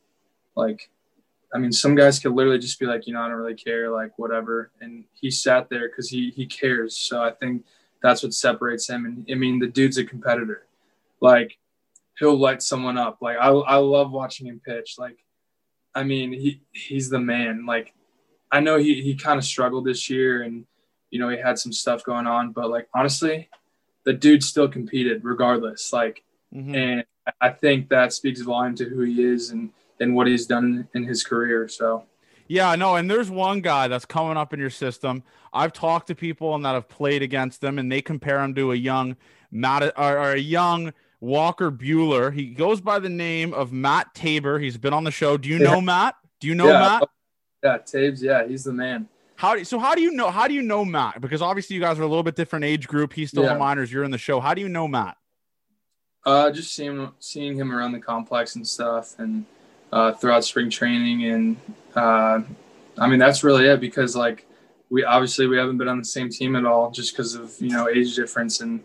like 0.57 0.89
I 1.55 1.59
mean, 1.59 1.73
some 1.73 1.95
guys 1.95 2.19
could 2.19 2.33
literally 2.33 2.59
just 2.59 2.81
be 2.81 2.87
like, 2.87 3.07
you 3.07 3.13
know, 3.13 3.21
I 3.21 3.29
don't 3.29 3.37
really 3.37 3.55
care, 3.55 3.91
like 3.91 4.19
whatever. 4.19 4.71
And 4.81 5.05
he 5.13 5.31
sat 5.31 5.69
there 5.69 5.89
because 5.89 6.09
he 6.09 6.31
he 6.31 6.47
cares. 6.47 6.97
So 6.97 7.23
I 7.23 7.31
think 7.33 7.65
that's 8.03 8.23
what 8.23 8.33
separates 8.33 8.89
him. 8.89 9.05
And 9.05 9.27
I 9.31 9.35
mean, 9.35 9.59
the 9.59 9.67
dude's 9.67 9.99
a 9.99 10.05
competitor. 10.05 10.67
Like 11.21 11.59
he'll 12.19 12.39
light 12.39 12.63
someone 12.63 12.97
up. 12.97 13.19
Like 13.21 13.37
I 13.37 13.49
I 13.49 13.77
love 13.77 14.11
watching 14.11 14.47
him 14.47 14.61
pitch. 14.65 14.97
Like 14.99 15.19
I 15.95 16.05
mean, 16.05 16.33
he 16.33 16.63
he's 16.73 17.11
the 17.11 17.21
man. 17.21 17.67
Like 17.67 17.93
I 18.51 18.61
know 18.61 18.79
he 18.79 19.03
he 19.03 19.15
kind 19.15 19.39
of 19.39 19.45
struggled 19.45 19.85
this 19.85 20.09
year, 20.09 20.43
and 20.43 20.65
you 21.13 21.21
know 21.21 21.29
he 21.29 21.37
had 21.39 21.59
some 21.61 21.73
stuff 21.73 22.03
going 22.03 22.27
on. 22.27 22.51
But 22.51 22.71
like 22.71 22.89
honestly, 22.93 23.49
the 24.05 24.13
dude 24.13 24.43
still 24.43 24.67
competed 24.67 25.23
regardless. 25.25 25.93
Like 25.93 26.25
Mhm. 26.53 26.75
and 26.75 27.05
I 27.41 27.51
think 27.51 27.89
that 27.91 28.13
speaks 28.13 28.41
volume 28.41 28.75
to 28.77 28.85
who 28.85 29.03
he 29.03 29.23
is 29.23 29.51
and 29.51 29.71
and 30.01 30.17
what 30.17 30.27
he's 30.27 30.47
done 30.47 30.89
in 30.95 31.05
his 31.05 31.23
career. 31.23 31.69
So 31.69 32.07
Yeah, 32.49 32.69
I 32.69 32.77
know. 32.77 32.97
And 32.97 33.09
there's 33.09 33.31
one 33.31 33.61
guy 33.61 33.87
that's 33.89 34.05
coming 34.05 34.37
up 34.37 34.53
in 34.53 34.59
your 34.59 34.69
system. 34.71 35.23
I've 35.53 35.73
talked 35.73 36.09
to 36.09 36.15
people 36.15 36.55
and 36.55 36.65
that 36.65 36.75
have 36.75 36.89
played 36.89 37.23
against 37.23 37.61
them, 37.61 37.79
and 37.79 37.91
they 37.91 38.03
compare 38.03 38.43
him 38.43 38.55
to 38.57 38.73
a 38.73 38.75
young 38.75 39.17
Matt 39.53 39.85
or, 39.97 40.19
or 40.19 40.33
a 40.33 40.39
young 40.39 40.93
Walker 41.21 41.71
Buehler. 41.71 42.33
He 42.35 42.47
goes 42.47 42.81
by 42.81 42.99
the 42.99 43.09
name 43.09 43.55
of 43.55 43.73
Matt 43.73 44.13
Tabor. 44.15 44.59
He's 44.59 44.77
been 44.77 44.93
on 44.93 45.05
the 45.05 45.11
show. 45.13 45.37
Do 45.37 45.49
you 45.49 45.61
know 45.61 45.81
Matt? 45.81 46.17
Do 46.41 46.49
you 46.49 46.55
know 46.55 46.67
yeah, 46.69 46.81
Matt? 46.81 47.09
yeah, 47.63 47.79
Tabes, 47.79 48.23
yeah, 48.23 48.47
he's 48.47 48.65
the 48.65 48.73
man. 48.73 49.09
How 49.37 49.57
do 49.57 49.65
so? 49.65 49.79
How 49.79 49.95
do 49.95 50.03
you 50.03 50.13
know? 50.13 50.31
How 50.31 50.47
do 50.47 50.55
you 50.55 50.63
know 50.63 50.85
Matt? 50.85 51.21
Because 51.21 51.43
obviously 51.43 51.75
you 51.75 51.81
guys 51.83 51.99
are 51.99 52.03
a 52.03 52.07
little 52.07 52.23
bit 52.23 52.37
different 52.37 52.65
age 52.65 52.87
group. 52.87 53.13
He's 53.13 53.31
still 53.31 53.43
in 53.43 53.49
Yeah. 53.49 53.55
the 53.55 53.59
minors. 53.59 53.93
You're 53.93 54.05
in 54.05 54.11
the 54.11 54.19
show. 54.19 54.41
How 54.41 54.55
do 54.55 54.61
you 54.61 54.69
know 54.69 54.87
Matt? 54.87 55.17
Uh, 56.25 56.51
just 56.51 56.75
seeing 56.75 57.11
seeing 57.19 57.57
him 57.57 57.73
around 57.73 57.93
the 57.93 57.99
complex 57.99 58.55
and 58.55 58.67
stuff, 58.67 59.19
and 59.19 59.45
uh, 59.93 60.13
throughout 60.13 60.45
spring 60.45 60.71
training, 60.71 61.25
and 61.25 61.57
uh, 61.97 62.41
I 62.99 63.09
mean 63.09 63.19
that's 63.19 63.43
really 63.43 63.67
it 63.67 63.81
because 63.81 64.15
like 64.15 64.47
we 64.91 65.03
obviously 65.05 65.47
we 65.49 65.57
haven't 65.57 65.79
been 65.79 65.89
on 65.89 65.99
the 65.99 66.05
same 66.05 66.29
team 66.29 66.55
at 66.55 66.65
all 66.65 66.91
just 66.93 67.13
because 67.13 67.35
of 67.35 67.55
you 67.61 67.71
know 67.71 67.89
age 67.89 68.15
difference 68.15 68.61
and 68.61 68.81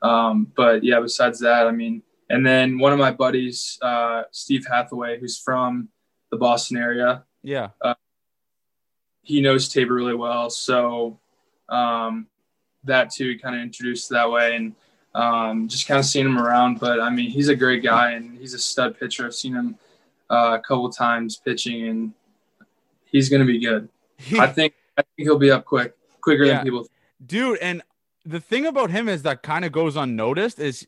Um, 0.00 0.52
but 0.56 0.84
yeah, 0.84 1.00
besides 1.00 1.40
that, 1.40 1.66
I 1.66 1.72
mean, 1.72 2.02
and 2.30 2.46
then 2.46 2.78
one 2.78 2.92
of 2.92 3.00
my 3.00 3.10
buddies, 3.10 3.76
uh, 3.82 4.22
Steve 4.30 4.64
Hathaway, 4.70 5.18
who's 5.18 5.36
from 5.36 5.88
the 6.30 6.36
Boston 6.36 6.76
area. 6.76 7.24
Yeah. 7.42 7.70
Uh, 7.82 7.94
he 9.28 9.42
knows 9.42 9.68
Tabor 9.68 9.92
really 9.92 10.14
well. 10.14 10.48
So 10.48 11.18
um, 11.68 12.26
that 12.84 13.10
too, 13.10 13.38
kind 13.38 13.54
of 13.54 13.60
introduced 13.60 14.08
that 14.08 14.30
way 14.30 14.56
and 14.56 14.74
um, 15.14 15.68
just 15.68 15.86
kind 15.86 15.98
of 15.98 16.06
seeing 16.06 16.24
him 16.24 16.38
around. 16.38 16.80
But 16.80 16.98
I 16.98 17.10
mean, 17.10 17.30
he's 17.30 17.48
a 17.48 17.54
great 17.54 17.82
guy 17.82 18.12
and 18.12 18.38
he's 18.38 18.54
a 18.54 18.58
stud 18.58 18.98
pitcher. 18.98 19.26
I've 19.26 19.34
seen 19.34 19.52
him 19.52 19.76
uh, 20.30 20.56
a 20.58 20.62
couple 20.66 20.88
times 20.88 21.36
pitching 21.36 21.88
and 21.88 22.12
he's 23.04 23.28
going 23.28 23.40
to 23.40 23.46
be 23.46 23.58
good. 23.58 23.90
I 24.38 24.46
think 24.46 24.72
I 24.96 25.02
think 25.02 25.28
he'll 25.28 25.38
be 25.38 25.50
up 25.50 25.66
quick, 25.66 25.94
quicker 26.22 26.44
yeah. 26.44 26.54
than 26.54 26.64
people. 26.64 26.88
Dude, 27.24 27.58
and 27.58 27.82
the 28.24 28.40
thing 28.40 28.64
about 28.64 28.90
him 28.90 29.10
is 29.10 29.24
that 29.24 29.42
kind 29.42 29.66
of 29.66 29.72
goes 29.72 29.94
unnoticed 29.94 30.58
is 30.58 30.86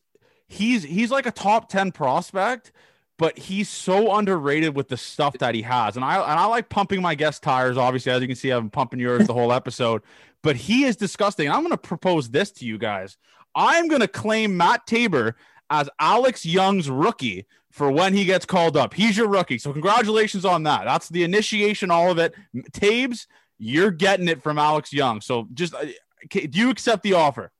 he's 0.49 0.84
he's 0.84 1.11
like 1.11 1.26
a 1.26 1.30
top 1.30 1.68
10 1.68 1.93
prospect 1.93 2.72
but 3.21 3.39
he's 3.39 3.68
so 3.68 4.16
underrated 4.16 4.75
with 4.75 4.89
the 4.89 4.97
stuff 4.97 5.37
that 5.41 5.55
he 5.55 5.61
has. 5.61 5.95
And 5.97 6.05
i 6.05 6.14
and 6.14 6.41
i 6.41 6.47
like 6.47 6.71
pumping 6.71 7.03
my 7.03 7.14
guest 7.14 7.43
tires 7.43 7.77
obviously 7.77 8.11
as 8.11 8.23
you 8.23 8.27
can 8.27 8.35
see 8.35 8.51
i've 8.51 8.62
been 8.62 8.71
pumping 8.71 8.99
yours 8.99 9.27
the 9.27 9.35
whole 9.35 9.53
episode. 9.53 10.03
But 10.43 10.57
he 10.57 10.85
is 10.85 10.97
disgusting. 10.97 11.51
I'm 11.51 11.61
going 11.61 11.71
to 11.71 11.77
propose 11.77 12.31
this 12.31 12.51
to 12.53 12.64
you 12.64 12.79
guys. 12.79 13.18
I'm 13.55 13.89
going 13.89 14.01
to 14.01 14.09
claim 14.09 14.57
matt 14.57 14.87
tabor 14.87 15.37
as 15.68 15.91
alex 16.01 16.47
young's 16.47 16.89
rookie 16.89 17.47
for 17.71 17.93
when 17.93 18.14
he 18.14 18.25
gets 18.25 18.47
called 18.47 18.75
up. 18.75 18.95
He's 18.95 19.18
your 19.18 19.29
rookie. 19.29 19.59
So 19.59 19.71
congratulations 19.71 20.47
on 20.47 20.62
that. 20.62 20.87
That's 20.87 21.11
the 21.11 21.23
initiation 21.23 21.91
all 21.91 22.11
of 22.11 22.18
it. 22.18 22.35
Tabes 22.73 23.29
you're 23.59 23.91
getting 23.91 24.29
it 24.29 24.43
from 24.43 24.57
alex 24.57 24.95
young. 24.95 25.21
So 25.21 25.47
just 25.53 25.75
uh, 25.75 25.85
do 26.31 26.49
you 26.53 26.71
accept 26.71 27.03
the 27.03 27.12
offer? 27.12 27.53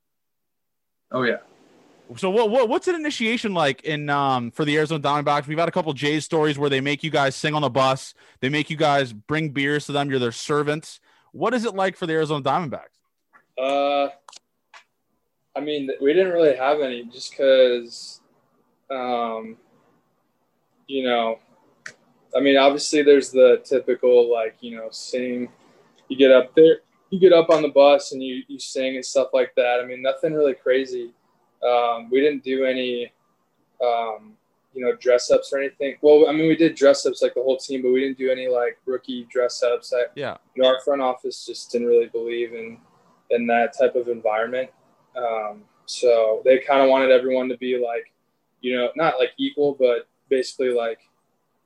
Oh 1.13 1.25
yeah 1.25 1.41
so 2.17 2.31
what, 2.31 2.51
what 2.51 2.69
what's 2.69 2.89
an 2.89 2.95
initiation 2.95 3.55
like 3.55 3.83
in 3.83 4.11
um 4.11 4.51
for 4.51 4.65
the 4.65 4.77
Arizona 4.77 5.03
Diamondbacks? 5.03 5.47
We've 5.47 5.59
had 5.59 5.69
a 5.69 5.73
couple 5.73 5.93
Jays 5.93 6.25
stories 6.25 6.59
where 6.59 6.71
they 6.71 6.81
make 6.81 7.05
you 7.05 7.11
guys 7.11 7.37
sing 7.37 7.55
on 7.55 7.63
the 7.63 7.71
bus. 7.71 8.15
They 8.41 8.49
make 8.49 8.71
you 8.71 8.77
guys 8.77 9.13
bring 9.13 9.51
beers 9.51 9.87
to 9.87 9.93
them. 9.93 10.11
You're 10.11 10.19
their 10.19 10.33
servants. 10.33 11.01
What 11.33 11.55
is 11.55 11.65
it 11.65 11.75
like 11.75 11.97
for 11.97 12.07
the 12.07 12.15
Arizona 12.15 12.43
Diamondbacks? 12.43 12.99
Uh, 13.59 14.09
I 15.55 15.61
mean, 15.61 15.91
we 16.01 16.13
didn't 16.13 16.33
really 16.33 16.57
have 16.57 16.81
any 16.81 17.05
just 17.05 17.31
because, 17.31 18.21
um, 18.91 19.57
you 20.87 21.05
know, 21.05 21.39
I 22.35 22.41
mean, 22.41 22.57
obviously 22.57 23.03
there's 23.03 23.31
the 23.31 23.61
typical 23.65 24.33
like 24.33 24.57
you 24.61 24.77
know 24.77 24.89
sing. 24.91 25.49
You 26.09 26.17
get 26.17 26.33
up 26.33 26.55
there, 26.57 26.79
you 27.11 27.21
get 27.21 27.33
up 27.33 27.51
on 27.51 27.63
the 27.63 27.69
bus 27.69 28.13
and 28.13 28.23
you 28.23 28.43
you 28.49 28.59
sing 28.59 28.97
and 28.97 29.05
stuff 29.05 29.29
like 29.33 29.53
that. 29.57 29.81
I 29.81 29.87
mean, 29.87 30.03
nothing 30.03 30.33
really 30.33 30.55
crazy 30.55 31.13
um, 31.67 32.11
we 32.11 32.21
didn't 32.21 32.45
do 32.45 32.65
any, 32.65 33.13
um, 33.83 34.35
you 34.75 34.85
know, 34.85 34.95
dress 34.97 35.31
ups 35.31 35.53
or 35.53 35.59
anything. 35.59 35.97
Well, 36.01 36.29
I 36.29 36.33
mean, 36.33 36.49
we 36.49 36.57
did 36.57 36.75
dress 36.75 37.05
ups 37.07 37.23
like 37.23 37.35
the 37.35 37.43
whole 37.43 37.57
team, 37.57 37.83
but 37.83 37.93
we 37.93 38.01
didn't 38.01 38.19
do 38.19 38.31
any 38.31 38.49
like 38.49 38.79
rookie 38.87 39.27
dress 39.31 39.63
ups. 39.63 39.93
I, 39.93 40.05
yeah. 40.15 40.37
You 40.55 40.63
know, 40.63 40.69
our 40.69 40.81
front 40.81 41.03
office 41.03 41.45
just 41.45 41.73
didn't 41.73 41.89
really 41.89 42.07
believe 42.07 42.53
in 42.53 42.79
in 43.31 43.47
that 43.47 43.77
type 43.79 43.95
of 43.95 44.09
environment. 44.09 44.71
Um, 45.17 45.65
so 45.87 46.43
they 46.45 46.59
kind 46.59 46.83
of 46.83 46.89
wanted 46.89 47.11
everyone 47.11 47.49
to 47.49 47.57
be 47.59 47.79
like, 47.79 48.13
you 48.61 48.77
know, 48.77 48.91
not 48.97 49.19
like 49.19 49.31
equal, 49.39 49.77
but 49.79 50.09
basically 50.29 50.73
like, 50.73 51.01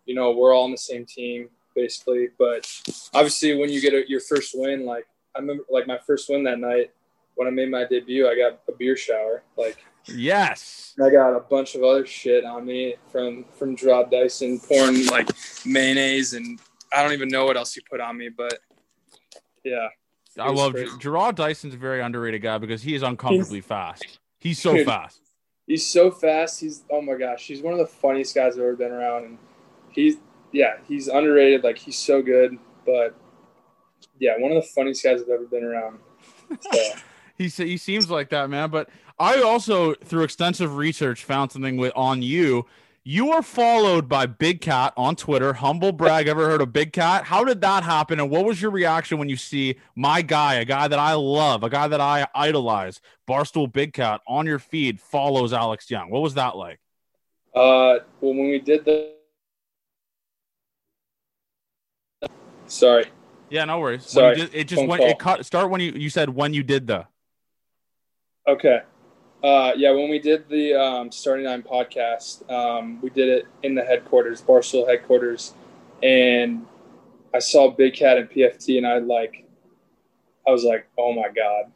you 0.07 0.15
know, 0.15 0.33
we're 0.33 0.55
all 0.55 0.65
on 0.65 0.71
the 0.71 0.79
same 0.79 1.05
team 1.05 1.49
basically. 1.75 2.29
But 2.39 2.71
obviously, 3.13 3.57
when 3.59 3.71
you 3.71 3.81
get 3.81 3.95
a, 3.95 4.09
your 4.09 4.21
first 4.21 4.53
win, 4.55 4.87
like 4.87 5.07
I 5.35 5.41
remember, 5.41 5.65
like 5.71 5.87
my 5.87 5.99
first 6.07 6.29
win 6.29 6.45
that 6.45 6.59
night 6.59 6.93
when 7.35 7.49
I 7.49 7.51
made 7.51 7.71
my 7.71 7.85
debut, 7.85 8.29
I 8.29 8.37
got 8.37 8.61
a 8.69 8.77
beer 8.77 8.97
shower. 8.97 9.43
Like, 9.57 9.79
yes, 10.05 10.95
I 11.03 11.11
got 11.11 11.35
a 11.35 11.41
bunch 11.41 11.75
of 11.75 11.83
other 11.83 12.07
shit 12.07 12.45
on 12.45 12.65
me 12.65 12.97
from 13.11 13.45
from 13.57 13.77
Jarrod 13.77 14.11
Dyson 14.11 14.61
pouring 14.61 15.07
like 15.07 15.29
mayonnaise 15.65 16.35
and 16.35 16.61
I 16.93 17.03
don't 17.03 17.13
even 17.13 17.29
know 17.29 17.45
what 17.45 17.57
else 17.57 17.75
he 17.75 17.81
put 17.81 18.01
on 18.01 18.17
me, 18.17 18.29
but 18.29 18.59
yeah. 19.65 19.89
I 20.39 20.51
love 20.51 20.73
crazy. 20.73 20.91
Jarrod 20.99 21.35
Dyson's 21.35 21.75
a 21.75 21.77
very 21.77 22.01
underrated 22.01 22.43
guy 22.43 22.59
because 22.59 22.83
he 22.83 22.95
is 22.95 23.03
uncomfortably 23.03 23.59
he's, 23.59 23.67
fast. 23.67 24.19
He's 24.39 24.61
so 24.61 24.75
dude, 24.75 24.87
fast. 24.87 25.21
He's 25.67 25.87
so 25.87 26.11
fast. 26.11 26.61
He's 26.61 26.85
oh 26.91 27.01
my 27.01 27.15
gosh, 27.15 27.47
he's 27.47 27.63
one 27.63 27.73
of 27.73 27.79
the 27.79 27.87
funniest 27.87 28.35
guys 28.35 28.55
I've 28.55 28.61
ever 28.61 28.77
been 28.77 28.93
around, 28.93 29.25
and 29.25 29.39
he's 29.91 30.17
yeah, 30.53 30.75
he's 30.87 31.09
underrated. 31.09 31.65
Like 31.65 31.79
he's 31.79 31.99
so 31.99 32.21
good, 32.23 32.59
but 32.85 33.17
yeah, 34.19 34.39
one 34.39 34.53
of 34.53 34.63
the 34.63 34.69
funniest 34.69 35.03
guys 35.03 35.21
I've 35.21 35.29
ever 35.29 35.47
been 35.47 35.65
around. 35.65 35.99
So. 36.61 36.79
He 37.37 37.49
he 37.49 37.77
seems 37.77 38.11
like 38.11 38.31
that 38.31 38.51
man. 38.51 38.71
But 38.71 38.89
I 39.19 39.41
also, 39.41 39.95
through 39.95 40.25
extensive 40.25 40.77
research, 40.77 41.25
found 41.25 41.53
something 41.53 41.77
with 41.77 41.93
on 41.95 42.23
you. 42.23 42.67
You 43.07 43.33
are 43.33 43.43
followed 43.43 44.09
by 44.09 44.25
Big 44.25 44.63
Cat 44.63 44.95
on 44.97 45.15
Twitter. 45.15 45.53
Humble 45.53 45.93
brag. 45.93 46.27
Ever 46.27 46.49
heard 46.49 46.63
of 46.63 46.73
Big 46.73 46.95
Cat? 46.95 47.25
How 47.25 47.45
did 47.45 47.61
that 47.61 47.85
happen? 47.85 48.19
And 48.19 48.31
what 48.31 48.47
was 48.47 48.63
your 48.63 48.71
reaction 48.71 49.19
when 49.19 49.29
you 49.29 49.37
see 49.37 49.77
my 49.95 50.23
guy, 50.23 50.55
a 50.55 50.65
guy 50.65 50.89
that 50.89 50.99
I 50.99 51.13
love, 51.13 51.63
a 51.63 51.69
guy 51.69 51.87
that 51.87 52.01
I 52.01 52.27
idolize, 52.35 53.03
Barstool 53.29 53.71
Big 53.71 53.93
Cat, 53.93 54.23
on 54.27 54.47
your 54.47 54.59
feed 54.59 55.01
follows 55.01 55.53
Alex 55.53 55.91
Young? 55.91 56.09
What 56.09 56.23
was 56.23 56.33
that 56.35 56.57
like? 56.57 56.81
Uh, 57.55 58.01
well, 58.23 58.35
when 58.35 58.49
we 58.49 58.59
did 58.59 58.87
the, 58.87 59.13
sorry. 62.67 63.05
Yeah, 63.51 63.67
no 63.67 63.81
worries. 63.81 64.07
Sorry. 64.07 64.37
Did, 64.37 64.55
it 64.55 64.65
just 64.65 64.81
Phone 64.81 64.89
went. 64.89 65.03
Call. 65.03 65.11
It 65.11 65.19
cut. 65.19 65.47
Start 65.47 65.71
when 65.71 65.83
you 65.83 65.93
you 65.93 66.09
said 66.09 66.31
when 66.31 66.55
you 66.55 66.63
did 66.63 66.87
the. 66.87 67.07
Okay. 68.47 68.81
Uh, 69.43 69.73
yeah, 69.77 69.91
when 69.91 70.09
we 70.09 70.19
did 70.19 70.49
the 70.49 70.75
um, 70.75 71.13
Starting 71.13 71.45
Nine 71.45 71.63
podcast, 71.63 72.51
um, 72.51 73.01
we 73.03 73.11
did 73.11 73.29
it 73.29 73.47
in 73.63 73.75
the 73.75 73.83
headquarters, 73.83 74.41
Barstool 74.41 74.89
headquarters, 74.89 75.55
and 76.03 76.67
I 77.35 77.41
saw 77.41 77.71
Big 77.71 77.95
Cat 77.95 78.17
and 78.17 78.31
PFT, 78.31 78.79
and 78.79 78.87
I 78.87 78.99
like, 78.99 79.47
I 80.47 80.51
was 80.51 80.65
like, 80.65 80.87
oh 80.97 81.13
my 81.13 81.29
god, 81.29 81.73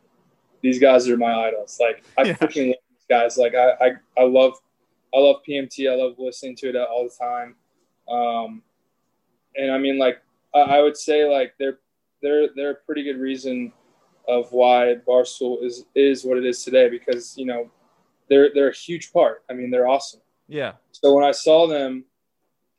these 0.62 0.79
guys 0.79 1.09
are 1.09 1.16
my 1.16 1.47
idols. 1.49 1.79
Like 1.81 2.05
I 2.16 2.23
yeah. 2.23 2.33
freaking 2.35 2.69
love 2.69 2.77
these 2.91 3.07
guys. 3.09 3.37
Like 3.37 3.55
I, 3.55 3.71
I, 3.73 3.91
I 4.19 4.25
love, 4.25 4.55
I 5.14 5.19
love 5.19 5.37
PMT. 5.47 5.91
I 5.91 5.95
love 5.95 6.14
listening 6.19 6.57
to 6.57 6.69
it 6.71 6.77
all 6.77 7.05
the 7.05 7.25
time. 7.25 7.55
Um, 8.09 8.62
and 9.57 9.73
I 9.73 9.79
mean, 9.79 9.99
like 9.99 10.23
I, 10.55 10.61
I 10.61 10.81
would 10.81 10.97
say, 10.97 11.25
like 11.25 11.55
they're 11.59 11.79
they're 12.23 12.49
they're 12.55 12.71
a 12.71 12.77
pretty 12.87 13.05
good 13.05 13.19
reason 13.19 13.73
of 14.29 14.53
why 14.53 14.95
Barstool 15.07 15.64
is 15.64 15.87
is 15.95 16.24
what 16.24 16.37
it 16.37 16.45
is 16.45 16.62
today 16.62 16.89
because 16.89 17.37
you 17.37 17.47
know 17.47 17.70
they're 18.29 18.51
they're 18.55 18.68
a 18.68 18.74
huge 18.74 19.12
part. 19.12 19.43
I 19.51 19.55
mean, 19.55 19.70
they're 19.70 19.89
awesome. 19.89 20.20
Yeah. 20.47 20.72
So 20.93 21.14
when 21.14 21.24
I 21.24 21.33
saw 21.33 21.66
them, 21.66 22.05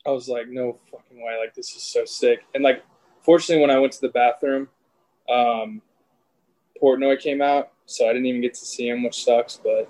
I 0.06 0.12
was 0.12 0.30
like, 0.30 0.48
no 0.48 0.78
fucking 0.92 1.18
way! 1.18 1.38
Like 1.40 1.54
this 1.54 1.76
is 1.76 1.84
so 1.84 2.06
sick. 2.06 2.46
And 2.54 2.64
like, 2.64 2.84
fortunately, 3.22 3.62
when 3.62 3.76
I 3.76 3.80
went 3.80 3.94
to 3.94 4.02
the 4.02 4.10
bathroom, 4.10 4.70
um, 5.30 5.82
Portnoy 6.82 7.20
came 7.20 7.42
out, 7.42 7.72
so 7.86 8.06
I 8.08 8.14
didn't 8.14 8.28
even 8.28 8.42
get 8.42 8.54
to 8.54 8.66
see 8.66 8.88
him, 8.88 9.04
which 9.04 9.24
sucks. 9.24 9.60
But 9.64 9.90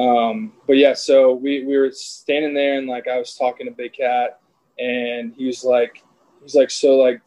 um, 0.00 0.52
but 0.66 0.76
yeah, 0.76 0.94
so 0.94 1.34
we 1.34 1.64
we 1.64 1.76
were 1.76 1.90
standing 1.92 2.54
there 2.54 2.78
and 2.78 2.86
like 2.86 3.08
I 3.08 3.18
was 3.18 3.34
talking 3.34 3.66
to 3.66 3.72
Big 3.72 3.94
Cat, 3.94 4.40
and 4.78 5.34
he 5.34 5.46
was 5.46 5.64
like, 5.64 5.96
he 6.38 6.42
was 6.42 6.54
like, 6.54 6.70
so 6.70 6.96
like 6.96 7.20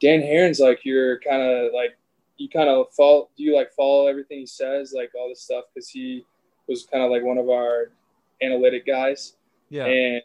Dan 0.00 0.20
Haren's 0.20 0.60
like 0.60 0.84
you're 0.84 1.18
kind 1.20 1.42
of 1.42 1.72
like 1.74 1.97
you 2.38 2.48
kind 2.48 2.68
of 2.68 2.86
follow 2.96 3.28
do 3.36 3.42
you 3.42 3.54
like 3.54 3.72
follow 3.72 4.06
everything 4.06 4.38
he 4.40 4.46
says 4.46 4.92
like 4.96 5.10
all 5.14 5.28
this 5.28 5.42
stuff? 5.42 5.64
Because 5.74 5.88
he 5.88 6.24
was 6.68 6.86
kind 6.90 7.04
of 7.04 7.10
like 7.10 7.22
one 7.22 7.38
of 7.38 7.48
our 7.48 7.90
analytic 8.42 8.86
guys. 8.86 9.34
Yeah. 9.68 9.86
And 9.86 10.22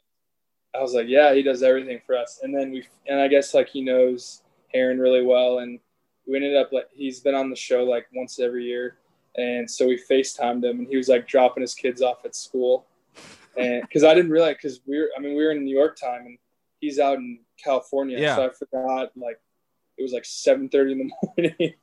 i 0.75 0.81
was 0.81 0.93
like 0.95 1.07
yeah 1.07 1.33
he 1.33 1.43
does 1.43 1.63
everything 1.63 1.99
for 2.05 2.17
us. 2.17 2.39
And 2.43 2.55
then 2.55 2.71
we 2.71 2.85
and 3.07 3.19
i 3.19 3.27
guess 3.27 3.53
like 3.53 3.69
he 3.69 3.81
knows 3.81 4.43
Haren 4.73 4.99
really 4.99 5.23
well 5.23 5.59
and 5.59 5.79
we 6.27 6.35
ended 6.35 6.55
up 6.55 6.71
like 6.71 6.87
he's 6.93 7.19
been 7.19 7.35
on 7.35 7.49
the 7.49 7.55
show 7.55 7.83
like 7.83 8.07
once 8.13 8.39
every 8.39 8.65
year. 8.65 8.97
And 9.35 9.69
so 9.69 9.87
we 9.87 9.97
facetimed 9.97 10.63
him 10.63 10.79
and 10.79 10.87
he 10.87 10.95
was 10.95 11.09
like 11.09 11.27
dropping 11.27 11.61
his 11.61 11.73
kids 11.73 12.01
off 12.01 12.23
at 12.23 12.35
school. 12.35 12.85
And 13.57 13.81
because 13.81 14.03
i 14.03 14.13
didn't 14.13 14.31
realize 14.31 14.55
because 14.61 14.81
we 14.85 14.99
were 14.99 15.09
i 15.17 15.19
mean 15.19 15.35
we 15.35 15.43
were 15.43 15.51
in 15.51 15.63
new 15.63 15.75
york 15.75 15.95
time 15.95 16.25
and 16.25 16.37
he's 16.79 16.99
out 16.99 17.17
in 17.17 17.39
california. 17.63 18.19
Yeah. 18.19 18.35
so 18.35 18.45
i 18.45 18.49
forgot 18.49 19.11
like 19.15 19.39
it 19.97 20.01
was 20.01 20.11
like 20.11 20.23
7.30 20.23 20.91
in 20.91 20.97
the 20.97 21.11
morning 21.37 21.73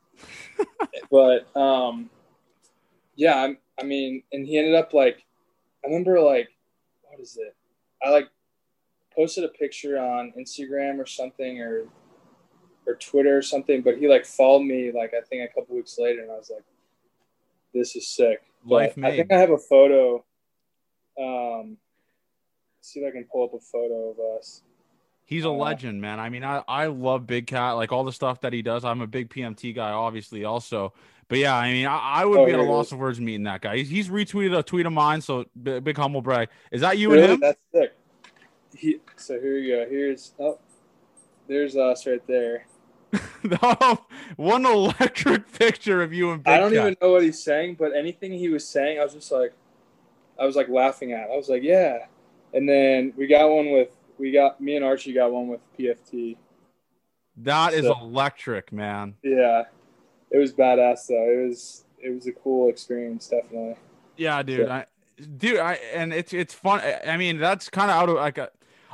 but 1.10 1.54
um, 1.56 2.10
yeah, 3.16 3.34
I, 3.36 3.56
I 3.80 3.84
mean, 3.84 4.22
and 4.32 4.46
he 4.46 4.58
ended 4.58 4.74
up 4.74 4.92
like, 4.92 5.24
I 5.84 5.88
remember 5.88 6.20
like, 6.20 6.48
what 7.02 7.20
is 7.20 7.36
it? 7.40 7.54
I 8.02 8.10
like 8.10 8.28
posted 9.14 9.44
a 9.44 9.48
picture 9.48 9.98
on 9.98 10.32
Instagram 10.38 10.98
or 10.98 11.06
something 11.06 11.60
or 11.60 11.84
or 12.86 12.94
Twitter 12.94 13.36
or 13.36 13.42
something, 13.42 13.82
but 13.82 13.98
he 13.98 14.08
like 14.08 14.24
followed 14.24 14.62
me 14.62 14.90
like 14.92 15.12
I 15.14 15.20
think 15.22 15.48
a 15.48 15.54
couple 15.54 15.76
weeks 15.76 15.96
later, 15.98 16.22
and 16.22 16.30
I 16.30 16.36
was 16.36 16.50
like, 16.52 16.64
"This 17.74 17.96
is 17.96 18.08
sick." 18.08 18.42
Life 18.64 18.96
made. 18.96 19.12
I 19.12 19.16
think 19.16 19.32
I 19.32 19.38
have 19.38 19.50
a 19.50 19.58
photo. 19.58 20.24
Um, 21.20 21.76
see 22.80 23.00
if 23.00 23.08
I 23.08 23.10
can 23.10 23.24
pull 23.30 23.44
up 23.44 23.54
a 23.54 23.60
photo 23.60 24.10
of 24.10 24.38
us. 24.38 24.62
He's 25.31 25.45
a 25.45 25.49
oh, 25.49 25.57
legend, 25.57 26.01
man. 26.01 26.18
I 26.18 26.28
mean, 26.28 26.43
I, 26.43 26.64
I 26.66 26.87
love 26.87 27.24
Big 27.24 27.47
Cat, 27.47 27.76
like 27.76 27.93
all 27.93 28.03
the 28.03 28.11
stuff 28.12 28.41
that 28.41 28.53
he 28.53 28.62
does. 28.62 28.85
I'm 28.85 29.01
a 29.01 29.07
big 29.07 29.31
PMT 29.31 29.72
guy, 29.76 29.93
obviously, 29.93 30.45
also. 30.45 30.93
But 31.28 31.39
yeah, 31.39 31.55
I 31.55 31.70
mean, 31.72 31.87
I, 31.87 31.99
I 31.99 32.24
would 32.24 32.41
Oh, 32.41 32.47
be 32.47 32.53
at 32.53 32.59
a 32.59 32.62
loss 32.64 32.87
is. 32.87 32.93
of 32.95 32.99
words 32.99 33.20
meeting 33.20 33.45
that 33.45 33.61
guy. 33.61 33.76
He's, 33.76 33.89
he's 33.89 34.09
retweeted 34.09 34.59
a 34.59 34.64
tweet 34.64 34.87
of 34.87 34.93
mine, 34.93 35.20
so 35.20 35.45
big, 35.62 35.85
big 35.85 35.97
humble 35.97 36.20
brag. 36.20 36.49
Is 36.72 36.81
that 36.81 36.99
you 36.99 37.12
really, 37.12 37.22
and 37.22 37.33
him? 37.35 37.41
that's 37.41 37.59
sick. 37.72 37.93
He, 38.76 38.99
so 39.14 39.35
here 39.41 39.57
you 39.57 39.76
go. 39.76 39.89
Here's 39.89 40.33
oh, 40.41 40.59
there's 41.47 41.76
us 41.76 42.09
right 42.09 42.26
there. 42.26 42.66
Oh, 43.62 44.05
one 44.37 44.66
electric 44.66 45.51
picture 45.59 46.03
of 46.03 46.12
you 46.12 46.33
and 46.33 46.43
Big 46.43 46.53
I 46.53 46.59
don't 46.59 46.72
Cat. 46.72 46.81
even 46.81 46.97
know 47.01 47.12
what 47.12 47.22
he's 47.22 47.41
saying, 47.43 47.76
but 47.78 47.93
anything 47.97 48.33
he 48.33 48.49
was 48.49 48.66
saying, 48.68 48.99
I 48.99 49.05
was 49.05 49.14
just 49.14 49.31
like, 49.31 49.53
I 50.41 50.45
was 50.45 50.57
like 50.57 50.68
laughing 50.68 51.12
at. 51.12 51.31
I 51.31 51.37
was 51.37 51.49
like, 51.49 51.62
yeah. 51.62 52.07
And 52.53 52.68
then 52.68 53.12
we 53.16 53.28
got 53.28 53.49
one 53.49 53.70
with 53.70 53.91
we 54.20 54.30
got 54.32 54.60
me 54.60 54.76
and 54.76 54.84
Archie 54.84 55.12
got 55.12 55.32
one 55.32 55.48
with 55.48 55.60
PFT. 55.78 56.36
That 57.38 57.72
is 57.72 57.84
So- 57.86 57.98
electric, 58.00 58.72
man. 58.72 59.14
Yeah, 59.22 59.64
it 60.30 60.38
was 60.38 60.52
badass 60.52 61.06
though. 61.08 61.30
It 61.42 61.48
was 61.48 61.84
it 62.02 62.10
was 62.14 62.26
a 62.26 62.32
cool 62.32 62.68
experience, 62.70 63.28
definitely. 63.28 63.76
Yeah, 64.16 64.42
dude. 64.42 64.66
So- 64.66 64.72
I, 64.72 64.84
dude, 65.38 65.58
I 65.58 65.74
and 65.94 66.12
it's 66.12 66.32
it's 66.32 66.54
fun. 66.54 66.80
I- 66.80 67.00
I 67.12 67.16
mean, 67.16 67.38
that's 67.38 67.68
kind 67.70 67.90
of 67.90 67.96
out 67.96 68.08
of 68.08 68.16
like 68.16 68.38
a, 68.38 68.50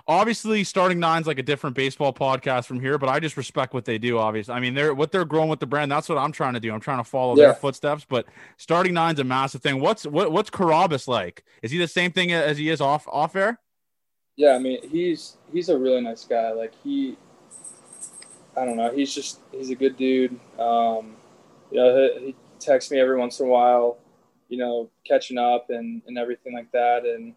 obviously 0.09 0.63
starting 0.63 1.01
nine's 1.01 1.27
like 1.27 1.39
a 1.39 1.43
different 1.43 1.75
baseball 1.75 2.13
podcast 2.13 2.67
from 2.67 2.79
here, 2.81 2.99
but 2.99 3.09
I 3.09 3.19
just 3.19 3.37
respect 3.37 3.75
what 3.75 3.85
they 3.85 3.99
do. 3.99 4.19
Obviously, 4.19 4.55
I 4.55 4.61
mean, 4.61 4.75
they're 4.75 4.95
what 4.95 5.11
they're 5.13 5.25
growing 5.25 5.49
with 5.49 5.59
the 5.61 5.67
brand. 5.67 5.91
That's 5.91 6.09
what 6.09 6.19
I'm 6.19 6.31
trying 6.33 6.55
to 6.55 6.61
do. 6.61 6.73
I'm 6.73 6.81
trying 6.81 6.99
to 6.99 7.05
follow 7.05 7.37
Yeah. 7.37 7.47
their 7.47 7.55
footsteps. 7.55 8.05
But 8.09 8.27
starting 8.57 8.95
nine's 8.95 9.19
a 9.19 9.25
massive 9.25 9.63
thing. 9.63 9.81
What's 9.81 10.05
what 10.07 10.31
what's 10.31 10.51
Carrabis 10.51 11.09
like? 11.09 11.43
Is 11.63 11.71
he 11.73 11.79
the 11.79 11.89
same 11.89 12.13
thing 12.13 12.33
as 12.33 12.59
he 12.59 12.69
is 12.71 12.81
off 12.81 13.09
off 13.09 13.35
air? 13.35 13.59
Yeah, 14.37 14.51
I 14.53 14.59
mean 14.59 14.87
he's 14.89 15.37
he's 15.53 15.69
a 15.71 15.79
really 15.79 16.01
nice 16.03 16.25
guy. 16.25 16.53
Like 16.53 16.73
he, 16.85 17.17
I 18.57 18.65
don't 18.65 18.77
know. 18.77 18.91
He's 18.95 19.15
just 19.15 19.41
he's 19.53 19.71
a 19.71 19.75
good 19.75 19.97
dude. 19.97 20.39
Um, 20.59 21.17
you 21.71 21.79
know, 21.79 22.11
he, 22.19 22.27
he 22.27 22.37
texts 22.61 22.91
me 22.91 22.99
every 23.01 23.17
once 23.17 23.41
in 23.41 23.47
a 23.47 23.49
while. 23.49 23.99
You 24.49 24.59
know, 24.59 24.91
catching 25.07 25.39
up 25.39 25.71
and 25.71 26.03
and 26.07 26.19
everything 26.19 26.53
like 26.55 26.71
that. 26.73 27.05
And 27.05 27.35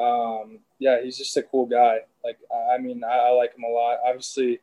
um, 0.00 0.58
yeah, 0.78 1.00
he's 1.02 1.16
just 1.18 1.36
a 1.36 1.42
cool 1.42 1.66
guy. 1.66 2.00
Like 2.24 2.38
I 2.52 2.74
I 2.74 2.78
mean, 2.78 3.02
I, 3.02 3.16
I 3.16 3.30
like 3.30 3.56
him 3.56 3.64
a 3.64 3.72
lot. 3.72 3.98
Obviously, 4.06 4.60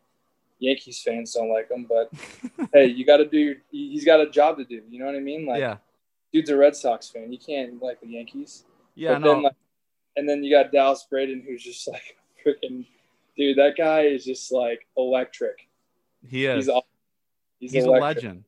Yankees 0.60 1.02
fans 1.02 1.34
don't 1.34 1.50
like 1.50 1.70
him, 1.72 1.88
but 1.90 2.12
hey, 2.74 2.86
you 2.86 3.06
got 3.06 3.18
to 3.18 3.26
do. 3.26 3.38
Your, 3.40 3.56
he- 3.72 3.90
he's 3.92 4.06
got 4.06 4.22
a 4.22 4.30
job 4.30 4.58
to 4.58 4.64
do. 4.64 4.82
You 4.90 5.00
know 5.00 5.06
what 5.06 5.16
I 5.16 5.20
mean? 5.20 5.46
Like, 5.46 5.60
yeah, 5.60 5.78
dude's 6.32 6.50
a 6.52 6.56
Red 6.58 6.76
Sox 6.76 7.10
fan. 7.10 7.32
You 7.34 7.40
can't 7.40 7.82
like 7.82 8.00
the 8.00 8.08
Yankees. 8.08 8.64
yeah, 8.96 9.14
But 9.14 9.20
no, 9.22 9.34
then, 9.34 9.42
like, 9.44 9.54
and 10.16 10.28
then 10.28 10.44
you 10.44 10.56
got 10.56 10.72
Dallas 10.72 11.06
Braden, 11.10 11.44
who's 11.48 11.64
just 11.64 11.88
like 11.88 12.18
freaking 12.46 12.86
dude. 13.38 13.58
That 13.58 13.76
guy 13.78 14.02
is 14.02 14.26
just 14.26 14.52
like 14.52 14.86
electric. 14.98 15.68
he 16.28 16.46
is. 16.46 16.66
He's 16.66 16.70
aw- 16.70 16.82
he's, 17.60 17.72
He's 17.72 17.84
a 17.86 17.90
legend. 17.90 18.44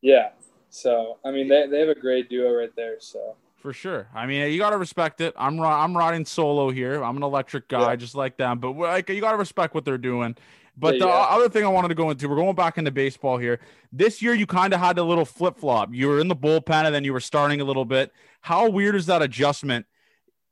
Yeah. 0.00 0.30
So 0.70 1.18
I 1.24 1.30
mean, 1.30 1.48
they, 1.48 1.66
they 1.68 1.80
have 1.80 1.88
a 1.88 1.94
great 1.94 2.28
duo 2.28 2.52
right 2.52 2.74
there. 2.76 2.96
So 3.00 3.36
For 3.56 3.72
sure. 3.72 4.08
I 4.14 4.26
mean, 4.26 4.50
you 4.52 4.58
gotta 4.58 4.76
respect 4.78 5.20
it. 5.20 5.32
I'm 5.36 5.60
I'm 5.60 5.96
riding 5.96 6.24
solo 6.24 6.70
here. 6.70 7.02
I'm 7.04 7.16
an 7.16 7.22
electric 7.22 7.68
guy, 7.68 7.90
Yeah. 7.90 7.96
just 7.96 8.14
like 8.14 8.36
them. 8.36 8.58
But 8.58 8.72
like, 8.76 9.08
you 9.08 9.20
gotta 9.20 9.38
respect 9.38 9.74
what 9.74 9.84
they're 9.84 9.98
doing. 9.98 10.36
But 10.76 10.94
Yeah, 10.94 11.00
the 11.00 11.06
yeah. 11.06 11.12
other 11.30 11.48
thing 11.48 11.64
I 11.64 11.68
wanted 11.68 11.88
to 11.88 11.94
go 11.94 12.10
into, 12.10 12.28
we're 12.28 12.34
going 12.34 12.56
back 12.56 12.78
into 12.78 12.90
baseball 12.90 13.38
here. 13.38 13.60
This 13.92 14.20
year, 14.20 14.34
you 14.34 14.44
kind 14.44 14.74
of 14.74 14.80
had 14.80 14.98
a 14.98 15.04
little 15.04 15.24
flip 15.24 15.56
flop. 15.56 15.90
You 15.92 16.08
were 16.08 16.18
in 16.18 16.26
the 16.26 16.34
bullpen, 16.34 16.84
and 16.84 16.92
then 16.92 17.04
you 17.04 17.12
were 17.12 17.20
starting 17.20 17.60
a 17.60 17.64
little 17.64 17.84
bit. 17.84 18.12
How 18.40 18.68
weird 18.68 18.96
is 18.96 19.06
that 19.06 19.22
adjustment? 19.22 19.86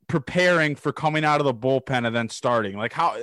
Preparing 0.07 0.75
for 0.75 0.91
coming 0.91 1.23
out 1.23 1.39
of 1.39 1.45
the 1.45 1.53
bullpen 1.53 2.05
and 2.05 2.15
then 2.15 2.29
starting. 2.29 2.77
Like, 2.77 2.93
how 2.93 3.17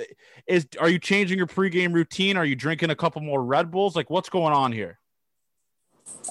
is? 0.47 0.67
Are 0.79 0.89
you 0.89 0.99
changing 0.99 1.37
your 1.37 1.47
pregame 1.47 1.93
routine? 1.93 2.37
Are 2.37 2.45
you 2.45 2.55
drinking 2.55 2.89
a 2.89 2.95
couple 2.95 3.21
more 3.21 3.43
Red 3.43 3.71
Bulls? 3.71 3.95
Like, 3.95 4.09
what's 4.09 4.29
going 4.29 4.53
on 4.53 4.71
here? 4.71 4.99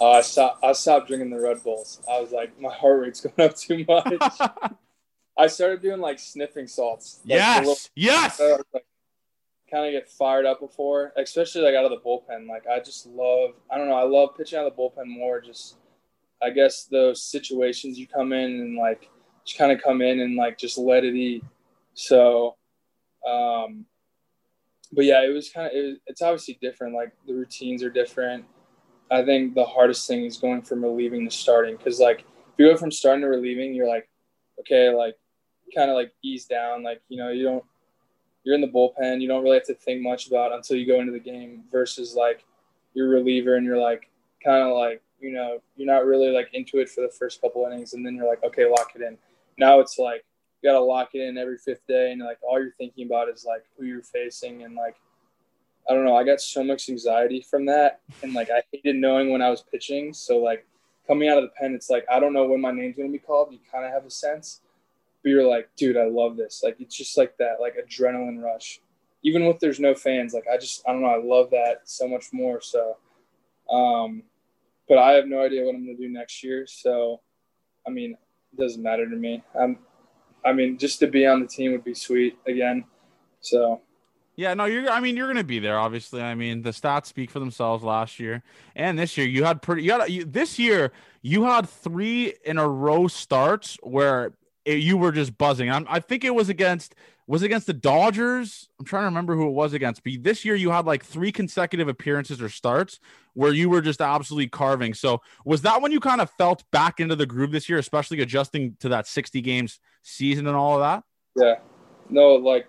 uh, 0.01 0.11
I 0.11 0.21
stopped. 0.23 0.65
I 0.65 0.73
stopped 0.73 1.09
drinking 1.09 1.31
the 1.31 1.41
Red 1.41 1.63
Bulls. 1.63 2.01
I 2.11 2.21
was 2.21 2.33
like, 2.33 2.59
my 2.61 2.73
heart 2.73 3.01
rate's 3.01 3.21
going 3.37 3.49
up 3.49 3.57
too 3.57 3.85
much. 3.89 4.41
I 5.39 5.47
started 5.47 5.81
doing 5.81 6.01
like 6.01 6.19
sniffing 6.19 6.67
salts. 6.67 7.21
Like, 7.25 7.39
the 7.39 7.61
little- 7.61 7.73
yes, 7.73 7.91
yes. 7.95 8.37
So 8.39 8.63
like 8.75 8.85
kind 9.71 9.87
of 9.87 9.93
get 9.93 10.11
fired 10.11 10.45
up 10.47 10.61
before, 10.61 11.13
especially 11.17 11.63
like 11.63 11.75
out 11.75 11.85
of 11.85 11.91
the 11.91 12.01
bullpen. 12.01 12.49
Like 12.49 12.67
I 12.67 12.81
just 12.81 13.07
love, 13.07 13.51
I 13.71 13.79
don't 13.79 13.89
know, 13.89 13.95
I 13.95 14.03
love 14.03 14.37
pitching 14.37 14.59
out 14.59 14.67
of 14.67 14.75
the 14.75 14.83
bullpen 14.83 15.07
more. 15.07 15.41
Just, 15.41 15.77
I 16.43 16.51
guess 16.51 16.85
those 16.85 17.23
situations 17.23 17.99
you 17.99 18.07
come 18.07 18.33
in 18.33 18.51
and 18.61 18.77
like 18.77 19.09
just 19.51 19.59
kind 19.59 19.73
of 19.73 19.83
come 19.83 20.01
in 20.01 20.21
and 20.21 20.37
like 20.37 20.57
just 20.59 20.79
let 20.79 21.05
it 21.05 21.15
eat. 21.15 21.45
So, 21.95 22.57
um, 23.29 23.85
but 24.93 25.05
yeah, 25.05 25.25
it 25.25 25.35
was 25.35 25.51
kind 25.51 25.67
of, 25.67 25.73
it 25.75 25.99
it's 26.07 26.23
obviously 26.23 26.59
different. 26.61 26.95
Like 26.95 27.13
the 27.27 27.35
routines 27.35 27.83
are 27.83 27.91
different. 27.91 28.45
I 29.11 29.25
think 29.25 29.55
the 29.55 29.65
hardest 29.65 30.07
thing 30.07 30.25
is 30.25 30.37
going 30.37 30.63
from 30.63 30.85
relieving 30.85 31.29
to 31.29 31.37
starting 31.37 31.77
because 31.77 31.99
like 31.99 32.21
if 32.21 32.59
you 32.59 32.71
go 32.71 32.77
from 32.77 32.93
starting 32.93 33.23
to 33.23 33.29
relieving, 33.29 33.75
you're 33.75 33.89
like, 33.89 34.09
okay, 34.61 34.91
like 34.91 35.17
kind 35.75 35.91
of 35.91 35.97
like 35.97 36.13
ease 36.23 36.47
down. 36.47 36.85
Like 36.85 37.03
you 37.09 37.19
know, 37.19 37.31
you 37.31 37.43
don't 37.43 37.65
you're 38.45 38.55
in 38.55 38.61
the 38.61 38.69
bullpen. 38.69 39.21
You 39.21 39.27
don't 39.27 39.43
really 39.43 39.57
have 39.57 39.67
to 39.67 39.75
think 39.75 40.01
much 40.01 40.29
about 40.29 40.53
until 40.53 40.77
you 40.77 40.87
go 40.87 41.01
into 41.01 41.13
the 41.13 41.19
game. 41.19 41.65
Versus 41.73 42.15
like 42.15 42.45
you're 42.95 43.09
reliever 43.09 43.57
and 43.57 43.67
you're 43.67 43.79
like 43.79 44.09
kind 44.45 44.63
of 44.63 44.77
like 44.77 45.03
you 45.19 45.33
know 45.33 45.59
you're 45.77 45.93
not 45.93 46.07
really 46.07 46.31
like 46.31 46.51
into 46.53 46.79
it 46.79 46.89
for 46.89 47.01
the 47.01 47.13
first 47.19 47.41
couple 47.41 47.67
innings, 47.67 47.95
and 47.95 48.07
then 48.07 48.15
you're 48.15 48.29
like 48.29 48.45
okay, 48.45 48.71
lock 48.71 48.93
it 48.95 49.03
in. 49.03 49.19
Now 49.59 49.81
it's 49.81 49.99
like 49.99 50.25
you 50.63 50.69
got 50.71 50.79
to 50.79 50.85
lock 50.85 51.11
it 51.15 51.21
in 51.21 51.39
every 51.39 51.59
fifth 51.59 51.87
day, 51.87 52.13
and 52.13 52.23
like 52.23 52.39
all 52.43 52.61
you're 52.61 52.75
thinking 52.79 53.07
about 53.07 53.29
is 53.29 53.45
like 53.45 53.65
who 53.79 53.85
you're 53.85 54.03
facing 54.03 54.63
and 54.63 54.75
like. 54.75 54.97
I 55.89 55.95
don't 55.95 56.05
know. 56.05 56.15
I 56.15 56.23
got 56.23 56.41
so 56.41 56.63
much 56.63 56.89
anxiety 56.89 57.41
from 57.41 57.67
that, 57.67 58.01
and 58.23 58.33
like 58.33 58.49
I 58.51 58.63
hated 58.71 58.97
knowing 58.97 59.31
when 59.31 59.43
I 59.43 59.51
was 59.51 59.63
pitching. 59.63 60.13
So 60.13 60.37
like 60.39 60.65
coming 61.11 61.29
out 61.29 61.39
of 61.39 61.43
the 61.43 61.51
pen, 61.59 61.75
it's 61.75 61.91
like 61.91 62.05
I 62.09 62.21
don't 62.21 62.33
know 62.33 62.47
when 62.47 62.61
my 62.61 62.71
name's 62.71 62.97
gonna 62.97 63.09
be 63.09 63.19
called. 63.19 63.51
You 63.51 63.59
kind 63.73 63.85
of 63.85 63.91
have 63.91 64.05
a 64.05 64.11
sense, 64.11 64.61
but 65.23 65.31
you're 65.31 65.49
like, 65.49 65.69
dude, 65.77 65.97
I 65.97 66.05
love 66.05 66.37
this. 66.37 66.63
Like 66.63 66.77
it's 66.81 66.97
just 66.97 67.19
like 67.19 67.37
that, 67.39 67.61
like 67.61 67.75
adrenaline 67.77 68.41
rush. 68.41 68.81
Even 69.25 69.47
with 69.47 69.59
there's 69.59 69.81
no 69.81 69.95
fans, 69.95 70.33
like 70.33 70.45
I 70.53 70.57
just 70.57 70.87
I 70.87 70.93
don't 70.93 71.03
know, 71.03 71.09
I 71.09 71.21
love 71.21 71.51
that 71.51 71.81
so 71.85 72.07
much 72.07 72.27
more. 72.33 72.61
So, 72.61 72.97
um, 73.69 74.23
but 74.89 74.99
I 74.99 75.13
have 75.13 75.27
no 75.27 75.43
idea 75.43 75.65
what 75.65 75.75
I'm 75.75 75.85
gonna 75.85 75.97
do 75.99 76.09
next 76.09 76.45
year. 76.45 76.67
So, 76.69 77.21
I 77.87 77.91
mean, 77.91 78.17
doesn't 78.59 78.83
matter 78.83 79.09
to 79.09 79.17
me. 79.17 79.43
I'm, 79.59 79.79
I 80.45 80.53
mean, 80.53 80.79
just 80.79 80.99
to 81.01 81.07
be 81.07 81.27
on 81.27 81.41
the 81.41 81.47
team 81.47 81.73
would 81.73 81.85
be 81.85 81.95
sweet 81.95 82.39
again. 82.47 82.85
So 83.41 83.81
Yeah, 84.37 84.55
no, 84.55 84.65
you're. 84.65 84.89
I 84.91 85.01
mean, 85.01 85.17
you're 85.17 85.27
going 85.27 85.37
to 85.37 85.45
be 85.45 85.59
there. 85.59 85.79
Obviously, 85.79 86.23
I 86.23 86.35
mean, 86.35 86.63
the 86.63 86.71
stats 86.71 87.07
speak 87.07 87.31
for 87.31 87.41
themselves. 87.41 87.85
Last 87.85 88.19
year 88.19 88.43
and 88.75 88.99
this 88.99 89.17
year, 89.17 89.27
you 89.27 89.45
had 89.45 89.63
pretty. 89.63 89.83
You 89.83 89.93
had 89.93 90.11
you, 90.11 90.25
this 90.25 90.59
year. 90.59 90.93
You 91.23 91.45
had 91.45 91.69
three 91.69 92.35
in 92.45 92.57
a 92.57 92.67
row 92.67 93.07
starts 93.07 93.77
where 93.83 94.33
it, 94.65 94.79
you 94.79 94.97
were 94.97 95.13
just 95.13 95.37
buzzing. 95.37 95.71
I'm, 95.71 95.87
I 95.89 96.01
think 96.01 96.25
it 96.25 96.35
was 96.35 96.49
against 96.49 96.95
was 97.27 97.43
against 97.43 97.69
the 97.69 97.73
Dodgers. 97.73 98.69
I'm 98.79 98.85
trying 98.85 99.03
to 99.03 99.07
remember 99.07 99.37
who 99.37 99.47
it 99.47 99.53
was 99.53 99.73
against. 99.73 100.03
But 100.03 100.15
this 100.23 100.45
year, 100.45 100.57
you 100.57 100.71
had 100.71 100.85
like 100.85 101.05
three 101.05 101.31
consecutive 101.31 101.87
appearances 101.87 102.43
or 102.43 102.49
starts 102.49 102.99
where 103.35 103.53
you 103.53 103.71
were 103.71 103.81
just 103.81 104.01
absolutely 104.01 104.49
carving. 104.49 104.95
So 104.95 105.23
was 105.45 105.63
that 105.63 105.81
when 105.81 105.93
you 105.93 106.01
kind 106.01 106.21
of 106.21 106.29
felt 106.33 106.65
back 106.73 106.99
into 106.99 107.15
the 107.15 107.27
groove 107.27 107.53
this 107.53 107.69
year, 107.69 107.79
especially 107.79 108.21
adjusting 108.21 108.77
to 108.81 108.89
that 108.89 109.07
60 109.07 109.41
games 109.43 109.79
season 110.03 110.49
and 110.49 110.57
all 110.57 110.75
of 110.75 110.81
that? 110.81 111.05
Yeah. 111.41 111.61
No, 112.09 112.35
like 112.35 112.69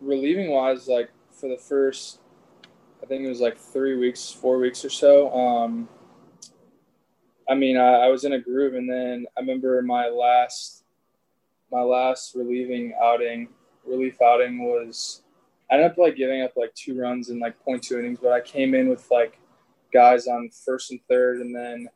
relieving 0.00 0.50
wise, 0.50 0.88
like 0.88 1.10
for 1.30 1.48
the 1.48 1.58
first, 1.58 2.20
I 3.02 3.06
think 3.06 3.24
it 3.24 3.28
was 3.28 3.40
like 3.40 3.58
three 3.58 3.96
weeks, 3.96 4.30
four 4.30 4.58
weeks 4.58 4.84
or 4.84 4.90
so. 4.90 5.30
Um, 5.34 5.88
I 7.48 7.54
mean, 7.54 7.76
I, 7.76 8.04
I 8.04 8.06
was 8.08 8.24
in 8.24 8.32
a 8.32 8.38
groove, 8.38 8.74
and 8.74 8.88
then 8.88 9.26
I 9.36 9.40
remember 9.40 9.82
my 9.82 10.08
last, 10.08 10.79
my 11.70 11.82
last 11.82 12.34
relieving 12.34 12.94
outing, 13.02 13.48
relief 13.86 14.20
outing 14.22 14.64
was, 14.64 15.22
I 15.70 15.74
ended 15.74 15.92
up 15.92 15.98
like 15.98 16.16
giving 16.16 16.42
up 16.42 16.52
like 16.56 16.74
two 16.74 16.98
runs 16.98 17.30
in 17.30 17.38
like 17.38 17.54
two 17.82 17.98
innings, 17.98 18.18
but 18.22 18.32
I 18.32 18.40
came 18.40 18.74
in 18.74 18.88
with 18.88 19.08
like 19.10 19.38
guys 19.92 20.26
on 20.26 20.50
first 20.64 20.90
and 20.90 21.00
third, 21.08 21.40
and 21.40 21.54
then 21.54 21.88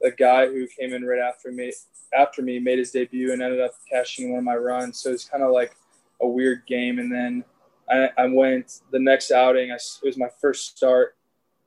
the 0.00 0.10
guy 0.10 0.46
who 0.46 0.66
came 0.66 0.92
in 0.92 1.04
right 1.04 1.20
after 1.20 1.50
me 1.52 1.72
after 2.14 2.42
me 2.42 2.58
made 2.58 2.78
his 2.78 2.90
debut 2.90 3.32
and 3.32 3.42
ended 3.42 3.60
up 3.60 3.72
cashing 3.90 4.30
one 4.30 4.40
of 4.40 4.44
my 4.44 4.56
runs. 4.56 5.00
So 5.00 5.10
it's 5.10 5.24
kind 5.24 5.42
of 5.42 5.52
like 5.52 5.74
a 6.20 6.26
weird 6.26 6.66
game. 6.66 6.98
And 6.98 7.10
then 7.10 7.44
I, 7.88 8.10
I 8.18 8.26
went 8.26 8.80
the 8.90 8.98
next 8.98 9.30
outing. 9.30 9.70
I, 9.70 9.76
it 9.76 10.04
was 10.04 10.18
my 10.18 10.28
first 10.40 10.76
start, 10.76 11.16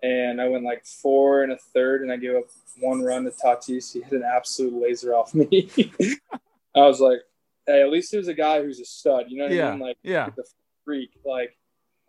and 0.03 0.41
I 0.41 0.47
went 0.47 0.63
like 0.63 0.85
four 0.85 1.43
and 1.43 1.51
a 1.51 1.57
third, 1.57 2.01
and 2.01 2.11
I 2.11 2.17
gave 2.17 2.35
up 2.35 2.45
one 2.79 3.01
run 3.01 3.23
to 3.23 3.31
Tatis. 3.31 3.93
He 3.93 4.01
hit 4.01 4.13
an 4.13 4.23
absolute 4.23 4.73
laser 4.73 5.13
off 5.13 5.33
me. 5.33 5.69
I 6.75 6.81
was 6.81 6.99
like, 6.99 7.19
hey, 7.67 7.81
at 7.81 7.89
least 7.89 8.11
there's 8.11 8.27
a 8.27 8.33
guy 8.33 8.61
who's 8.61 8.79
a 8.79 8.85
stud. 8.85 9.25
You 9.29 9.37
know 9.37 9.43
what 9.45 9.53
I 9.53 9.55
Yeah, 9.55 9.71
mean? 9.71 9.79
Like 9.79 9.97
yeah. 10.03 10.29
the 10.35 10.45
freak. 10.83 11.11
Like, 11.25 11.57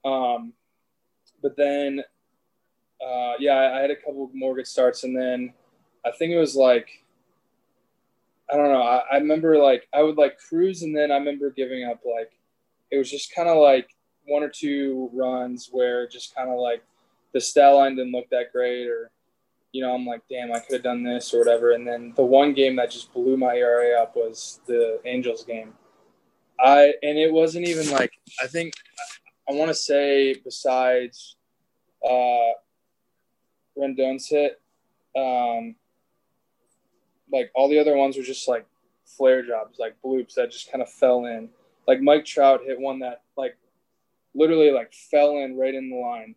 um, 0.05 0.53
but 1.43 1.57
then, 1.57 2.03
uh, 3.05 3.35
yeah, 3.39 3.55
I, 3.55 3.79
I 3.79 3.81
had 3.83 3.91
a 3.91 3.97
couple 3.97 4.31
more 4.33 4.55
good 4.55 4.67
starts, 4.67 5.05
and 5.05 5.17
then 5.17 5.53
I 6.05 6.11
think 6.13 6.33
it 6.33 6.39
was 6.39 6.55
like, 6.57 6.89
I 8.51 8.57
don't 8.57 8.73
know. 8.73 8.83
I, 8.83 9.03
I 9.13 9.17
remember 9.17 9.59
like 9.59 9.89
I 9.93 10.03
would 10.03 10.17
like 10.17 10.39
cruise, 10.39 10.83
and 10.83 10.97
then 10.97 11.11
I 11.11 11.17
remember 11.17 11.51
giving 11.51 11.85
up. 11.85 12.01
Like, 12.05 12.33
it 12.91 12.99
was 12.99 13.11
just 13.11 13.35
kind 13.35 13.49
of 13.49 13.57
like 13.57 13.91
one 14.27 14.43
or 14.43 14.49
two 14.49 15.11
runs 15.13 15.69
where 15.71 16.07
just 16.09 16.35
kind 16.35 16.49
of 16.51 16.59
like 16.59 16.83
the 17.33 17.41
stat 17.41 17.75
line 17.75 17.97
didn't 17.97 18.13
look 18.13 18.29
that 18.31 18.53
great, 18.53 18.87
or 18.87 19.11
you 19.77 19.83
know, 19.83 19.95
I'm 19.95 20.07
like, 20.07 20.23
damn, 20.31 20.55
I 20.55 20.61
could 20.61 20.73
have 20.73 20.83
done 20.83 21.03
this 21.03 21.35
or 21.35 21.39
whatever. 21.39 21.73
And 21.73 21.87
then 21.87 22.15
the 22.17 22.25
one 22.25 22.55
game 22.55 22.77
that 22.77 22.91
just 22.91 23.13
blew 23.13 23.37
my 23.37 23.57
ERA 23.57 24.01
up 24.01 24.17
was 24.17 24.59
the 24.67 24.99
Angels 25.05 25.45
game. 25.45 25.75
I 26.59 26.95
and 27.03 27.19
it 27.19 27.31
wasn't 27.31 27.69
even 27.69 27.91
like 27.91 28.11
I 28.43 28.47
think 28.47 28.73
I 29.47 29.53
want 29.53 29.69
to 29.69 29.75
say 29.75 30.35
besides 30.43 31.37
uh, 32.03 32.53
Rendon's 33.79 34.27
hit, 34.31 34.59
um, 35.15 35.75
like 37.31 37.51
all 37.55 37.69
the 37.69 37.79
other 37.79 37.99
ones 37.99 38.17
were 38.17 38.23
just 38.23 38.49
like 38.49 38.65
flare 39.05 39.47
jobs, 39.47 39.79
like 39.79 39.95
bloops 40.03 40.37
that 40.37 40.51
just 40.51 40.73
kind 40.73 40.81
of 40.81 40.91
fell 40.91 41.27
in. 41.27 41.51
Like 41.87 42.01
Mike 42.01 42.25
Trout 42.25 42.63
hit 42.65 42.81
one 42.81 43.01
that 43.01 43.25
like 43.37 43.59
literally 44.35 44.71
like 44.71 44.95
fell 44.95 45.37
in 45.37 45.59
right 45.59 45.75
in 45.75 45.91
the 45.91 45.97
line, 45.97 46.35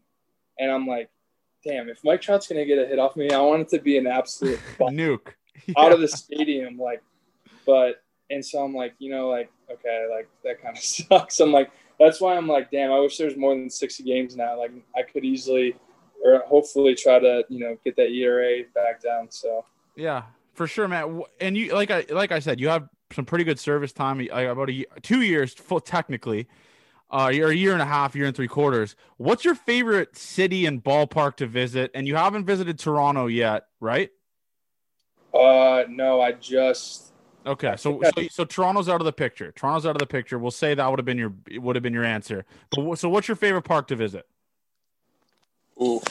and 0.60 0.70
I'm 0.70 0.86
like, 0.86 1.10
damn, 1.64 1.90
if 1.90 2.04
Mike 2.04 2.22
Trout's 2.22 2.48
gonna 2.48 2.66
get 2.66 2.78
a 2.78 2.86
hit 2.86 3.00
off 3.00 3.16
me, 3.16 3.30
I 3.32 3.40
want 3.42 3.62
it 3.62 3.70
to 3.70 3.80
be 3.80 3.98
an 3.98 4.08
absolute 4.08 4.60
nuke 4.80 5.34
yeah. 5.66 5.74
out 5.78 5.92
of 5.92 6.00
the 6.00 6.08
stadium, 6.08 6.78
like. 6.78 7.02
But 7.66 8.02
and 8.30 8.46
so 8.46 8.64
I'm 8.64 8.74
like, 8.74 8.94
you 9.00 9.12
know, 9.12 9.30
like 9.30 9.52
okay, 9.72 10.08
like 10.12 10.28
that 10.44 10.62
kind 10.62 10.78
of 10.78 10.84
sucks. 10.84 11.40
I'm 11.40 11.52
like, 11.52 11.72
that's 12.00 12.22
why 12.22 12.36
I'm 12.36 12.48
like, 12.48 12.72
damn, 12.72 12.92
I 12.92 13.00
wish 13.00 13.18
there 13.18 13.28
was 13.28 13.38
more 13.38 13.54
than 13.56 13.70
60 13.70 14.04
games 14.04 14.36
now. 14.36 14.58
Like 14.58 14.72
I 14.96 15.04
could 15.04 15.26
easily, 15.26 15.76
or 16.24 16.44
hopefully, 16.48 16.96
try 16.96 17.20
to 17.20 17.44
you 17.50 17.60
know 17.60 17.78
get 17.84 17.96
that 17.98 18.10
ERA 18.10 18.64
back 18.74 19.02
down. 19.02 19.30
So 19.30 19.66
yeah, 19.96 20.24
for 20.54 20.68
sure, 20.68 20.88
man. 20.88 21.24
And 21.40 21.58
you 21.58 21.74
like 21.74 21.92
I 21.92 22.06
like 22.10 22.32
I 22.32 22.40
said, 22.40 22.60
you 22.60 22.70
have 22.70 22.88
some 23.12 23.26
pretty 23.26 23.44
good 23.44 23.60
service 23.60 23.92
time. 23.92 24.20
About 24.30 24.70
a 24.70 24.74
year, 24.74 24.86
two 25.02 25.22
years, 25.22 25.54
full 25.54 25.80
technically 25.80 26.48
uh, 27.12 27.32
you're 27.34 27.50
a 27.50 27.56
year 27.56 27.74
and 27.74 27.82
a 27.82 27.86
half, 27.86 28.16
year 28.16 28.26
and 28.26 28.36
three 28.36 28.48
quarters. 28.48 28.96
What's 29.18 29.44
your 29.44 29.56
favorite 29.56 30.16
city 30.16 30.66
and 30.66 30.84
ballpark 30.84 31.38
to 31.38 31.48
visit? 31.48 31.92
And 31.94 32.08
you 32.08 32.16
haven't 32.16 32.46
visited 32.46 32.78
Toronto 32.78 33.28
yet, 33.28 33.66
right? 33.80 34.12
Uh, 35.34 35.84
no, 35.90 36.22
I 36.22 36.34
just. 36.34 37.14
Okay, 37.46 37.76
so, 37.78 38.02
so 38.16 38.28
so 38.30 38.46
Toronto's 38.46 38.90
out 38.90 39.02
of 39.02 39.06
the 39.06 39.14
picture. 39.14 39.52
Toronto's 39.54 39.86
out 39.86 39.96
of 39.96 40.00
the 40.00 40.06
picture. 40.06 40.38
We'll 40.38 40.52
say 40.52 40.74
that 40.76 40.88
would 40.88 41.00
have 41.00 41.06
been 41.06 41.18
your 41.18 41.34
would 41.54 41.76
have 41.76 41.84
been 41.84 41.94
your 41.94 42.04
answer. 42.04 42.46
But 42.70 42.98
so, 42.98 43.10
what's 43.10 43.28
your 43.28 43.36
favorite 43.36 43.64
park 43.64 43.88
to 43.88 43.96
visit? 43.96 44.28
Ooh, 45.82 46.02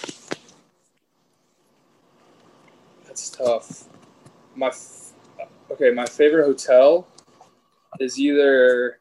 that's 3.07 3.30
tough. 3.30 3.84
My 4.57 4.72
okay, 5.70 5.90
my 5.90 6.07
favorite 6.07 6.46
hotel 6.46 7.07
is 8.01 8.18
either 8.18 8.99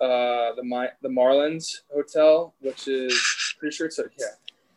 uh, 0.00 0.54
the 0.54 0.62
My 0.64 0.88
the 1.02 1.08
Marlins 1.08 1.80
Hotel, 1.92 2.54
which 2.60 2.88
is 2.88 3.20
pretty 3.58 3.74
sure 3.74 3.86
it's 3.86 3.98
a 3.98 4.04
yeah, 4.18 4.26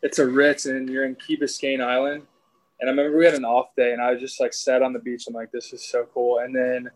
it's 0.03 0.19
a 0.19 0.27
Ritz, 0.27 0.65
and 0.65 0.89
you're 0.89 1.05
in 1.05 1.15
Key 1.15 1.37
Biscayne 1.37 1.81
Island. 1.81 2.23
And 2.79 2.89
I 2.89 2.91
remember 2.91 3.17
we 3.17 3.25
had 3.25 3.33
an 3.33 3.45
off 3.45 3.75
day, 3.75 3.93
and 3.93 4.01
I 4.01 4.15
just 4.15 4.39
like 4.39 4.53
sat 4.53 4.83
on 4.83 4.93
the 4.93 4.99
beach. 4.99 5.25
I'm 5.27 5.33
like, 5.33 5.51
this 5.51 5.73
is 5.73 5.83
so 5.83 6.07
cool. 6.13 6.39
And 6.39 6.55
then 6.55 6.89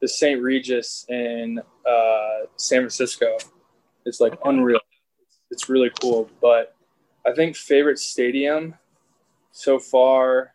the 0.00 0.08
St. 0.08 0.42
Regis 0.42 1.06
in 1.08 1.60
uh, 1.88 2.38
San 2.56 2.80
Francisco, 2.80 3.38
it's 4.04 4.20
like 4.20 4.34
unreal. 4.44 4.80
It's 5.50 5.68
really 5.70 5.90
cool. 6.00 6.28
But 6.42 6.74
I 7.26 7.32
think 7.32 7.56
favorite 7.56 7.98
stadium 7.98 8.74
so 9.52 9.78
far. 9.78 10.54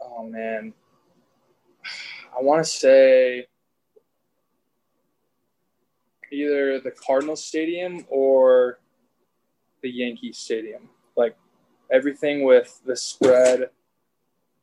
Oh 0.00 0.24
man, 0.24 0.72
I 2.38 2.42
want 2.42 2.64
to 2.64 2.70
say 2.70 3.46
either 6.34 6.80
the 6.80 6.90
Cardinal 6.90 7.36
Stadium 7.36 8.04
or 8.08 8.78
the 9.82 9.90
Yankee 9.90 10.32
Stadium. 10.32 10.88
Like 11.16 11.36
everything 11.90 12.44
with 12.44 12.80
the 12.84 12.96
spread, 12.96 13.70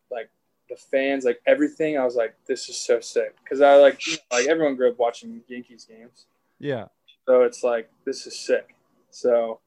like 0.09 0.29
the 0.69 0.75
fans, 0.75 1.23
like 1.23 1.41
everything. 1.45 1.97
I 1.97 2.03
was 2.03 2.15
like, 2.15 2.35
this 2.47 2.69
is 2.69 2.79
so 2.79 2.99
sick 2.99 3.35
because 3.43 3.61
I 3.61 3.75
like 3.75 4.05
you 4.05 4.13
know, 4.13 4.37
like 4.37 4.47
everyone 4.47 4.75
grew 4.75 4.89
up 4.89 4.99
watching 4.99 5.41
Yankees 5.47 5.85
games. 5.85 6.25
Yeah. 6.59 6.85
So 7.27 7.43
it's 7.43 7.63
like 7.63 7.89
this 8.05 8.27
is 8.27 8.37
sick. 8.37 8.75
So 9.09 9.59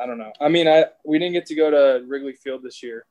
I 0.00 0.06
don't 0.06 0.18
know. 0.18 0.32
I 0.40 0.48
mean, 0.48 0.68
I 0.68 0.86
we 1.04 1.18
didn't 1.18 1.34
get 1.34 1.46
to 1.46 1.54
go 1.54 1.70
to 1.70 2.04
Wrigley 2.06 2.34
Field 2.34 2.62
this 2.62 2.82
year, 2.82 3.06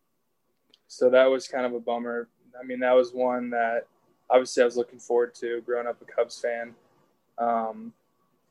so 0.87 1.09
that 1.09 1.25
was 1.25 1.47
kind 1.47 1.65
of 1.65 1.73
a 1.73 1.79
bummer. 1.79 2.27
I 2.59 2.65
mean, 2.65 2.79
that 2.81 2.91
was 2.91 3.13
one 3.13 3.49
that 3.51 3.87
obviously 4.29 4.63
I 4.63 4.65
was 4.65 4.77
looking 4.77 4.99
forward 4.99 5.33
to 5.35 5.61
growing 5.61 5.87
up 5.87 6.01
a 6.01 6.05
Cubs 6.05 6.39
fan. 6.39 6.75
Um, 7.37 7.93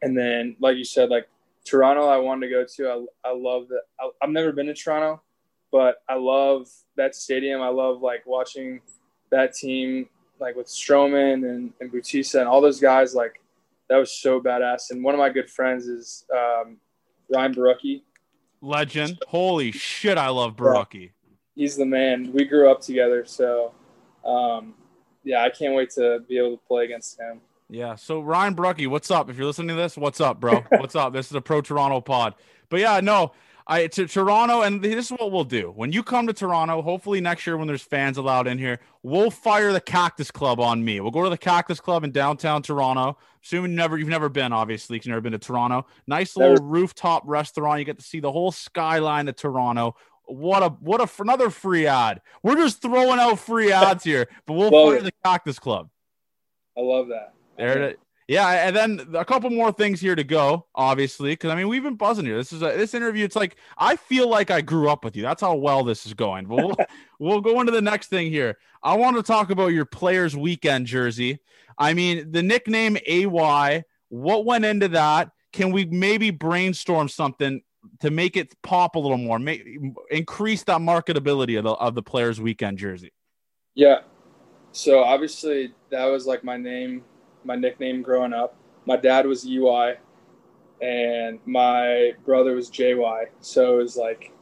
and 0.02 0.16
then, 0.16 0.56
like 0.60 0.76
you 0.76 0.84
said, 0.84 1.08
like 1.08 1.28
Toronto, 1.64 2.06
I 2.06 2.18
wanted 2.18 2.48
to 2.48 2.52
go 2.52 2.64
to. 2.76 3.06
I, 3.24 3.28
I 3.30 3.34
love 3.34 3.68
that. 3.68 3.82
I, 4.00 4.10
I've 4.22 4.30
never 4.30 4.52
been 4.52 4.66
to 4.66 4.74
Toronto, 4.74 5.22
but 5.70 6.02
I 6.08 6.16
love 6.16 6.68
that 6.96 7.14
stadium. 7.14 7.62
I 7.62 7.68
love 7.68 8.02
like 8.02 8.26
watching 8.26 8.80
that 9.30 9.54
team, 9.54 10.08
like 10.40 10.56
with 10.56 10.66
Stroman 10.66 11.48
and, 11.48 11.72
and 11.80 11.90
Bautista 11.90 12.40
and 12.40 12.48
all 12.48 12.60
those 12.60 12.80
guys. 12.80 13.14
Like 13.14 13.40
that 13.88 13.96
was 13.96 14.12
so 14.12 14.40
badass. 14.40 14.90
And 14.90 15.04
one 15.04 15.14
of 15.14 15.18
my 15.18 15.30
good 15.30 15.48
friends 15.48 15.86
is 15.86 16.24
um, 16.34 16.78
Ryan 17.32 17.54
Borucki. 17.54 18.02
Legend. 18.60 19.18
Holy 19.28 19.72
shit, 19.72 20.18
I 20.18 20.28
love 20.28 20.56
Borucki. 20.56 21.10
He's 21.54 21.76
the 21.76 21.86
man. 21.86 22.32
We 22.32 22.44
grew 22.44 22.70
up 22.70 22.80
together, 22.80 23.24
so 23.26 23.72
um, 24.24 24.74
yeah, 25.24 25.42
I 25.42 25.50
can't 25.50 25.74
wait 25.74 25.90
to 25.90 26.20
be 26.28 26.38
able 26.38 26.56
to 26.56 26.62
play 26.66 26.84
against 26.84 27.20
him. 27.20 27.40
Yeah. 27.72 27.94
So 27.94 28.20
Ryan 28.20 28.54
Borucki, 28.54 28.86
what's 28.86 29.10
up? 29.10 29.30
If 29.30 29.38
you're 29.38 29.46
listening 29.46 29.68
to 29.68 29.74
this, 29.74 29.96
what's 29.96 30.20
up, 30.20 30.40
bro? 30.40 30.62
what's 30.68 30.94
up? 30.94 31.14
This 31.14 31.26
is 31.26 31.34
a 31.34 31.40
pro 31.40 31.62
Toronto 31.62 32.02
pod. 32.02 32.34
But 32.68 32.80
yeah, 32.80 33.00
no, 33.00 33.32
I 33.66 33.86
to 33.86 34.06
Toronto, 34.06 34.60
and 34.60 34.82
this 34.82 35.06
is 35.06 35.10
what 35.12 35.32
we'll 35.32 35.44
do. 35.44 35.72
When 35.74 35.90
you 35.90 36.02
come 36.02 36.26
to 36.26 36.34
Toronto, 36.34 36.82
hopefully 36.82 37.22
next 37.22 37.46
year 37.46 37.56
when 37.56 37.66
there's 37.66 37.82
fans 37.82 38.18
allowed 38.18 38.46
in 38.46 38.58
here, 38.58 38.78
we'll 39.02 39.30
fire 39.30 39.72
the 39.72 39.80
Cactus 39.80 40.30
Club 40.30 40.60
on 40.60 40.84
me. 40.84 41.00
We'll 41.00 41.10
go 41.10 41.24
to 41.24 41.30
the 41.30 41.38
Cactus 41.38 41.80
Club 41.80 42.04
in 42.04 42.10
downtown 42.10 42.62
Toronto. 42.62 43.16
Assuming 43.42 43.70
you 43.70 43.76
never 43.76 43.96
you've 43.96 44.08
never 44.08 44.28
been, 44.28 44.52
obviously, 44.52 44.96
you've 44.96 45.06
never 45.06 45.22
been 45.22 45.32
to 45.32 45.38
Toronto. 45.38 45.86
Nice 46.06 46.36
little 46.36 46.62
rooftop 46.62 47.22
restaurant. 47.26 47.78
You 47.78 47.86
get 47.86 47.98
to 47.98 48.04
see 48.04 48.20
the 48.20 48.32
whole 48.32 48.52
skyline 48.52 49.28
of 49.28 49.36
Toronto. 49.36 49.96
What 50.26 50.62
a 50.62 50.68
what 50.68 51.00
a 51.00 51.22
another 51.22 51.48
free 51.48 51.86
ad. 51.86 52.20
We're 52.42 52.56
just 52.56 52.82
throwing 52.82 53.18
out 53.18 53.38
free 53.38 53.72
ads 53.72 54.04
here, 54.04 54.28
but 54.46 54.54
we'll 54.54 54.70
fire 54.70 55.00
the 55.00 55.12
Cactus 55.24 55.58
Club. 55.58 55.88
I 56.76 56.80
love 56.80 57.08
that. 57.08 57.32
There 57.56 57.82
it 57.82 58.00
yeah, 58.28 58.66
and 58.66 58.74
then 58.74 59.14
a 59.14 59.24
couple 59.24 59.50
more 59.50 59.72
things 59.72 60.00
here 60.00 60.14
to 60.14 60.24
go, 60.24 60.66
obviously, 60.74 61.32
because 61.32 61.50
I 61.50 61.54
mean 61.54 61.68
we've 61.68 61.82
been 61.82 61.96
buzzing 61.96 62.24
here. 62.24 62.36
This 62.36 62.52
is 62.52 62.62
a, 62.62 62.66
this 62.76 62.94
interview. 62.94 63.24
It's 63.24 63.36
like 63.36 63.56
I 63.76 63.96
feel 63.96 64.28
like 64.28 64.50
I 64.50 64.60
grew 64.60 64.88
up 64.88 65.04
with 65.04 65.16
you. 65.16 65.22
That's 65.22 65.42
how 65.42 65.54
well 65.56 65.82
this 65.84 66.06
is 66.06 66.14
going. 66.14 66.46
But 66.46 66.56
we'll 66.56 66.76
we'll 67.18 67.40
go 67.40 67.60
into 67.60 67.72
the 67.72 67.82
next 67.82 68.08
thing 68.08 68.30
here. 68.30 68.56
I 68.82 68.96
want 68.96 69.16
to 69.16 69.22
talk 69.22 69.50
about 69.50 69.68
your 69.68 69.84
Players 69.84 70.36
Weekend 70.36 70.86
jersey. 70.86 71.40
I 71.76 71.94
mean 71.94 72.30
the 72.30 72.42
nickname 72.42 72.96
AY. 73.06 73.84
What 74.08 74.44
went 74.44 74.64
into 74.64 74.88
that? 74.88 75.30
Can 75.52 75.72
we 75.72 75.84
maybe 75.84 76.30
brainstorm 76.30 77.08
something 77.08 77.60
to 78.00 78.10
make 78.10 78.36
it 78.36 78.54
pop 78.62 78.94
a 78.94 78.98
little 78.98 79.18
more, 79.18 79.38
make 79.38 79.66
increase 80.10 80.62
that 80.64 80.78
marketability 80.78 81.58
of 81.58 81.64
the 81.64 81.72
of 81.72 81.94
the 81.94 82.02
Players 82.02 82.40
Weekend 82.40 82.78
jersey? 82.78 83.12
Yeah. 83.74 84.02
So 84.70 85.02
obviously 85.02 85.74
that 85.90 86.06
was 86.06 86.24
like 86.24 86.44
my 86.44 86.56
name 86.56 87.04
my 87.44 87.56
nickname 87.56 88.02
growing 88.02 88.32
up. 88.32 88.56
My 88.86 88.96
dad 88.96 89.26
was 89.26 89.46
UI, 89.46 89.94
and 90.80 91.38
my 91.46 92.12
brother 92.24 92.54
was 92.54 92.70
JY. 92.70 93.26
So 93.40 93.78
it 93.78 93.82
was 93.82 93.96
like, 93.96 94.32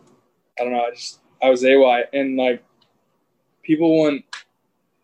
I 0.59 0.65
don't 0.65 0.73
know. 0.73 0.85
I 0.85 0.91
just 0.91 1.21
I 1.43 1.49
was 1.51 1.65
AY, 1.65 2.05
and 2.13 2.37
like 2.37 2.65
people 3.63 4.01
wouldn't. 4.01 4.25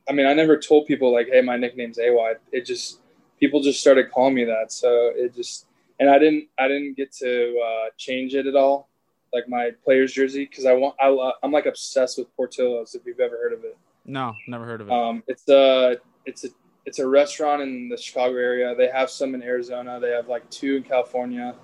I 0.08 0.12
mean, 0.12 0.26
I 0.26 0.34
never 0.34 0.58
told 0.58 0.86
people 0.86 1.12
like, 1.12 1.28
"Hey, 1.28 1.40
my 1.40 1.56
nickname's 1.56 1.98
AY." 1.98 2.34
It 2.52 2.64
just 2.64 3.00
people 3.38 3.60
just 3.60 3.80
started 3.80 4.10
calling 4.10 4.34
me 4.34 4.44
that. 4.44 4.72
So 4.72 5.12
it 5.14 5.34
just 5.34 5.66
and 6.00 6.10
I 6.10 6.18
didn't 6.18 6.48
I 6.58 6.68
didn't 6.68 6.96
get 6.96 7.12
to 7.16 7.58
uh, 7.58 7.90
change 7.96 8.34
it 8.34 8.46
at 8.46 8.56
all, 8.56 8.88
like 9.32 9.48
my 9.48 9.70
player's 9.84 10.12
jersey, 10.12 10.46
because 10.46 10.66
I 10.66 10.72
want 10.72 10.94
I 11.00 11.32
I'm 11.42 11.52
like 11.52 11.66
obsessed 11.66 12.18
with 12.18 12.34
Portillo's. 12.36 12.94
If 12.94 13.04
you've 13.06 13.20
ever 13.20 13.36
heard 13.36 13.52
of 13.52 13.64
it. 13.64 13.76
No, 14.04 14.34
never 14.46 14.64
heard 14.64 14.80
of 14.80 14.88
it. 14.88 14.92
Um, 14.92 15.22
it's 15.26 15.48
a 15.48 15.96
it's 16.24 16.44
a 16.44 16.48
it's 16.86 17.00
a 17.00 17.06
restaurant 17.06 17.60
in 17.62 17.88
the 17.88 17.96
Chicago 17.96 18.36
area. 18.36 18.74
They 18.74 18.88
have 18.88 19.10
some 19.10 19.34
in 19.34 19.42
Arizona. 19.42 19.98
They 20.00 20.10
have 20.10 20.28
like 20.28 20.48
two 20.50 20.76
in 20.76 20.84
California, 20.84 21.54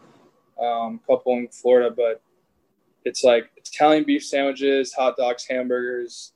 um, 0.60 1.00
a 1.02 1.06
couple 1.06 1.34
in 1.34 1.48
Florida. 1.48 1.94
But 1.96 2.20
it's 3.04 3.22
like 3.22 3.50
Italian 3.56 4.04
beef 4.04 4.24
sandwiches, 4.24 4.92
hot 4.92 5.16
dogs, 5.16 5.46
hamburgers, 5.48 6.32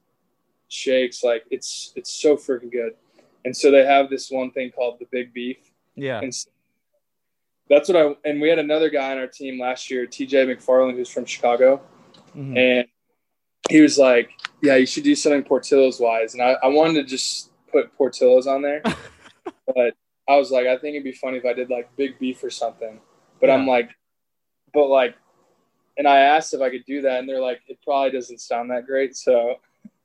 shakes. 0.68 1.24
Like 1.24 1.45
it's 1.51 1.93
it's 1.97 2.12
so 2.12 2.37
freaking 2.37 2.70
good. 2.70 2.93
And 3.45 3.57
so 3.57 3.70
they 3.70 3.84
have 3.84 4.09
this 4.09 4.30
one 4.30 4.53
thing 4.53 4.70
called 4.70 4.99
the 5.01 5.07
Big 5.11 5.34
Beef. 5.34 5.59
Yeah. 5.97 6.20
And 6.20 6.32
that's 7.68 7.89
what 7.89 7.97
I 7.97 8.28
and 8.28 8.41
we 8.41 8.49
had 8.49 8.61
another 8.61 8.89
guy 8.89 9.11
on 9.11 9.18
our 9.18 9.26
team 9.26 9.61
last 9.61 9.91
year, 9.91 10.07
TJ 10.07 10.47
McFarland, 10.47 10.95
who's 10.95 11.11
from 11.11 11.24
Chicago, 11.24 11.80
mm-hmm. 12.28 12.57
and 12.57 12.87
he 13.68 13.80
was 13.80 13.99
like, 13.99 14.30
"Yeah, 14.62 14.76
you 14.76 14.87
should 14.87 15.03
do 15.03 15.16
something 15.16 15.43
Portillo's 15.43 15.99
wise." 15.99 16.34
And 16.34 16.43
I, 16.43 16.53
I 16.62 16.68
wanted 16.68 17.03
to 17.03 17.05
just 17.05 17.51
put 17.71 17.95
Portillo's 17.97 18.47
on 18.47 18.62
there, 18.62 18.83
but 19.75 19.95
I 20.29 20.37
was 20.37 20.51
like, 20.51 20.67
I 20.67 20.77
think 20.77 20.95
it'd 20.95 21.05
be 21.05 21.12
funny 21.12 21.39
if 21.39 21.45
I 21.45 21.53
did 21.53 21.71
like 21.71 21.95
Big 21.97 22.19
Beef 22.19 22.43
or 22.43 22.51
something. 22.51 23.01
But 23.41 23.51
I'm 23.51 23.67
like, 23.67 23.91
but 24.73 24.89
like, 24.89 25.14
and 25.99 26.07
I 26.07 26.19
asked 26.19 26.53
if 26.53 26.61
I 26.61 26.71
could 26.71 26.85
do 26.87 27.03
that, 27.03 27.21
and 27.21 27.29
they're 27.29 27.41
like, 27.41 27.61
it 27.69 27.79
probably 27.85 28.11
doesn't 28.11 28.41
sound 28.41 28.71
that 28.71 28.87
great. 28.87 29.17
So 29.17 29.57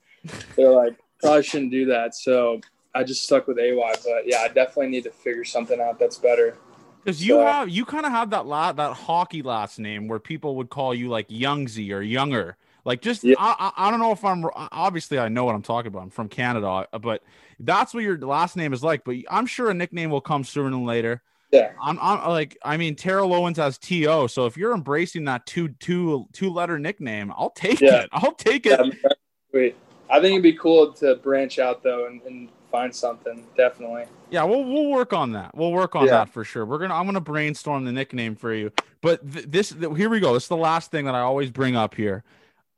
they're 0.56 0.72
like, 0.72 0.98
probably 1.20 1.44
shouldn't 1.44 1.72
do 1.72 1.86
that. 1.88 2.16
So 2.16 2.62
I 2.94 3.04
just 3.04 3.24
stuck 3.24 3.48
with 3.48 3.58
AY. 3.58 3.94
But 4.04 4.28
yeah, 4.28 4.42
I 4.42 4.48
definitely 4.48 4.90
need 4.90 5.04
to 5.06 5.12
figure 5.12 5.44
something 5.44 5.80
out 5.80 6.00
that's 6.00 6.18
better. 6.18 6.58
Because 7.04 7.26
you 7.26 7.36
so, 7.36 7.46
have 7.46 7.70
you 7.70 7.86
kind 7.86 8.06
of 8.06 8.12
have 8.12 8.30
that 8.30 8.46
la- 8.46 8.74
that 8.74 8.94
hockey 8.94 9.42
last 9.42 9.80
name 9.80 10.08
where 10.08 10.20
people 10.20 10.56
would 10.58 10.70
call 10.70 10.94
you 10.94 11.10
like 11.10 11.30
Youngsy 11.30 11.92
or 11.94 12.02
Younger. 12.02 12.58
Like 12.86 13.02
just 13.02 13.24
yeah. 13.24 13.36
I, 13.38 13.72
I 13.78 13.92
don't 13.92 14.00
know 14.00 14.12
if 14.12 14.24
I'm 14.26 14.46
obviously 14.56 15.20
I 15.20 15.30
know 15.30 15.46
what 15.46 15.56
I'm 15.56 15.62
talking 15.62 15.88
about. 15.88 16.04
I'm 16.04 16.10
from 16.10 16.30
Canada, 16.30 16.88
but 17.00 17.24
that's 17.64 17.94
what 17.94 18.04
your 18.04 18.18
last 18.18 18.56
name 18.58 18.74
is 18.74 18.84
like. 18.84 19.04
But 19.04 19.16
I'm 19.30 19.46
sure 19.46 19.70
a 19.70 19.74
nickname 19.74 20.10
will 20.10 20.22
come 20.22 20.44
sooner 20.44 20.70
than 20.70 20.86
later. 20.86 21.22
Yeah, 21.52 21.72
I'm, 21.82 22.00
I'm 22.02 22.30
like 22.30 22.58
I 22.64 22.78
mean 22.78 22.96
Terrell 22.96 23.34
Owens 23.34 23.58
has 23.58 23.78
To, 23.78 24.28
so 24.30 24.46
if 24.46 24.56
you're 24.56 24.74
embracing 24.74 25.26
that 25.26 25.46
two 25.46 25.70
two 25.80 26.28
two 26.32 26.50
letter 26.50 26.80
nickname, 26.80 27.34
I'll 27.36 27.50
take 27.50 27.82
yeah. 27.82 28.04
it. 28.04 28.10
I'll 28.14 28.34
take 28.34 28.66
it. 28.66 28.80
Yeah, 28.80 29.10
wait, 29.54 29.76
I 30.10 30.22
think 30.22 30.32
it'd 30.32 30.44
be 30.44 30.54
cool 30.54 30.94
to 30.94 31.16
branch 31.16 31.60
out 31.60 31.84
though 31.84 32.08
and, 32.08 32.22
and 32.22 32.50
find 32.72 32.96
something. 32.96 33.46
Definitely. 33.58 34.06
Yeah, 34.30 34.44
we'll 34.46 34.64
we'll 34.64 34.90
work 34.90 35.12
on 35.12 35.34
that. 35.34 35.56
We'll 35.56 35.74
work 35.74 35.96
on 35.96 36.06
yeah. 36.06 36.12
that 36.12 36.30
for 36.30 36.46
sure. 36.46 36.66
We're 36.66 36.80
gonna 36.80 36.96
I'm 36.96 37.06
gonna 37.06 37.20
brainstorm 37.20 37.84
the 37.84 37.92
nickname 37.92 38.36
for 38.36 38.54
you. 38.54 38.72
But 39.02 39.30
th- 39.32 39.46
this 39.46 39.72
th- 39.74 39.96
here 39.98 40.10
we 40.10 40.22
go. 40.22 40.34
This 40.34 40.44
is 40.44 40.50
the 40.50 40.58
last 40.58 40.90
thing 40.90 41.06
that 41.06 41.16
I 41.16 41.20
always 41.20 41.52
bring 41.52 41.76
up 41.76 41.96
here. 41.96 42.24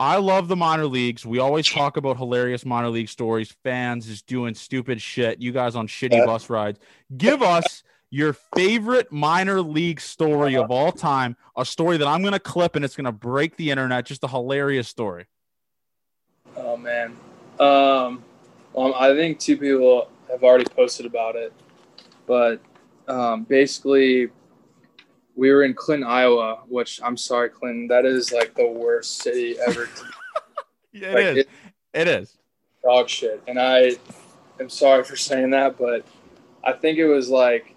I 0.04 0.18
love 0.18 0.50
the 0.50 0.58
minor 0.58 0.86
leagues. 0.86 1.26
We 1.26 1.40
always 1.40 1.66
talk 1.66 1.96
about 1.96 2.18
hilarious 2.18 2.66
minor 2.66 2.90
league 2.90 3.08
stories. 3.08 3.56
Fans 3.64 4.10
is 4.10 4.22
doing 4.22 4.54
stupid 4.54 5.02
shit. 5.02 5.40
You 5.40 5.54
guys 5.54 5.78
on 5.78 5.88
shitty 5.88 6.18
yeah. 6.18 6.26
bus 6.26 6.50
rides. 6.50 6.78
Give 7.16 7.42
us 7.42 7.84
your 8.10 8.34
favorite 8.34 9.14
minor 9.14 9.62
league 9.62 10.02
story 10.02 10.58
of 10.58 10.70
all 10.70 10.92
time. 10.92 11.38
A 11.56 11.64
story 11.64 11.96
that 11.96 12.06
I'm 12.06 12.20
going 12.20 12.34
to 12.34 12.40
clip 12.40 12.76
and 12.76 12.84
it's 12.84 12.98
going 12.98 13.06
to 13.06 13.14
break 13.14 13.56
the 13.56 13.72
internet. 13.72 14.06
Just 14.06 14.26
a 14.26 14.28
hilarious 14.28 14.90
story. 14.90 15.26
Oh 16.58 16.76
man, 16.76 17.16
um, 17.62 18.22
well, 18.74 18.94
I 18.96 19.16
think 19.16 19.40
two 19.40 19.56
people 19.56 20.10
have 20.30 20.44
already 20.44 20.66
posted 20.66 21.06
about 21.06 21.38
it, 21.38 21.54
but 22.28 22.60
um, 23.08 23.44
basically 23.44 24.32
we 25.36 25.52
were 25.52 25.64
in 25.64 25.74
Clinton, 25.74 26.08
Iowa, 26.08 26.62
which 26.68 27.02
I'm 27.04 27.18
sorry, 27.18 27.50
Clinton, 27.50 27.88
that 27.88 28.06
is 28.06 28.32
like 28.32 28.54
the 28.56 28.68
worst 28.68 29.18
city 29.18 29.58
ever. 29.60 29.90
Yeah, 30.96 31.08
it 31.08 31.14
like, 31.16 31.26
is. 31.26 31.38
It, 31.38 31.50
it 31.94 32.08
is 32.08 32.38
dog 32.84 33.10
shit, 33.10 33.42
and 33.48 33.60
I 33.60 33.96
am 34.60 34.70
sorry 34.70 35.04
for 35.04 35.16
saying 35.16 35.52
that, 35.52 35.78
but 35.78 36.06
I 36.64 36.74
think 36.74 37.00
it 37.00 37.08
was 37.08 37.30
like 37.30 37.76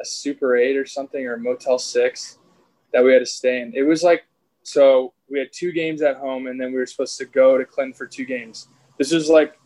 a 0.00 0.04
Super 0.04 0.56
Eight 0.56 0.76
or 0.76 0.84
something 0.84 1.26
or 1.26 1.38
Motel 1.38 1.78
Six 1.78 2.38
that 2.92 3.02
we 3.02 3.12
had 3.12 3.20
to 3.20 3.26
stay 3.26 3.62
in. 3.62 3.72
It 3.74 3.82
was 3.82 4.02
like 4.02 4.24
so 4.64 5.12
we 5.30 5.38
had 5.38 5.48
two 5.52 5.72
games 5.72 6.02
at 6.02 6.16
home, 6.16 6.46
and 6.46 6.60
then 6.60 6.72
we 6.72 6.78
were 6.78 6.86
supposed 6.86 7.16
to 7.18 7.24
go 7.24 7.56
to 7.58 7.64
Clinton 7.64 7.94
for 7.94 8.06
two 8.06 8.24
games. 8.24 8.68
This 8.98 9.12
was 9.12 9.28
like 9.28 9.58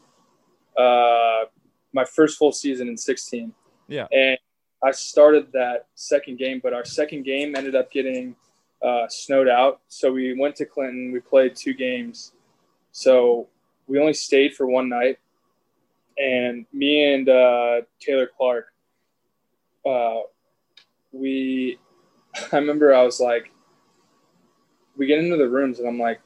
uh, 0.79 1.45
my 1.93 2.05
first 2.05 2.39
full 2.39 2.53
season 2.53 2.89
in 2.89 2.97
16. 2.97 3.53
Yeah, 3.89 4.07
and 4.13 4.39
I 4.83 4.91
started 4.91 5.53
that 5.53 5.87
second 5.95 6.39
game, 6.39 6.61
but 6.63 6.73
our 6.73 6.85
second 6.85 7.25
game 7.25 7.55
ended 7.57 7.75
up 7.75 7.91
getting 7.91 8.37
uh, 8.83 9.07
snowed 9.09 9.49
out. 9.49 9.81
So 9.89 10.13
we 10.13 10.39
went 10.39 10.57
to 10.57 10.67
Clinton. 10.67 11.13
We 11.13 11.21
played 11.21 11.57
two 11.57 11.75
games. 11.75 12.33
So 12.93 13.49
we 13.87 13.99
only 13.99 14.15
stayed 14.15 14.55
for 14.55 14.67
one 14.67 14.89
night. 14.89 15.19
And 16.19 16.67
me 16.73 17.13
and 17.13 17.29
uh, 17.29 17.81
Taylor 18.01 18.31
Clarke, 18.37 18.73
uh, 19.85 20.21
we, 21.13 21.79
I 22.53 22.57
remember 22.57 22.95
I 22.95 23.03
was 23.03 23.21
like, 23.21 23.51
we 24.97 25.07
get 25.07 25.19
into 25.19 25.37
the 25.37 25.49
rooms 25.49 25.79
and 25.79 25.89
I'm 25.89 25.99
like, 25.99 26.21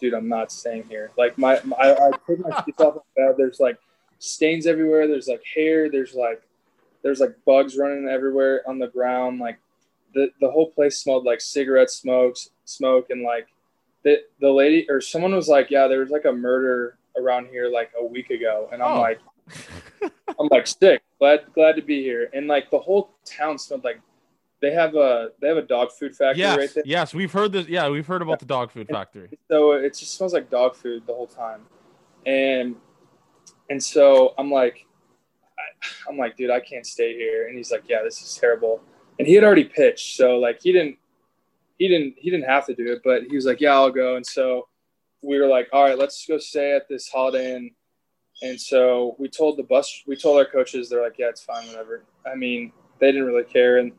dude, 0.00 0.14
I'm 0.14 0.28
not 0.28 0.50
staying 0.50 0.84
here. 0.88 1.10
Like 1.18 1.36
my, 1.36 1.60
my 1.64 1.76
I, 1.76 2.08
I 2.08 2.10
take 2.26 2.40
my 2.40 2.62
sheets 2.64 2.80
off 2.80 2.94
the 2.94 3.00
bed. 3.16 3.34
There's 3.36 3.60
like 3.60 3.78
stains 4.18 4.66
everywhere. 4.66 5.06
There's 5.06 5.28
like 5.28 5.42
hair. 5.54 5.90
There's 5.90 6.14
like 6.14 6.42
there's 7.02 7.20
like 7.20 7.36
bugs 7.46 7.76
running 7.76 8.08
everywhere 8.08 8.62
on 8.66 8.78
the 8.78 8.88
ground. 8.88 9.40
Like 9.40 9.58
the 10.14 10.30
the 10.40 10.50
whole 10.50 10.70
place 10.70 10.98
smelled 10.98 11.24
like 11.24 11.40
cigarette 11.40 11.90
smokes, 11.90 12.50
smoke, 12.64 13.10
and 13.10 13.22
like 13.22 13.48
the 14.04 14.22
the 14.40 14.50
lady 14.50 14.86
or 14.88 15.00
someone 15.00 15.34
was 15.34 15.48
like, 15.48 15.70
yeah, 15.70 15.86
there 15.86 16.00
was 16.00 16.10
like 16.10 16.24
a 16.24 16.32
murder 16.32 16.98
around 17.16 17.48
here 17.48 17.70
like 17.70 17.90
a 17.98 18.04
week 18.04 18.30
ago, 18.30 18.68
and 18.72 18.82
I'm 18.82 18.98
oh. 18.98 19.00
like, 19.00 19.20
I'm 20.38 20.48
like 20.50 20.66
sick. 20.66 21.02
Glad 21.18 21.44
glad 21.54 21.76
to 21.76 21.82
be 21.82 22.02
here, 22.02 22.30
and 22.32 22.46
like 22.46 22.70
the 22.70 22.78
whole 22.78 23.14
town 23.24 23.58
smelled 23.58 23.84
like. 23.84 24.00
They 24.62 24.74
have 24.74 24.94
a 24.94 25.30
they 25.40 25.48
have 25.48 25.56
a 25.56 25.62
dog 25.62 25.90
food 25.90 26.14
factory 26.14 26.40
yes, 26.40 26.58
right 26.58 26.74
there. 26.74 26.82
Yes, 26.84 27.14
we've 27.14 27.32
heard 27.32 27.50
this. 27.50 27.66
Yeah, 27.66 27.88
we've 27.88 28.06
heard 28.06 28.20
about 28.20 28.32
yeah. 28.32 28.36
the 28.40 28.44
dog 28.44 28.70
food 28.70 28.88
factory. 28.88 29.30
So 29.48 29.72
it 29.72 29.96
just 29.96 30.14
smells 30.14 30.34
like 30.34 30.50
dog 30.50 30.76
food 30.76 31.06
the 31.06 31.14
whole 31.14 31.26
time, 31.26 31.62
and 32.26 32.76
and 33.70 33.82
so 33.82 34.34
I'm 34.36 34.50
like, 34.50 34.84
I'm 36.08 36.16
like, 36.16 36.36
dude, 36.36 36.50
I 36.50 36.60
can't 36.60 36.86
stay 36.86 37.14
here. 37.14 37.48
And 37.48 37.56
he's 37.56 37.70
like, 37.70 37.84
yeah, 37.88 38.02
this 38.02 38.20
is 38.22 38.34
terrible. 38.34 38.82
And 39.18 39.26
he 39.26 39.34
had 39.34 39.44
already 39.44 39.64
pitched, 39.64 40.16
so 40.16 40.38
like 40.38 40.62
he 40.62 40.72
didn't, 40.72 40.96
he 41.78 41.88
didn't, 41.88 42.14
he 42.16 42.30
didn't 42.30 42.48
have 42.48 42.66
to 42.66 42.74
do 42.74 42.92
it, 42.92 43.02
but 43.04 43.24
he 43.24 43.36
was 43.36 43.44
like, 43.44 43.60
yeah, 43.60 43.74
I'll 43.74 43.90
go. 43.90 44.16
And 44.16 44.26
so 44.26 44.68
we 45.22 45.38
were 45.38 45.46
like, 45.46 45.68
all 45.72 45.84
right, 45.84 45.98
let's 45.98 46.24
go 46.26 46.38
stay 46.38 46.74
at 46.74 46.88
this 46.88 47.08
Holiday 47.08 47.56
Inn. 47.56 47.70
And 48.42 48.58
so 48.58 49.16
we 49.18 49.28
told 49.28 49.58
the 49.58 49.62
bus, 49.62 50.02
we 50.06 50.16
told 50.16 50.38
our 50.38 50.46
coaches, 50.46 50.88
they're 50.88 51.02
like, 51.02 51.18
yeah, 51.18 51.28
it's 51.28 51.42
fine, 51.42 51.66
whatever. 51.66 52.04
I 52.26 52.34
mean, 52.34 52.72
they 52.98 53.12
didn't 53.12 53.26
really 53.26 53.44
care. 53.44 53.78
And 53.78 53.92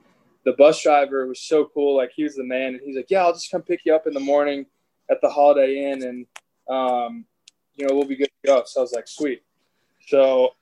the 0.43 0.53
bus 0.53 0.81
driver 0.81 1.27
was 1.27 1.41
so 1.41 1.69
cool. 1.73 1.95
Like 1.95 2.11
he 2.15 2.23
was 2.23 2.35
the 2.35 2.43
man. 2.43 2.73
And 2.73 2.81
he's 2.83 2.95
like, 2.95 3.09
yeah, 3.09 3.23
I'll 3.23 3.33
just 3.33 3.51
come 3.51 3.61
pick 3.61 3.81
you 3.85 3.93
up 3.93 4.07
in 4.07 4.13
the 4.13 4.19
morning 4.19 4.65
at 5.11 5.21
the 5.21 5.29
Holiday 5.29 5.91
Inn. 5.91 6.03
And, 6.03 6.25
um, 6.67 7.25
you 7.75 7.85
know, 7.85 7.95
we'll 7.95 8.05
be 8.05 8.15
good 8.15 8.31
to 8.43 8.47
go. 8.47 8.63
So 8.65 8.79
I 8.79 8.83
was 8.83 8.93
like, 8.93 9.07
sweet. 9.07 9.43
So 10.07 10.55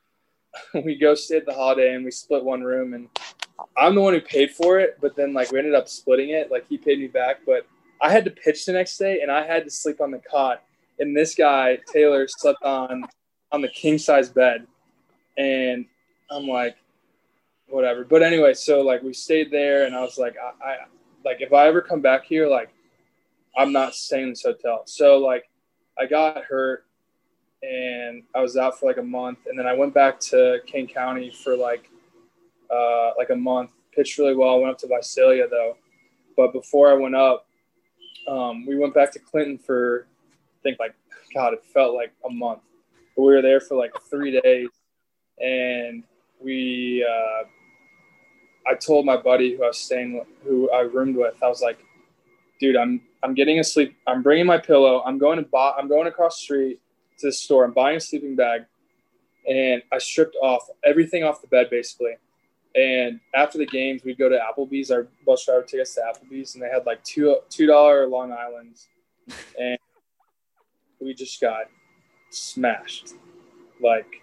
we 0.86 0.96
go 0.96 1.16
stay 1.16 1.38
at 1.38 1.46
the 1.46 1.54
Holiday 1.54 1.94
and 1.94 2.04
we 2.04 2.12
split 2.12 2.44
one 2.44 2.64
room 2.64 2.94
and 2.94 3.08
I'm 3.78 3.96
the 3.96 4.02
one 4.02 4.14
who 4.14 4.22
paid 4.22 4.52
for 4.52 4.80
it, 4.80 4.98
but 5.02 5.16
then 5.16 5.34
like 5.34 5.52
we 5.52 5.60
ended 5.60 5.76
up 5.76 5.90
splitting 5.90 6.30
it. 6.30 6.50
Like 6.50 6.68
he 6.68 6.78
paid 6.78 7.00
me 7.00 7.08
back, 7.08 7.42
but 7.46 7.68
I 8.02 8.12
had 8.12 8.26
to 8.26 8.32
pitch 8.32 8.66
the 8.66 8.74
next 8.74 8.98
day 8.98 9.22
and 9.22 9.32
I 9.32 9.46
had 9.46 9.66
to 9.66 9.70
sleep 9.70 10.02
on 10.02 10.12
the 10.12 10.20
cot. 10.20 10.64
And 11.00 11.16
this 11.16 11.36
guy 11.36 11.80
Taylor 11.92 12.28
slept 12.28 12.64
on 12.64 13.04
on 13.52 13.62
the 13.62 13.68
king 13.70 13.98
size 13.98 14.30
bed, 14.30 14.68
and 15.38 15.86
I'm 16.30 16.48
like, 16.48 16.76
whatever. 17.68 18.04
But 18.04 18.22
anyway, 18.22 18.54
so 18.54 18.82
like 18.82 19.02
we 19.02 19.14
stayed 19.14 19.52
there, 19.52 19.86
and 19.86 19.96
I 19.96 20.02
was 20.02 20.18
like, 20.18 20.36
I, 20.38 20.66
I 20.66 20.76
like 21.26 21.42
if 21.42 21.54
I 21.54 21.68
ever 21.68 21.82
come 21.82 22.02
back 22.02 22.26
here, 22.26 22.48
like 22.48 22.70
I'm 23.58 23.72
not 23.72 23.96
staying 23.96 24.24
in 24.24 24.30
this 24.30 24.44
hotel. 24.44 24.84
So 24.86 25.18
like 25.18 25.50
I 25.98 26.06
got 26.06 26.44
hurt 26.44 26.86
and 27.62 28.24
I 28.34 28.42
was 28.42 28.58
out 28.58 28.80
for 28.80 28.88
like 28.88 28.98
a 28.98 29.04
month, 29.04 29.40
and 29.48 29.58
then 29.58 29.68
I 29.68 29.74
went 29.74 29.94
back 29.94 30.20
to 30.22 30.60
Kane 30.66 30.88
County 30.88 31.32
for 31.32 31.56
like 31.56 31.90
uh, 32.74 33.12
like 33.18 33.30
a 33.30 33.36
month. 33.36 33.72
Pitched 33.94 34.18
really 34.18 34.36
well. 34.36 34.52
I 34.52 34.56
went 34.56 34.72
up 34.72 34.78
to 34.80 34.88
Visalia 34.88 35.48
though, 35.50 35.78
but 36.38 36.54
before 36.54 36.90
I 36.90 36.94
went 36.94 37.16
up, 37.16 37.48
um, 38.28 38.66
we 38.66 38.78
went 38.78 38.94
back 38.94 39.12
to 39.14 39.20
Clinton 39.20 39.58
for 39.58 40.08
I 40.08 40.60
think 40.64 40.80
like 40.80 40.96
God, 41.34 41.54
it 41.54 41.64
felt 41.74 41.96
like 41.96 42.14
a 42.26 42.30
month. 42.30 42.62
But 43.16 43.24
we 43.24 43.34
were 43.34 43.42
there 43.42 43.60
for 43.60 43.76
like 43.76 43.92
three 44.10 44.40
days, 44.40 44.70
and 45.40 46.04
we. 46.40 47.06
Uh, 47.08 47.48
I 48.68 48.76
told 48.76 49.06
my 49.06 49.18
buddy 49.18 49.56
who 49.56 49.64
I 49.64 49.68
was 49.68 49.80
staying, 49.80 50.24
who 50.44 50.70
I 50.70 50.82
roomed 50.82 51.16
with, 51.16 51.42
I 51.42 51.48
was 51.48 51.62
like, 51.62 51.80
"Dude, 52.60 52.76
I'm 52.76 53.02
I'm 53.24 53.34
getting 53.34 53.60
a 53.60 53.64
sleep. 53.64 53.98
I'm 54.06 54.22
bringing 54.22 54.46
my 54.46 54.60
pillow. 54.60 55.02
I'm 55.06 55.18
going 55.18 55.38
to 55.40 55.46
buy. 55.46 55.74
I'm 55.78 55.88
going 55.88 56.08
across 56.08 56.38
the 56.38 56.44
street 56.44 56.80
to 57.20 57.28
the 57.28 57.32
store. 57.32 57.64
I'm 57.64 57.74
buying 57.74 57.98
a 57.98 58.00
sleeping 58.00 58.36
bag, 58.36 58.62
and 59.48 59.82
I 59.92 59.98
stripped 59.98 60.36
off 60.42 60.68
everything 60.86 61.24
off 61.24 61.42
the 61.42 61.48
bed 61.48 61.70
basically. 61.70 62.14
And 62.76 63.20
after 63.34 63.58
the 63.58 63.66
games, 63.66 64.04
we'd 64.04 64.18
go 64.18 64.30
to 64.30 64.38
Applebee's. 64.38 64.92
Our 64.92 65.08
bus 65.26 65.46
driver 65.46 65.64
took 65.64 65.82
us 65.82 65.96
to 65.96 66.02
Applebee's, 66.02 66.54
and 66.54 66.64
they 66.64 66.70
had 66.70 66.86
like 66.86 67.04
two 67.04 67.38
two 67.50 67.66
dollar 67.66 68.08
Long 68.08 68.32
Island's, 68.32 68.88
and 69.60 69.78
we 71.00 71.14
just 71.14 71.42
got 71.42 71.64
smashed. 72.30 73.14
Like, 73.82 74.22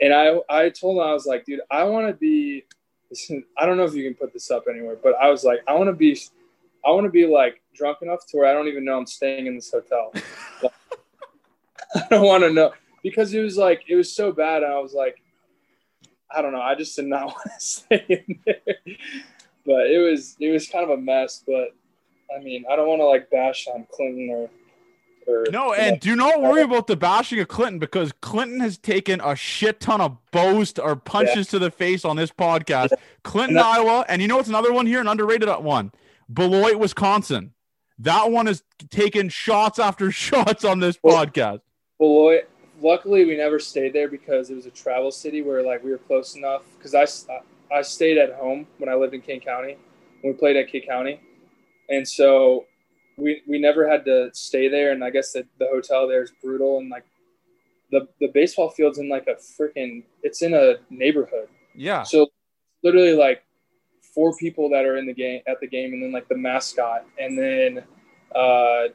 and 0.00 0.14
I 0.14 0.38
I 0.48 0.68
told 0.70 0.96
him 0.96 1.02
I 1.02 1.12
was 1.12 1.26
like, 1.26 1.44
dude, 1.44 1.60
I 1.70 1.84
want 1.84 2.06
to 2.06 2.14
be. 2.14 2.64
I 3.58 3.66
don't 3.66 3.76
know 3.76 3.84
if 3.84 3.94
you 3.94 4.04
can 4.04 4.14
put 4.14 4.32
this 4.32 4.50
up 4.50 4.64
anywhere, 4.70 4.96
but 5.02 5.14
I 5.20 5.30
was 5.30 5.42
like, 5.42 5.60
I 5.66 5.74
want 5.74 5.88
to 5.88 5.94
be, 5.94 6.20
I 6.86 6.90
want 6.90 7.06
to 7.06 7.10
be 7.10 7.26
like 7.26 7.62
drunk 7.74 7.98
enough 8.02 8.26
to 8.28 8.36
where 8.36 8.46
I 8.46 8.52
don't 8.52 8.68
even 8.68 8.84
know 8.84 8.98
I'm 8.98 9.06
staying 9.06 9.46
in 9.46 9.56
this 9.56 9.70
hotel. 9.70 10.12
Like, 10.62 10.72
I 11.94 12.06
don't 12.10 12.26
want 12.26 12.44
to 12.44 12.52
know 12.52 12.72
because 13.02 13.32
it 13.34 13.40
was 13.40 13.56
like 13.56 13.84
it 13.88 13.96
was 13.96 14.14
so 14.14 14.32
bad. 14.32 14.62
I 14.64 14.78
was 14.78 14.92
like, 14.92 15.16
I 16.30 16.42
don't 16.42 16.52
know. 16.52 16.60
I 16.60 16.74
just 16.74 16.96
did 16.96 17.06
not 17.06 17.26
want 17.26 17.42
to 17.44 17.64
stay 17.64 18.04
in 18.08 18.40
there. 18.44 18.76
But 19.64 19.90
it 19.90 19.98
was 19.98 20.36
it 20.40 20.50
was 20.50 20.68
kind 20.68 20.84
of 20.84 20.90
a 20.90 21.00
mess. 21.00 21.42
But 21.46 21.74
I 22.34 22.42
mean, 22.42 22.64
I 22.70 22.76
don't 22.76 22.88
want 22.88 23.00
to 23.00 23.06
like 23.06 23.30
bash 23.30 23.66
on 23.72 23.86
Clinton 23.90 24.28
or 24.30 24.50
Or, 25.26 25.44
no, 25.50 25.74
and 25.74 26.00
do 26.00 26.16
not 26.16 26.40
worry 26.40 26.62
about 26.62 26.86
the 26.86 26.96
bashing 26.96 27.38
of 27.38 27.48
Clinton 27.48 27.78
because 27.78 28.12
Clinton 28.22 28.60
has 28.60 28.78
taken 28.78 29.20
a 29.20 29.36
shit 29.36 29.78
ton 29.78 30.00
of 30.00 30.16
bows 30.30 30.72
to, 30.74 30.82
or 30.82 30.96
punches 30.96 31.46
yeah. 31.46 31.50
to 31.50 31.58
the 31.58 31.70
face 31.70 32.06
on 32.06 32.16
this 32.16 32.30
podcast. 32.30 32.92
Clinton, 33.24 33.58
Iowa, 33.58 34.06
and 34.08 34.22
you 34.22 34.28
know 34.28 34.36
what's 34.36 34.48
another 34.48 34.72
one 34.72 34.86
here, 34.86 35.02
an 35.02 35.08
underrated 35.08 35.50
one, 35.62 35.92
Beloit, 36.32 36.78
Wisconsin. 36.78 37.52
That 37.98 38.30
one 38.30 38.48
is 38.48 38.62
taking 38.90 39.28
shots 39.28 39.78
after 39.78 40.10
shots 40.26 40.64
on 40.64 40.80
this 40.80 40.98
well, 41.02 41.26
podcast. 41.26 41.60
Beloit, 41.98 42.48
luckily 42.80 43.24
we 43.24 43.36
never 43.36 43.58
stayed 43.58 43.92
there 43.92 44.08
because 44.08 44.50
it 44.50 44.54
was 44.54 44.66
a 44.66 44.70
travel 44.70 45.10
city 45.10 45.42
where 45.42 45.62
like 45.62 45.82
we 45.82 45.90
were 45.90 45.98
close 45.98 46.36
enough. 46.36 46.62
Because 46.78 46.94
I 46.94 47.06
I 47.74 47.82
stayed 47.82 48.18
at 48.18 48.34
home 48.34 48.66
when 48.78 48.88
I 48.88 48.94
lived 48.94 49.14
in 49.14 49.20
Kane 49.20 49.40
County. 49.40 49.76
When 50.22 50.32
we 50.32 50.38
played 50.38 50.56
at 50.56 50.68
Kane 50.68 50.86
County, 50.86 51.20
and 51.88 52.06
so 52.06 52.66
we 53.16 53.42
we 53.46 53.58
never 53.60 53.88
had 53.88 54.04
to 54.06 54.30
stay 54.32 54.68
there, 54.68 54.92
and 54.92 55.04
I 55.04 55.10
guess 55.10 55.32
the, 55.32 55.44
the 55.58 55.66
hotel 55.66 56.08
there 56.08 56.22
is 56.22 56.32
brutal, 56.42 56.78
and 56.78 56.88
like 56.88 57.04
the 57.90 58.08
the 58.20 58.28
baseball 58.28 58.70
field's 58.70 58.98
in 58.98 59.08
like 59.08 59.26
a 59.26 59.34
freaking 59.34 60.04
it's 60.22 60.42
in 60.42 60.54
a 60.54 60.76
neighborhood. 60.90 61.48
Yeah. 61.74 62.02
So 62.02 62.28
literally 62.82 63.14
like 63.14 63.42
four 64.14 64.34
people 64.36 64.68
that 64.70 64.84
are 64.84 64.96
in 64.96 65.06
the 65.06 65.14
game 65.14 65.42
at 65.46 65.60
the 65.60 65.66
game, 65.66 65.92
and 65.92 66.02
then 66.02 66.12
like 66.12 66.28
the 66.28 66.36
mascot, 66.36 67.04
and 67.18 67.38
then 67.38 67.84
uh, 68.34 68.88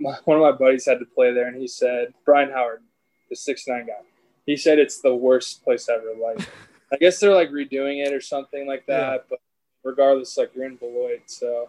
my, 0.00 0.16
one 0.24 0.36
of 0.36 0.42
my 0.42 0.52
buddies 0.52 0.86
had 0.86 0.98
to 0.98 1.04
play 1.04 1.32
there, 1.32 1.46
and 1.46 1.60
he 1.60 1.68
said 1.68 2.14
Brian 2.24 2.50
Howard, 2.50 2.82
the 3.28 3.36
six 3.36 3.68
nine 3.68 3.86
guy, 3.86 4.00
he 4.46 4.56
said 4.56 4.78
it's 4.78 5.00
the 5.00 5.14
worst 5.14 5.62
place 5.62 5.88
ever. 5.88 6.14
Like 6.20 6.48
I 6.92 6.96
guess 6.96 7.20
they're 7.20 7.34
like 7.34 7.50
redoing 7.50 8.04
it 8.04 8.12
or 8.12 8.20
something 8.20 8.66
like 8.66 8.86
that, 8.86 9.12
yeah. 9.12 9.18
but 9.28 9.40
regardless, 9.84 10.36
like 10.36 10.54
you're 10.54 10.64
in 10.64 10.76
Beloit, 10.76 11.22
so 11.26 11.68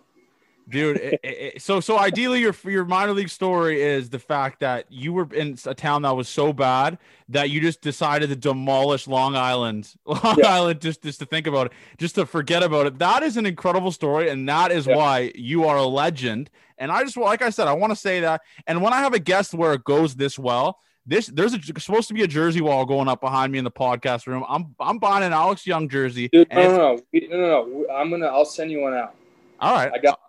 dude. 0.69 0.97
it, 0.97 1.19
it, 1.23 1.61
so 1.61 1.79
so 1.79 1.97
ideally, 1.97 2.39
your 2.39 2.55
your 2.65 2.85
minor 2.85 3.13
league 3.13 3.29
story 3.29 3.81
is 3.81 4.09
the 4.09 4.19
fact 4.19 4.59
that 4.59 4.85
you 4.89 5.13
were 5.13 5.27
in 5.33 5.57
a 5.65 5.73
town 5.73 6.01
that 6.03 6.15
was 6.15 6.27
so 6.27 6.53
bad 6.53 6.97
that 7.29 7.49
you 7.49 7.61
just 7.61 7.81
decided 7.81 8.29
to 8.29 8.35
demolish 8.35 9.07
Long 9.07 9.35
Island, 9.35 9.93
Long 10.05 10.37
yeah. 10.37 10.55
Island, 10.55 10.81
just 10.81 11.01
just 11.01 11.19
to 11.19 11.25
think 11.25 11.47
about 11.47 11.67
it, 11.67 11.73
just 11.97 12.15
to 12.15 12.25
forget 12.25 12.63
about 12.63 12.87
it. 12.87 12.99
That 12.99 13.23
is 13.23 13.37
an 13.37 13.45
incredible 13.45 13.91
story, 13.91 14.29
and 14.29 14.47
that 14.49 14.71
is 14.71 14.87
yeah. 14.87 14.95
why 14.95 15.31
you 15.35 15.65
are 15.65 15.77
a 15.77 15.85
legend. 15.85 16.49
And 16.77 16.91
I 16.91 17.03
just 17.03 17.17
like 17.17 17.41
I 17.41 17.49
said, 17.49 17.67
I 17.67 17.73
want 17.73 17.91
to 17.91 17.97
say 17.97 18.21
that. 18.21 18.41
And 18.67 18.81
when 18.81 18.93
I 18.93 18.99
have 18.99 19.13
a 19.13 19.19
guest 19.19 19.53
where 19.53 19.73
it 19.73 19.83
goes 19.83 20.15
this 20.15 20.37
well. 20.37 20.79
This 21.03 21.25
there's 21.25 21.55
a, 21.55 21.79
supposed 21.79 22.09
to 22.09 22.13
be 22.13 22.21
a 22.21 22.27
jersey 22.27 22.61
wall 22.61 22.85
going 22.85 23.07
up 23.07 23.21
behind 23.21 23.51
me 23.51 23.57
in 23.57 23.63
the 23.63 23.71
podcast 23.71 24.27
room. 24.27 24.45
I'm 24.47 24.75
I'm 24.79 24.99
buying 24.99 25.23
an 25.23 25.33
Alex 25.33 25.65
Young 25.65 25.89
jersey. 25.89 26.29
Dude, 26.31 26.47
no, 26.53 26.61
no, 26.61 26.77
no, 26.77 26.99
no, 27.11 27.37
no, 27.37 27.65
no. 27.65 27.87
I'm 27.91 28.11
gonna 28.11 28.27
I'll 28.27 28.45
send 28.45 28.69
you 28.69 28.81
one 28.81 28.93
out. 28.93 29.15
All 29.61 29.73
right. 29.73 29.91
I 29.93 29.99
got 29.99 30.19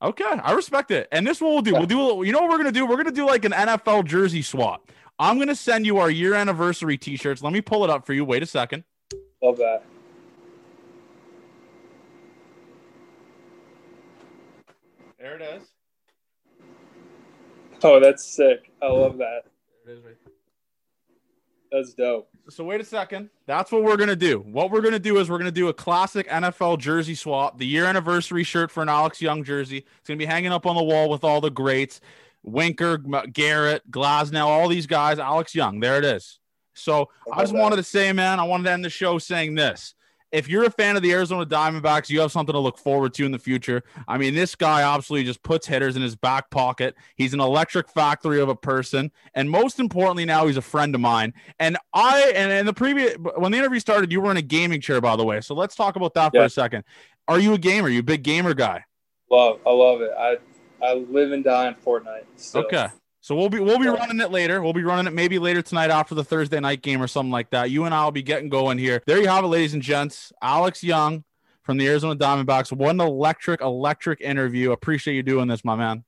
Okay, 0.00 0.24
I 0.24 0.52
respect 0.52 0.90
it. 0.92 1.08
And 1.10 1.26
this 1.26 1.40
one 1.40 1.52
we'll 1.52 1.62
do. 1.62 1.72
We'll 1.72 1.86
do. 1.86 2.22
You 2.24 2.32
know 2.32 2.40
what 2.40 2.50
we're 2.50 2.58
gonna 2.58 2.70
do? 2.72 2.86
We're 2.86 2.96
gonna 2.96 3.10
do 3.10 3.26
like 3.26 3.44
an 3.44 3.52
NFL 3.52 4.04
jersey 4.04 4.42
swap. 4.42 4.92
I'm 5.18 5.38
gonna 5.38 5.56
send 5.56 5.86
you 5.86 5.98
our 5.98 6.08
year 6.10 6.34
anniversary 6.34 6.96
T-shirts. 6.96 7.42
Let 7.42 7.52
me 7.52 7.60
pull 7.60 7.82
it 7.82 7.90
up 7.90 8.06
for 8.06 8.12
you. 8.12 8.24
Wait 8.24 8.42
a 8.42 8.46
second. 8.46 8.84
Love 9.42 9.56
that. 9.56 9.84
There 15.18 15.34
it 15.34 15.42
is. 15.42 15.68
Oh, 17.82 17.98
that's 17.98 18.24
sick. 18.24 18.70
I 18.80 18.86
love 18.86 19.18
that. 19.18 19.46
There 19.84 19.94
it 19.94 19.98
is 19.98 20.04
right 20.04 20.27
that's 21.70 21.94
dope. 21.94 22.28
So 22.50 22.64
wait 22.64 22.80
a 22.80 22.84
second. 22.84 23.30
That's 23.46 23.70
what 23.70 23.82
we're 23.82 23.96
gonna 23.96 24.16
do. 24.16 24.40
What 24.40 24.70
we're 24.70 24.80
gonna 24.80 24.98
do 24.98 25.18
is 25.18 25.28
we're 25.30 25.38
gonna 25.38 25.50
do 25.50 25.68
a 25.68 25.74
classic 25.74 26.28
NFL 26.28 26.78
jersey 26.78 27.14
swap. 27.14 27.58
The 27.58 27.66
year 27.66 27.84
anniversary 27.84 28.44
shirt 28.44 28.70
for 28.70 28.82
an 28.82 28.88
Alex 28.88 29.20
Young 29.20 29.44
jersey. 29.44 29.78
It's 29.98 30.08
gonna 30.08 30.18
be 30.18 30.26
hanging 30.26 30.52
up 30.52 30.66
on 30.66 30.76
the 30.76 30.82
wall 30.82 31.10
with 31.10 31.24
all 31.24 31.40
the 31.40 31.50
greats: 31.50 32.00
Winker, 32.42 32.98
Garrett, 32.98 33.90
Glasnow, 33.90 34.46
all 34.46 34.68
these 34.68 34.86
guys. 34.86 35.18
Alex 35.18 35.54
Young. 35.54 35.80
There 35.80 35.98
it 35.98 36.04
is. 36.04 36.38
So 36.74 37.10
I 37.32 37.42
just 37.42 37.54
wanted 37.54 37.76
to 37.76 37.82
say, 37.82 38.12
man, 38.12 38.38
I 38.38 38.44
wanted 38.44 38.64
to 38.64 38.70
end 38.70 38.84
the 38.84 38.90
show 38.90 39.18
saying 39.18 39.56
this 39.56 39.94
if 40.32 40.48
you're 40.48 40.64
a 40.64 40.70
fan 40.70 40.96
of 40.96 41.02
the 41.02 41.12
Arizona 41.12 41.46
Diamondbacks, 41.46 42.10
you 42.10 42.20
have 42.20 42.32
something 42.32 42.52
to 42.52 42.58
look 42.58 42.78
forward 42.78 43.14
to 43.14 43.24
in 43.24 43.32
the 43.32 43.38
future. 43.38 43.82
I 44.06 44.18
mean, 44.18 44.34
this 44.34 44.54
guy 44.54 44.82
absolutely 44.82 45.24
just 45.24 45.42
puts 45.42 45.66
hitters 45.66 45.96
in 45.96 46.02
his 46.02 46.16
back 46.16 46.50
pocket. 46.50 46.94
He's 47.16 47.34
an 47.34 47.40
electric 47.40 47.88
factory 47.88 48.40
of 48.40 48.48
a 48.48 48.56
person, 48.56 49.10
and 49.34 49.50
most 49.50 49.78
importantly, 49.80 50.24
now 50.24 50.46
he's 50.46 50.56
a 50.56 50.62
friend 50.62 50.94
of 50.94 51.00
mine. 51.00 51.32
And 51.58 51.76
I 51.94 52.32
and 52.34 52.52
in 52.52 52.66
the 52.66 52.74
previous 52.74 53.14
when 53.36 53.52
the 53.52 53.58
interview 53.58 53.80
started, 53.80 54.12
you 54.12 54.20
were 54.20 54.30
in 54.30 54.36
a 54.36 54.42
gaming 54.42 54.80
chair, 54.80 55.00
by 55.00 55.16
the 55.16 55.24
way. 55.24 55.40
So 55.40 55.54
let's 55.54 55.74
talk 55.74 55.96
about 55.96 56.14
that 56.14 56.32
yeah. 56.34 56.40
for 56.40 56.44
a 56.44 56.50
second. 56.50 56.84
Are 57.26 57.38
you 57.38 57.54
a 57.54 57.58
gamer? 57.58 57.88
Are 57.88 57.90
you 57.90 58.00
a 58.00 58.04
big 58.04 58.22
gamer 58.22 58.54
guy? 58.54 58.84
Love, 59.30 59.60
I 59.66 59.70
love 59.70 60.00
it. 60.00 60.10
I 60.18 60.36
I 60.82 60.94
live 60.94 61.32
and 61.32 61.44
die 61.44 61.68
in 61.68 61.74
Fortnite. 61.74 62.24
So. 62.36 62.64
Okay. 62.64 62.88
So 63.28 63.34
we'll 63.34 63.50
be 63.50 63.60
we'll 63.60 63.78
be 63.78 63.88
running 63.88 64.20
it 64.20 64.30
later. 64.30 64.62
We'll 64.62 64.72
be 64.72 64.84
running 64.84 65.06
it 65.06 65.12
maybe 65.12 65.38
later 65.38 65.60
tonight 65.60 65.90
after 65.90 66.14
the 66.14 66.24
Thursday 66.24 66.60
night 66.60 66.80
game 66.80 67.02
or 67.02 67.06
something 67.06 67.30
like 67.30 67.50
that. 67.50 67.70
You 67.70 67.84
and 67.84 67.92
I 67.92 68.02
will 68.02 68.10
be 68.10 68.22
getting 68.22 68.48
going 68.48 68.78
here. 68.78 69.02
There 69.06 69.20
you 69.20 69.28
have 69.28 69.44
it, 69.44 69.48
ladies 69.48 69.74
and 69.74 69.82
gents. 69.82 70.32
Alex 70.40 70.82
Young 70.82 71.24
from 71.62 71.76
the 71.76 71.86
Arizona 71.88 72.16
Diamondbacks. 72.16 72.72
What 72.72 72.88
an 72.88 73.02
electric, 73.02 73.60
electric 73.60 74.22
interview. 74.22 74.72
Appreciate 74.72 75.14
you 75.14 75.22
doing 75.22 75.46
this, 75.46 75.62
my 75.62 75.76
man. 75.76 76.04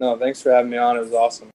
No, 0.00 0.16
thanks 0.16 0.40
for 0.40 0.50
having 0.50 0.70
me 0.70 0.78
on. 0.78 0.96
It 0.96 1.00
was 1.00 1.12
awesome. 1.12 1.50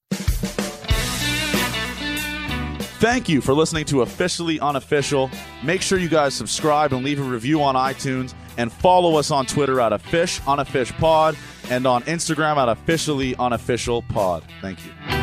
Thank 3.00 3.28
you 3.28 3.42
for 3.42 3.56
listening 3.56 3.86
to 3.86 4.04
Officially 4.04 4.60
Unofficial. 4.60 5.32
Make 5.64 5.82
sure 5.82 5.98
you 5.98 6.08
guys 6.08 6.36
subscribe 6.36 6.94
and 6.94 7.04
leave 7.04 7.20
a 7.20 7.24
review 7.24 7.64
on 7.64 7.74
iTunes 7.74 8.36
and 8.58 8.72
follow 8.72 9.16
us 9.16 9.32
on 9.32 9.48
Twitter 9.48 9.82
at 9.82 9.92
a 9.92 9.98
fish 9.98 10.40
on 10.46 10.60
a 10.60 10.66
fish 10.66 10.92
pod 10.94 11.36
and 11.74 11.88
on 11.88 12.04
Instagram 12.04 12.58
at 12.58 12.70
officially 12.70 13.36
unofficial 13.38 14.04
pod. 14.04 14.44
Thank 14.62 14.80
you. 14.86 15.23